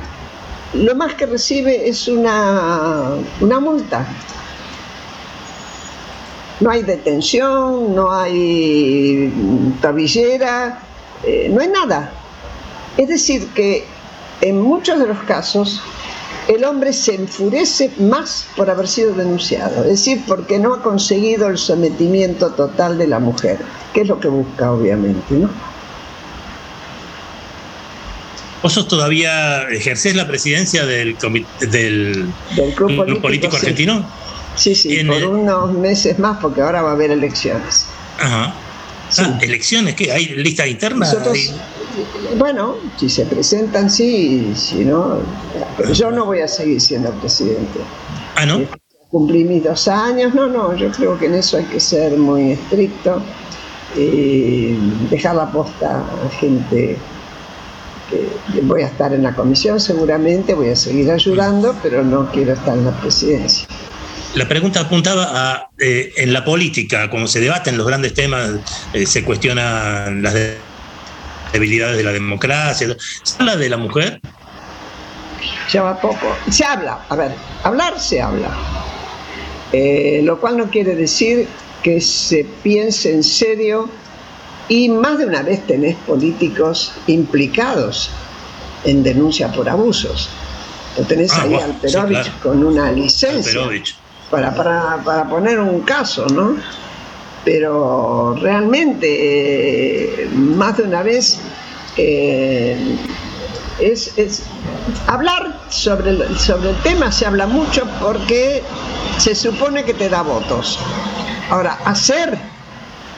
lo 0.75 0.95
más 0.95 1.15
que 1.15 1.25
recibe 1.25 1.89
es 1.89 2.07
una, 2.07 3.15
una 3.41 3.59
multa. 3.59 4.05
No 6.59 6.69
hay 6.69 6.83
detención, 6.83 7.95
no 7.95 8.11
hay 8.11 9.33
tabillera, 9.81 10.79
eh, 11.23 11.49
no 11.51 11.61
hay 11.61 11.69
nada. 11.69 12.11
Es 12.97 13.07
decir, 13.07 13.47
que 13.55 13.83
en 14.41 14.61
muchos 14.61 14.99
de 14.99 15.07
los 15.07 15.19
casos 15.23 15.81
el 16.47 16.63
hombre 16.63 16.93
se 16.93 17.15
enfurece 17.15 17.91
más 17.99 18.47
por 18.55 18.69
haber 18.69 18.87
sido 18.87 19.13
denunciado, 19.13 19.83
es 19.83 19.89
decir, 19.89 20.21
porque 20.25 20.59
no 20.59 20.73
ha 20.73 20.81
conseguido 20.81 21.47
el 21.47 21.57
sometimiento 21.57 22.51
total 22.51 22.97
de 22.97 23.07
la 23.07 23.19
mujer, 23.19 23.59
que 23.93 24.01
es 24.01 24.07
lo 24.07 24.19
que 24.19 24.29
busca, 24.29 24.71
obviamente, 24.71 25.33
¿no? 25.33 25.49
¿Vos 28.63 28.73
sos 28.73 28.87
todavía 28.87 29.69
ejercés 29.69 30.15
la 30.15 30.27
presidencia 30.27 30.85
del, 30.85 31.15
del, 31.59 32.33
Club 32.75 33.21
Político, 33.21 33.55
Argentino? 33.55 34.05
Sí, 34.55 34.73
sí, 34.73 35.03
por 35.03 35.23
unos 35.23 35.73
meses 35.73 36.17
más, 36.17 36.39
porque 36.41 36.61
ahora 36.61 36.81
va 36.81 36.89
a 36.89 36.93
haber 36.93 37.11
elecciones. 37.11 37.85
Ajá. 38.19 38.53
Ah, 39.19 39.39
¿Elecciones? 39.41 39.95
¿Qué? 39.95 40.11
¿Hay 40.11 40.25
lista 40.35 40.67
interna? 40.67 41.07
Bueno, 42.37 42.75
si 42.97 43.09
se 43.09 43.25
presentan, 43.25 43.89
sí, 43.89 44.53
si 44.55 44.85
no, 44.85 45.19
pero 45.75 45.93
yo 45.93 46.11
no 46.11 46.25
voy 46.25 46.41
a 46.41 46.47
seguir 46.47 46.81
siendo 46.81 47.11
presidente. 47.11 47.79
Ah, 48.35 48.45
¿no? 48.45 48.61
Cumplí 49.09 49.43
mis 49.43 49.63
dos 49.63 49.87
años, 49.87 50.33
no, 50.33 50.47
no, 50.47 50.75
yo 50.75 50.91
creo 50.91 51.17
que 51.17 51.27
en 51.27 51.35
eso 51.35 51.57
hay 51.57 51.65
que 51.65 51.79
ser 51.79 52.17
muy 52.17 52.51
estricto 52.51 53.21
y 53.95 54.75
dejar 55.09 55.35
la 55.35 55.51
posta 55.51 56.03
a 56.25 56.29
gente 56.29 56.97
que 58.09 58.61
voy 58.61 58.83
a 58.83 58.87
estar 58.87 59.13
en 59.13 59.23
la 59.23 59.33
comisión 59.33 59.79
seguramente, 59.79 60.53
voy 60.53 60.69
a 60.69 60.75
seguir 60.75 61.11
ayudando, 61.11 61.75
pero 61.81 62.03
no 62.03 62.29
quiero 62.31 62.53
estar 62.53 62.77
en 62.77 62.85
la 62.85 63.01
presidencia. 63.01 63.67
La 64.35 64.47
pregunta 64.47 64.81
apuntaba 64.81 65.29
a, 65.31 65.69
eh, 65.79 66.13
en 66.17 66.31
la 66.31 66.43
política, 66.43 67.09
cuando 67.09 67.27
se 67.27 67.39
debaten 67.39 67.77
los 67.77 67.87
grandes 67.87 68.13
temas, 68.13 68.51
eh, 68.93 69.05
se 69.05 69.23
cuestionan 69.23 70.21
las 70.21 70.33
debilidades 71.51 71.97
de 71.97 72.03
la 72.03 72.11
democracia. 72.11 72.95
¿Se 73.23 73.35
habla 73.39 73.55
de 73.55 73.69
la 73.69 73.77
mujer? 73.77 74.21
Ya 75.71 75.83
va 75.83 75.99
poco. 75.99 76.35
Se 76.49 76.63
habla, 76.63 77.05
a 77.09 77.15
ver, 77.15 77.31
hablar 77.63 77.99
se 77.99 78.21
habla. 78.21 78.49
Eh, 79.73 80.21
lo 80.23 80.39
cual 80.39 80.57
no 80.57 80.69
quiere 80.69 80.95
decir 80.95 81.47
que 81.83 81.99
se 81.99 82.45
piense 82.63 83.13
en 83.13 83.23
serio 83.23 83.89
y 84.69 84.89
más 84.89 85.17
de 85.17 85.25
una 85.25 85.41
vez 85.43 85.65
tenés 85.67 85.95
políticos 85.97 86.93
implicados 87.07 88.09
en 88.83 89.03
denuncia 89.03 89.51
por 89.51 89.69
abusos. 89.69 90.29
Lo 90.97 91.03
tenés 91.03 91.31
ah, 91.33 91.43
ahí 91.43 91.53
al 91.55 91.75
Perovich 91.75 92.31
con 92.41 92.63
una 92.63 92.91
licencia 92.91 93.61
para, 94.29 94.53
para, 94.55 95.01
para, 95.03 95.29
poner 95.29 95.59
un 95.59 95.81
caso, 95.81 96.25
¿no? 96.27 96.57
Pero 97.47 98.35
realmente, 98.41 99.07
eh, 100.23 100.29
más 100.33 100.75
de 100.75 100.83
una 100.83 101.01
vez, 101.01 101.39
eh, 101.95 102.97
es, 103.79 104.43
hablar 105.07 105.57
sobre 105.69 106.09
el, 106.09 106.37
sobre 106.37 106.71
el 106.71 106.75
tema 106.83 107.09
se 107.09 107.25
habla 107.25 107.47
mucho 107.47 107.87
porque 108.01 108.61
se 109.17 109.33
supone 109.33 109.85
que 109.85 109.93
te 109.93 110.09
da 110.09 110.23
votos. 110.23 110.77
Ahora, 111.49 111.79
hacer 111.85 112.37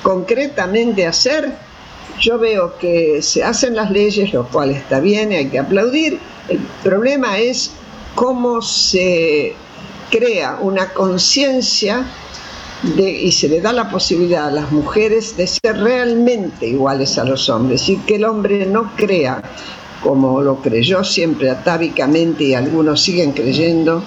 concretamente 0.04 1.08
hacer, 1.08 1.52
yo 2.20 2.38
veo 2.38 2.78
que 2.78 3.24
se 3.24 3.44
hacen 3.44 3.76
las 3.76 3.90
leyes, 3.90 4.32
lo 4.32 4.48
cual 4.48 4.70
está 4.70 5.00
bien 5.00 5.32
hay 5.32 5.48
que 5.48 5.58
aplaudir. 5.58 6.20
El 6.50 6.60
problema 6.84 7.40
es 7.40 7.72
cómo 8.14 8.62
se 8.62 9.56
crea 10.12 10.60
una 10.62 10.94
conciencia 10.94 12.06
y 12.84 13.32
se 13.32 13.50
le 13.50 13.60
da 13.60 13.74
la 13.74 13.90
posibilidad 13.90 14.48
a 14.48 14.52
las 14.52 14.72
mujeres 14.72 15.36
de 15.36 15.48
ser 15.48 15.78
realmente 15.78 16.68
iguales 16.68 17.18
a 17.18 17.26
los 17.26 17.50
hombres 17.50 17.90
y 17.90 17.98
que 17.98 18.16
el 18.16 18.26
hombre 18.26 18.66
no 18.66 18.96
crea, 18.96 19.42
como 20.02 20.42
lo 20.42 20.62
creyó 20.62 21.04
siempre 21.04 21.50
atávicamente 21.50 22.46
y 22.46 22.54
algunos 22.54 23.02
siguen 23.02 23.34
creyendo, 23.34 24.02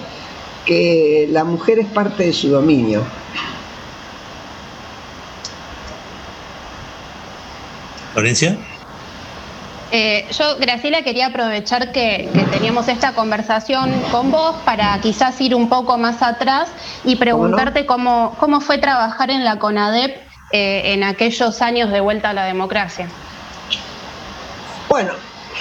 que 0.65 1.27
la 1.29 1.43
mujer 1.43 1.79
es 1.79 1.87
parte 1.87 2.25
de 2.25 2.33
su 2.33 2.49
dominio. 2.49 3.03
Florencia. 8.13 8.57
Eh, 9.95 10.25
yo, 10.31 10.57
Graciela, 10.59 11.03
quería 11.03 11.27
aprovechar 11.27 11.91
que, 11.91 12.27
teníamos 12.51 12.87
esta 12.87 13.13
conversación 13.13 13.93
con 14.11 14.31
vos 14.31 14.55
para 14.65 14.99
quizás 15.01 15.39
ir 15.39 15.53
un 15.53 15.69
poco 15.69 15.99
más 15.99 16.23
atrás 16.23 16.67
y 17.05 17.15
preguntarte 17.15 17.85
cómo, 17.85 18.35
cómo 18.39 18.59
fue 18.59 18.79
trabajar 18.79 19.29
en 19.29 19.45
la 19.45 19.59
CONADEP 19.59 20.17
eh, 20.51 20.93
en 20.93 21.03
aquellos 21.03 21.61
años 21.61 21.91
de 21.91 21.99
vuelta 21.99 22.31
a 22.31 22.33
la 22.33 22.45
democracia. 22.45 23.07
Bueno, 24.89 25.11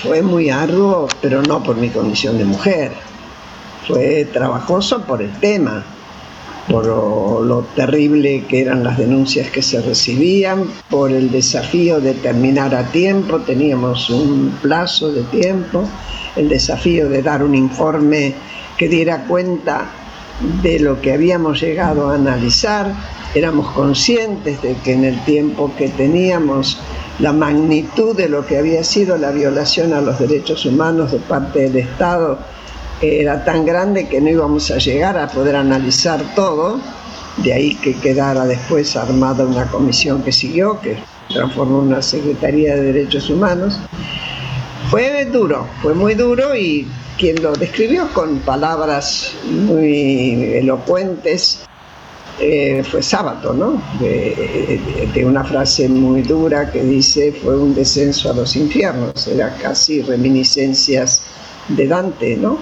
fue 0.03 0.23
muy 0.23 0.49
arduo, 0.49 1.09
pero 1.21 1.43
no 1.43 1.63
por 1.63 1.77
mi 1.77 1.91
condición 1.91 2.39
de 2.39 2.47
mujer. 2.47 2.93
Fue 3.87 4.25
trabajoso 4.25 5.03
por 5.03 5.21
el 5.21 5.33
tema 5.41 5.85
por 6.69 6.87
lo, 6.87 7.67
terrible 7.75 8.45
que 8.49 8.61
eran 8.61 8.85
las 8.85 8.99
denuncias 8.99 9.51
que 9.51 9.63
se 9.63 9.81
recibían, 9.81 10.65
por 10.89 11.11
el 11.11 11.31
desafío 11.31 12.01
de 12.01 12.15
terminar 12.15 12.75
a 12.75 12.85
tiempo, 12.91 13.41
teníamos 13.41 14.11
un 14.11 14.59
plazo 14.63 15.13
de 15.13 15.23
tiempo, 15.25 15.85
el 16.37 16.49
desafío 16.49 17.09
de 17.09 17.23
dar 17.23 17.43
un 17.43 17.55
informe 17.55 18.35
que 18.77 18.89
diera 18.89 19.25
cuenta 19.25 19.91
de 20.63 20.79
lo 20.79 21.01
que 21.01 21.13
habíamos 21.13 21.61
llegado 21.61 22.11
a 22.11 22.15
analizar, 22.15 22.93
éramos 23.35 23.71
conscientes 23.73 24.61
de 24.63 24.75
que 24.77 24.93
en 24.93 25.05
el 25.05 25.25
tiempo 25.25 25.73
que 25.77 25.89
teníamos 25.89 26.79
la 27.19 27.33
magnitud 27.33 28.17
de 28.17 28.29
lo 28.29 28.47
que 28.47 28.59
había 28.59 28.83
sido 28.85 29.17
la 29.19 29.31
violación 29.31 29.93
a 29.93 30.01
los 30.01 30.19
derechos 30.19 30.67
humanos 30.67 31.13
de 31.13 31.19
parte 31.19 31.61
del 31.61 31.77
Estado 31.77 32.39
era 33.03 33.45
tan 33.45 33.67
grande 33.67 34.09
que 34.09 34.21
no 34.21 34.31
íbamos 34.31 34.71
a 34.71 34.79
llegar 34.79 35.19
a 35.19 35.27
poder 35.27 35.57
analizar 35.57 36.23
todo, 36.37 36.81
de 37.39 37.53
ahí 37.53 37.75
que 37.75 37.95
quedara 37.95 38.47
después 38.47 38.97
armada 38.97 39.45
una 39.45 39.67
comisión 39.67 40.23
que 40.23 40.31
siguió, 40.31 40.81
que 40.81 40.97
transformó 41.29 41.81
una 41.81 42.01
Secretaría 42.01 42.77
de 42.77 42.93
Derechos 42.93 43.29
Humanos. 43.29 43.79
Fue 44.91 45.25
duro, 45.25 45.67
fue 45.81 45.95
muy 45.95 46.15
duro 46.15 46.55
y 46.55 46.87
quien 47.19 47.43
lo 47.43 47.53
describió 47.53 48.09
con 48.13 48.39
palabras 48.41 49.35
muy 49.45 50.45
elocuentes 50.55 51.65
eh, 52.41 52.83
fue 52.89 53.03
Sábato, 53.03 53.53
¿no? 53.53 53.83
De, 54.01 54.81
de, 55.13 55.25
una 55.25 55.45
frase 55.45 55.89
muy 55.89 56.23
dura 56.23 56.71
que 56.71 56.83
dice 56.83 57.33
fue 57.33 57.57
un 57.57 57.75
descenso 57.75 58.31
a 58.31 58.35
los 58.35 58.57
infiernos, 58.57 59.27
era 59.27 59.55
casi 59.57 60.03
reminiscencias 60.03 61.23
de 61.69 61.87
Dante, 61.87 62.37
¿no? 62.37 62.59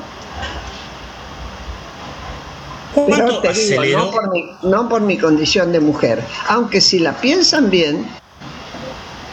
Pero 2.95 3.41
te 3.41 3.53
digo, 3.53 3.99
no 3.99 4.11
por, 4.11 4.31
mi, 4.33 4.45
no 4.63 4.89
por 4.89 5.01
mi 5.03 5.17
condición 5.17 5.73
de 5.73 5.81
mujer, 5.81 6.23
aunque 6.49 6.81
si 6.81 6.99
la 6.99 7.13
piensan 7.21 7.71
bien, 7.71 8.07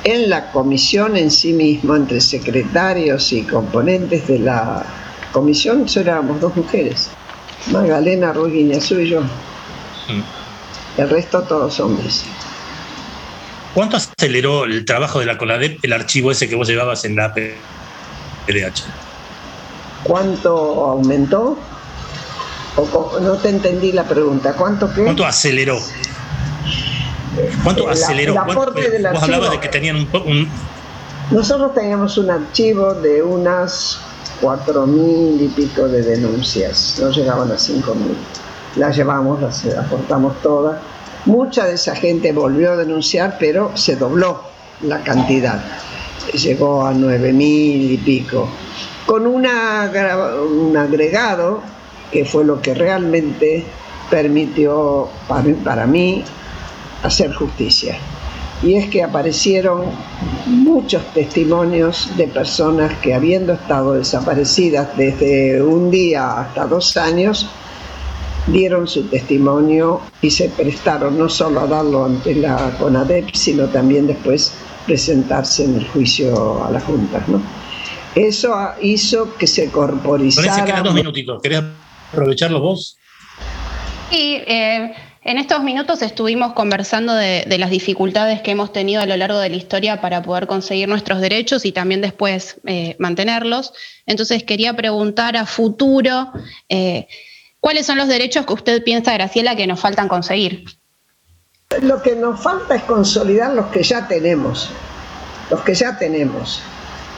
en 0.04 0.30
la 0.30 0.52
comisión 0.52 1.18
en 1.18 1.32
sí 1.32 1.54
mismo, 1.54 1.96
entre 1.96 2.22
secretarios 2.22 3.34
y 3.34 3.42
componentes 3.44 4.28
de 4.28 4.40
la 4.40 4.86
comisión, 5.32 5.86
éramos 5.96 6.40
dos 6.40 6.56
mujeres, 6.56 7.10
Magdalena 7.72 8.32
Ruiz 8.32 8.54
Guiñazú 8.54 9.00
y 9.00 9.10
yo. 9.10 9.22
Mm. 9.22 10.22
El 10.98 11.10
resto 11.10 11.42
todos 11.44 11.80
hombres. 11.80 12.26
¿Cuánto 13.74 13.98
aceleró 13.98 14.66
el 14.66 14.86
trabajo 14.86 15.20
de 15.20 15.26
la 15.26 15.38
COLADEP 15.38 15.84
el 15.84 15.94
archivo 15.94 16.32
ese 16.32 16.48
que 16.48 16.56
vos 16.56 16.68
llevabas 16.68 17.06
en 17.06 17.16
la 17.16 17.34
PDH? 17.34 18.84
¿Cuánto 20.04 20.86
aumentó? 20.86 21.60
No 22.78 23.34
te 23.38 23.50
entendí 23.50 23.92
la 23.92 24.04
pregunta. 24.04 24.54
¿Cuánto 24.54 24.94
qué? 24.94 25.04
¿Cuánto 25.04 25.26
aceleró? 25.26 25.80
¿Cuánto 27.64 27.90
aceleró? 27.90 28.34
El 28.34 28.38
aporte 28.38 28.90
del 28.90 29.08
vos 29.12 29.24
hablabas 29.24 29.52
de 29.52 29.60
que 29.60 29.70
tenían 29.70 30.08
un, 30.14 30.50
Nosotros 31.32 31.74
teníamos 31.74 32.18
un 32.18 32.30
archivo 32.30 32.94
de 32.94 33.22
unas 33.22 34.00
cuatro 34.40 34.86
mil 34.86 35.42
y 35.42 35.48
pico 35.48 35.88
de 35.88 36.04
denuncias, 36.04 36.98
no 37.02 37.10
llegaban 37.10 37.52
a 37.52 37.58
cinco 37.58 37.96
mil. 37.96 38.16
Las 38.76 38.96
llevamos, 38.96 39.42
las 39.42 39.66
aportamos 39.76 40.40
todas. 40.42 40.80
Mucha 41.26 41.66
de 41.66 41.74
esa 41.74 41.96
gente 41.96 42.32
volvió 42.32 42.74
a 42.74 42.76
denunciar, 42.76 43.38
pero 43.40 43.76
se 43.76 43.96
dobló 43.96 44.44
la 44.82 45.02
cantidad. 45.02 45.60
Llegó 46.34 46.86
a 46.86 46.94
nueve 46.94 47.34
mil 47.34 47.92
y 47.92 47.98
pico. 47.98 48.48
Con 49.06 49.26
una, 49.26 49.92
un 50.44 50.78
agregado 50.78 51.62
que 52.12 52.26
fue 52.26 52.46
lo 52.46 52.62
que 52.62 52.74
realmente 52.74 53.64
permitió 54.10 55.10
para, 55.28 55.86
mí 55.86 56.24
hacer 57.04 57.34
justicia. 57.34 57.98
Y 58.64 58.74
es 58.76 58.90
que 58.90 59.04
aparecieron 59.04 59.84
muchos 60.48 61.04
testimonios 61.14 62.10
de 62.18 62.28
personas 62.28 62.92
que 63.00 63.14
habiendo 63.14 63.54
estado 63.54 63.94
desaparecidas 63.94 64.98
desde 64.98 65.62
un 65.62 65.92
día 65.92 66.40
hasta 66.40 66.66
dos 66.66 66.98
años, 66.98 67.48
dieron 68.48 68.88
su 68.88 69.04
testimonio 69.04 70.02
y 70.22 70.32
se 70.32 70.50
prestaron 70.50 71.20
no 71.20 71.30
solo 71.30 71.60
a 71.60 71.68
darlo 71.68 72.06
ante 72.06 72.34
la 72.34 72.76
CONADEP, 72.80 73.36
sino 73.36 73.66
también 73.68 74.08
después 74.08 74.54
presentarse 74.88 75.66
en 75.66 75.76
el 75.76 75.88
juicio 75.90 76.64
a 76.66 76.72
la 76.72 76.80
Junta. 76.80 77.24
¿no? 77.28 77.42
Eso 78.16 78.56
hizo 78.82 79.36
que 79.38 79.46
se 79.46 79.70
corporizara... 79.70 80.82
dos 80.82 80.94
minutitos 80.96 81.42
aprovecharlos 82.12 82.62
vos. 82.62 82.98
Sí, 84.10 84.42
eh, 84.48 84.94
en 85.28 85.38
estos 85.38 85.62
minutos 85.62 86.02
estuvimos 86.02 86.54
conversando 86.54 87.14
de, 87.14 87.46
las 87.60 87.70
dificultades 87.70 88.42
que 88.42 88.52
hemos 88.52 88.72
tenido 88.72 89.02
a 89.02 89.06
lo 89.06 89.18
largo 89.18 89.40
de 89.40 89.50
la 89.50 89.58
historia 89.58 90.00
para 90.00 90.22
poder 90.22 90.48
conseguir 90.48 90.88
nuestros 90.88 91.20
derechos 91.20 91.66
y 91.66 91.74
también 91.74 92.00
después 92.00 92.62
eh, 92.66 92.96
mantenerlos. 92.98 93.74
Entonces 94.06 94.44
quería 94.44 94.74
preguntar 94.74 95.36
a 95.36 95.46
futuro, 95.46 96.32
eh, 96.70 97.08
¿cuáles 97.60 97.86
son 97.86 97.98
los 97.98 98.08
derechos 98.08 98.46
que 98.46 98.54
usted 98.54 98.84
piensa, 98.86 99.12
Graciela, 99.12 99.58
que 99.58 99.68
nos 99.68 99.82
faltan 99.82 100.08
conseguir? 100.08 100.64
Lo 101.82 102.02
que 102.02 102.16
nos 102.16 102.42
falta 102.42 102.76
es 102.76 102.84
consolidar 102.84 103.54
los 103.54 103.66
que 103.66 103.84
ya 103.84 104.08
tenemos, 104.08 104.70
los 105.52 105.62
que 105.62 105.76
ya 105.76 105.98
tenemos. 105.98 106.62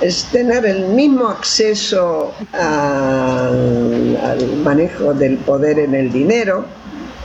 Es 0.01 0.25
tener 0.25 0.65
el 0.65 0.87
mismo 0.87 1.27
acceso 1.27 2.33
al, 2.53 4.57
manejo 4.63 5.13
del 5.13 5.37
poder 5.37 5.79
en 5.79 5.93
el 5.93 6.11
dinero. 6.11 6.65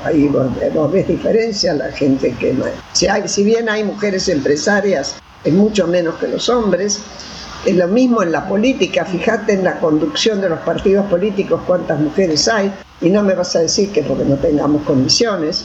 Ahí 0.05 0.29
vos, 0.29 0.93
ves 0.93 1.09
diferencia, 1.09 1.75
la 1.75 1.91
gente 1.93 2.35
que... 2.39 2.55
Si, 2.93 3.07
hay, 3.07 3.27
si 3.29 3.45
bien 3.45 3.69
hay 3.69 3.85
mujeres 3.85 4.29
empresarias, 4.29 5.17
es 5.45 5.53
mucho 5.53 5.87
menos 5.87 6.17
que 6.17 6.29
los 6.29 6.49
hombres. 6.49 7.01
Es 7.65 7.77
lo 7.77 7.89
mismo 7.89 8.23
en 8.23 8.33
la 8.33 8.47
política, 8.47 9.07
fíjate 9.07 9.55
en 9.55 9.65
la 9.65 9.79
conducción 9.79 10.41
de 10.41 10.51
los 10.51 10.59
partidos 10.61 11.07
políticos 11.07 11.63
cuántas 11.67 11.99
mujeres 11.99 12.47
hay, 12.49 12.71
y 13.01 13.09
no 13.09 13.23
me 13.23 13.35
vas 13.35 13.57
a 13.57 13.61
decir 13.61 13.91
que 13.91 14.03
porque 14.03 14.25
no 14.25 14.37
tengamos 14.37 14.83
condiciones. 14.83 15.65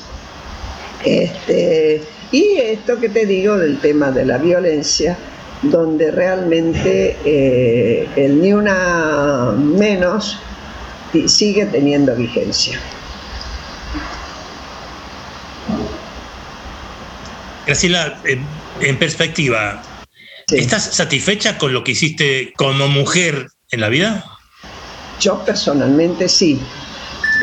Este, 1.04 2.02
y 2.32 2.58
esto 2.58 3.00
que 3.00 3.10
te 3.10 3.26
digo 3.26 3.58
del 3.58 3.80
tema 3.80 4.12
de 4.12 4.26
la 4.26 4.38
violencia, 4.38 5.18
donde 5.62 6.12
realmente 6.12 7.18
eh, 7.26 8.08
el 8.16 8.42
ni 8.42 8.54
una 8.54 9.52
menos 9.58 10.40
sigue 11.28 11.66
teniendo 11.66 12.16
vigencia. 12.16 12.80
Graciela, 17.66 18.20
en 18.80 18.98
perspectiva, 18.98 19.82
¿estás 20.52 20.96
satisfecha 20.96 21.58
con 21.58 21.74
lo 21.74 21.84
que 21.84 21.92
hiciste 21.92 22.54
como 22.56 22.88
mujer 22.88 23.48
en 23.72 23.82
la 23.82 23.90
vida? 23.90 24.26
Yo 25.20 25.44
personalmente 25.46 26.30
sí. 26.30 26.62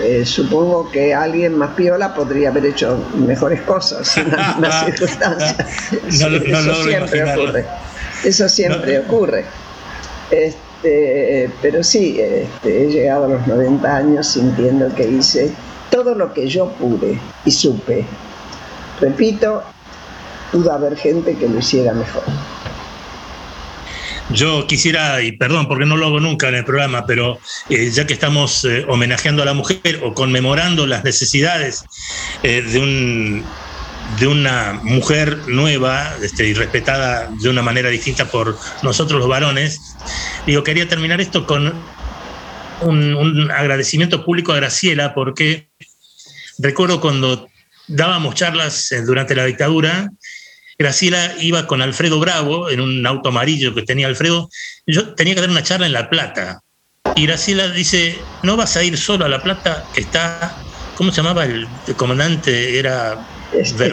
Eh, 0.03 0.27
supongo 0.27 0.91
que 0.91 1.15
alguien 1.15 1.57
más 1.57 1.71
piola 1.75 2.15
podría 2.15 2.51
haber 2.51 2.67
hecho 2.67 3.03
mejores 3.15 3.63
cosas 3.63 4.17
en 4.19 4.35
algunas 4.35 4.85
circunstancias. 4.87 5.93
eso 5.93 6.85
siempre 6.85 7.35
ocurre. 7.35 7.67
Eso 8.25 8.49
siempre 8.49 8.99
ocurre. 8.99 9.45
Este, 10.31 11.51
pero 11.63 11.83
sí, 11.83 12.19
este, 12.21 12.85
he 12.85 12.91
llegado 12.91 13.27
a 13.27 13.29
los 13.29 13.47
90 13.47 13.97
años 13.97 14.27
sintiendo 14.27 14.93
que 14.95 15.09
hice 15.09 15.53
todo 15.91 16.15
lo 16.15 16.33
que 16.33 16.49
yo 16.49 16.71
pude 16.73 17.19
y 17.45 17.51
supe. 17.51 18.05
Repito, 19.01 19.63
pudo 20.53 20.73
haber 20.73 20.97
gente 20.97 21.37
que 21.37 21.49
lo 21.49 21.59
hiciera 21.59 21.93
mejor. 21.93 22.25
Yo 24.31 24.67
quisiera, 24.67 25.23
y 25.23 25.33
perdón 25.33 25.69
porque 25.69 25.87
no 25.87 25.97
lo 25.97 26.07
hago 26.07 26.19
nunca 26.19 26.49
en 26.49 26.57
el 26.57 26.65
programa, 26.65 27.07
pero 27.07 27.39
eh, 27.71 27.91
ya 27.91 28.07
que 28.07 28.15
estamos 28.15 28.65
eh, 28.65 28.85
homenajeando 28.89 29.43
a 29.43 29.47
la 29.47 29.55
mujer 29.55 30.01
o 30.03 30.15
conmemorando 30.15 30.87
las 30.87 31.05
necesidades 31.05 31.85
eh, 32.43 32.61
de, 32.63 32.79
un, 32.81 33.45
de 34.19 34.27
una 34.27 34.81
mujer 34.83 35.37
nueva 35.49 36.17
este, 36.23 36.47
y 36.47 36.55
respetada 36.55 37.29
de 37.41 37.49
una 37.49 37.63
manera 37.63 37.91
distinta 37.91 38.27
por 38.27 38.59
nosotros 38.83 39.21
los 39.21 39.29
varones, 39.29 39.97
digo, 40.47 40.63
quería 40.63 40.89
terminar 40.89 41.21
esto 41.21 41.47
con 41.47 41.75
un, 42.81 43.15
un 43.15 43.51
agradecimiento 43.51 44.25
público 44.25 44.53
a 44.53 44.57
Graciela 44.57 45.15
porque 45.15 45.69
recuerdo 46.59 47.01
cuando 47.01 47.49
dábamos 47.89 48.35
charlas 48.35 48.93
durante 49.07 49.35
la 49.35 49.45
dictadura, 49.45 50.11
Graciela 50.79 51.35
iba 51.41 51.67
con 51.67 51.81
Alfredo 51.81 52.21
Bravo 52.21 52.69
en 52.69 52.81
un 52.81 53.07
auto 53.07 53.31
amarillo 53.31 53.75
que 53.75 53.83
tenía 53.83 54.07
Alfredo. 54.09 54.51
Yo 54.87 55.15
tenía 55.15 55.35
que 55.35 55.41
dar 55.41 55.51
una 55.51 55.63
charla 55.63 55.87
en 55.87 55.93
La 55.93 56.11
Plata. 56.11 56.61
Y 57.15 57.27
Graciela 57.27 57.69
dice, 57.69 58.19
¿no 58.43 58.57
vas 58.57 58.77
a 58.77 58.85
ir 58.85 58.99
solo 58.99 59.25
a 59.25 59.29
La 59.29 59.43
Plata? 59.43 59.85
Que 59.95 60.03
está, 60.03 60.55
¿cómo 60.95 61.11
se 61.11 61.19
llamaba 61.19 61.45
el, 61.45 61.67
comandante? 61.97 62.79
Era... 62.79 63.19
Este, 63.53 63.93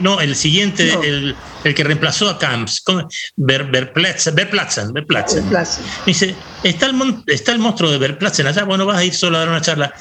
no, 0.00 0.20
el 0.20 0.36
siguiente, 0.36 0.92
El, 0.92 1.36
que 1.74 1.84
reemplazó 1.84 2.28
a 2.28 2.38
Camps, 2.38 2.84
Verplatzen. 3.36 4.34
Verplatzen, 4.34 4.92
Dice, 6.04 6.34
¿está 6.62 6.86
el, 6.86 7.22
está 7.26 7.52
el 7.52 7.58
monstruo 7.58 7.90
de 7.90 7.98
Verplatzen 7.98 8.46
allá, 8.46 8.64
bueno, 8.64 8.86
vas 8.86 8.98
a 8.98 9.04
ir 9.04 9.14
solo 9.14 9.36
a 9.36 9.40
dar 9.40 9.48
una 9.48 9.60
charla. 9.60 9.92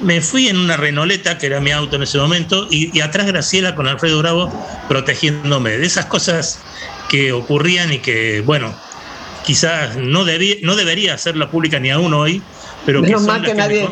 Me 0.00 0.20
fui 0.20 0.48
en 0.48 0.56
una 0.56 0.76
Renoleta, 0.76 1.38
que 1.38 1.46
era 1.46 1.60
mi 1.60 1.70
auto 1.70 1.96
en 1.96 2.02
ese 2.02 2.18
momento, 2.18 2.66
y, 2.70 2.98
atrás 3.00 3.26
Graciela 3.26 3.74
con 3.74 3.86
Alfredo 3.86 4.18
Bravo 4.18 4.50
protegiéndome 4.88 5.78
de 5.78 5.86
esas 5.86 6.06
cosas 6.06 6.58
que 7.08 7.32
ocurrían 7.32 7.92
y 7.92 7.98
que, 7.98 8.40
bueno, 8.40 8.74
quizás 9.44 9.96
no, 9.96 10.24
no 10.62 10.76
debería 10.76 11.14
hacerla 11.14 11.50
pública 11.50 11.78
ni 11.78 11.90
aún 11.90 12.14
hoy, 12.14 12.42
pero 12.86 13.02
Menos 13.02 13.22
mal 13.22 13.42
que, 13.44 13.54
nadie... 13.54 13.88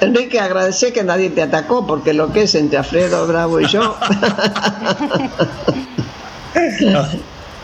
Enrique, 0.00 0.38
agradecer 0.40 0.92
que 0.92 1.02
nadie 1.02 1.30
te 1.30 1.42
atacó, 1.42 1.86
porque 1.86 2.12
lo 2.12 2.32
que 2.32 2.42
es 2.42 2.54
entre 2.54 2.78
Alfredo 2.78 3.26
Bravo 3.26 3.60
y 3.60 3.66
yo. 3.66 3.96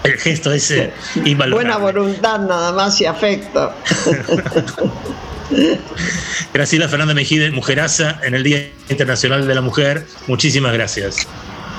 el 0.05 0.19
gesto 0.19 0.53
ese 0.53 0.93
invaluable. 1.25 1.67
Buena 1.67 1.79
voluntad 1.79 2.39
nada 2.41 2.73
más 2.73 3.01
y 3.01 3.07
afecto. 3.07 3.73
Graciela 6.55 6.89
Fernández 6.89 7.15
Mejide, 7.15 7.51
mujeraza 7.51 8.19
en 8.23 8.35
el 8.35 8.43
Día 8.43 8.71
Internacional 8.89 9.47
de 9.47 9.55
la 9.55 9.61
Mujer. 9.61 10.07
Muchísimas 10.27 10.73
gracias. 10.73 11.27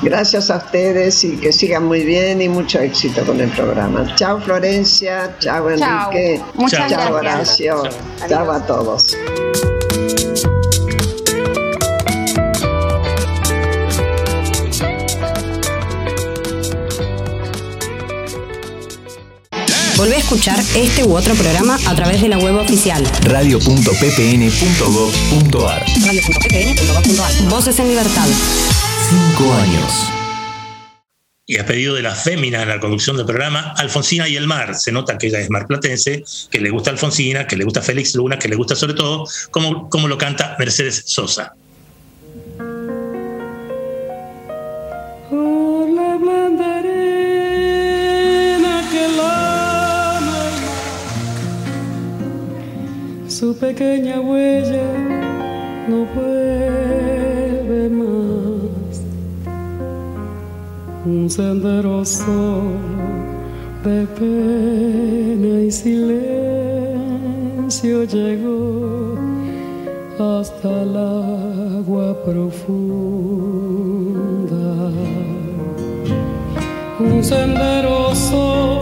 Gracias 0.02 0.52
a 0.52 0.58
ustedes 0.58 1.24
y 1.24 1.38
que 1.38 1.54
sigan 1.54 1.86
muy 1.86 2.04
bien 2.04 2.42
y 2.42 2.50
mucho 2.50 2.80
éxito 2.80 3.24
con 3.26 3.40
el 3.40 3.50
programa. 3.52 4.14
Chao 4.16 4.42
Florencia, 4.42 5.36
chao 5.40 5.70
Enrique, 5.70 6.42
chao 6.70 7.16
Horacio, 7.16 7.84
chao 8.28 8.52
a 8.52 8.66
todos. 8.66 9.16
Volvé 20.04 20.18
a 20.18 20.20
escuchar 20.20 20.60
este 20.76 21.06
u 21.06 21.16
otro 21.16 21.34
programa 21.34 21.80
a 21.88 21.96
través 21.96 22.22
de 22.22 22.28
la 22.28 22.38
web 22.38 22.58
oficial 22.58 23.02
radio.ppn.gov.ar. 23.24 25.86
Radio.ppn.gov.ar. 26.06 27.50
Voces 27.50 27.80
en 27.80 27.88
libertad. 27.88 28.28
Cinco 29.10 29.54
años. 29.54 30.10
Y 31.46 31.58
a 31.58 31.66
pedido 31.66 31.96
de 31.96 32.02
la 32.02 32.14
fémina 32.14 32.64
en 32.64 32.68
la 32.68 32.82
conducción 32.82 33.16
del 33.16 33.26
programa, 33.26 33.74
Alfonsina 33.78 34.28
y 34.28 34.36
el 34.36 34.46
mar. 34.46 34.76
Se 34.76 34.92
nota 34.92 35.18
que 35.18 35.28
ella 35.28 35.40
es 35.40 35.50
marplatense, 35.50 36.26
que 36.52 36.60
le 36.60 36.70
gusta 36.70 36.90
Alfonsina, 36.90 37.48
que 37.48 37.56
le 37.56 37.64
gusta 37.64 37.82
Félix 37.82 38.14
Luna, 38.16 38.38
que 38.38 38.50
le 38.50 38.58
gusta 38.58 38.76
sobre 38.76 38.96
todo 38.96 39.26
como, 39.52 39.90
como 39.90 40.10
lo 40.10 40.18
canta 40.18 40.58
Mercedes 40.60 41.04
Sosa. 41.06 41.54
Su 53.44 53.52
pequeña 53.58 54.22
huella 54.22 54.88
no 55.90 56.06
vuelve 56.16 57.90
más. 57.90 58.96
Un 61.06 61.30
sendero 61.30 62.06
solo 62.06 62.72
de 63.84 64.08
pena 64.18 65.54
y 65.68 65.70
silencio 65.72 66.86
llegó 68.06 69.18
hasta 70.18 70.84
el 70.84 70.96
agua 70.96 72.16
profunda. 72.24 73.06
Un 76.98 77.22
sendero 77.22 78.16
solo 78.16 78.73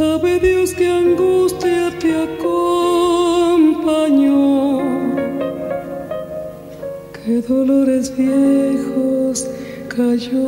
Sabe 0.00 0.32
Dios 0.40 0.72
que 0.72 0.88
angustia 0.88 1.92
te 1.98 2.10
acompañó, 2.28 2.80
que 7.12 7.42
dolores 7.46 8.16
viejos 8.16 9.46
cayó 9.88 10.40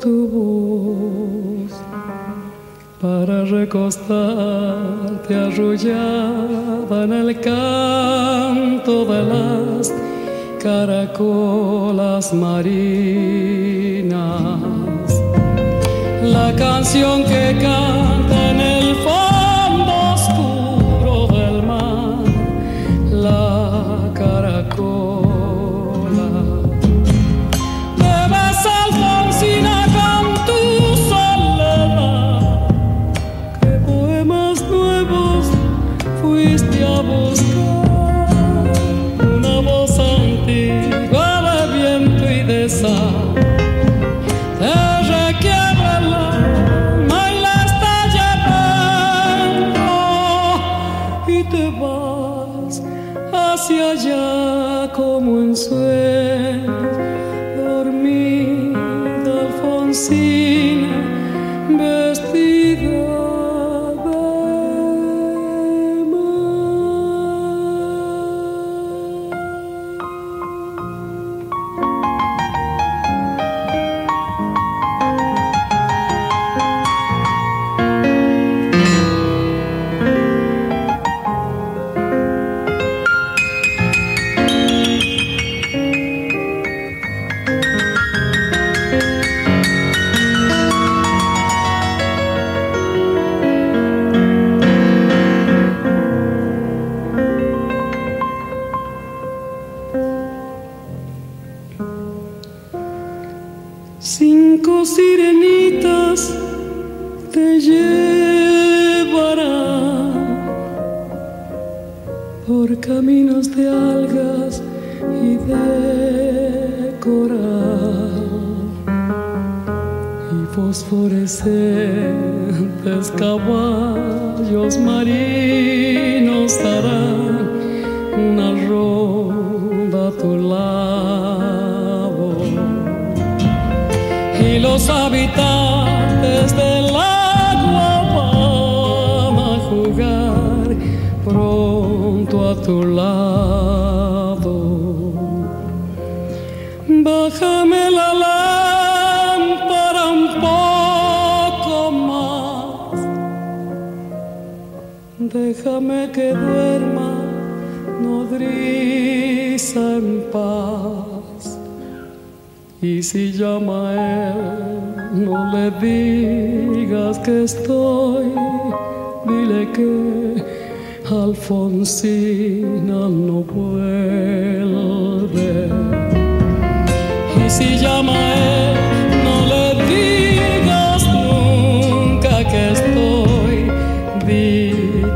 tu 0.00 0.28
voz 0.28 1.72
para 3.00 3.44
recostarte 3.44 5.34
arrullada 5.34 7.04
en 7.06 7.12
el 7.12 7.40
canto 7.40 9.04
de 9.04 9.22
las 9.24 9.92
caracolas 10.62 12.32
marinas. 12.32 13.80
La 16.30 16.54
canción 16.54 17.24
que 17.24 17.56
canta 17.60 18.19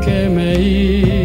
que 0.03 0.29
me 0.29 1.24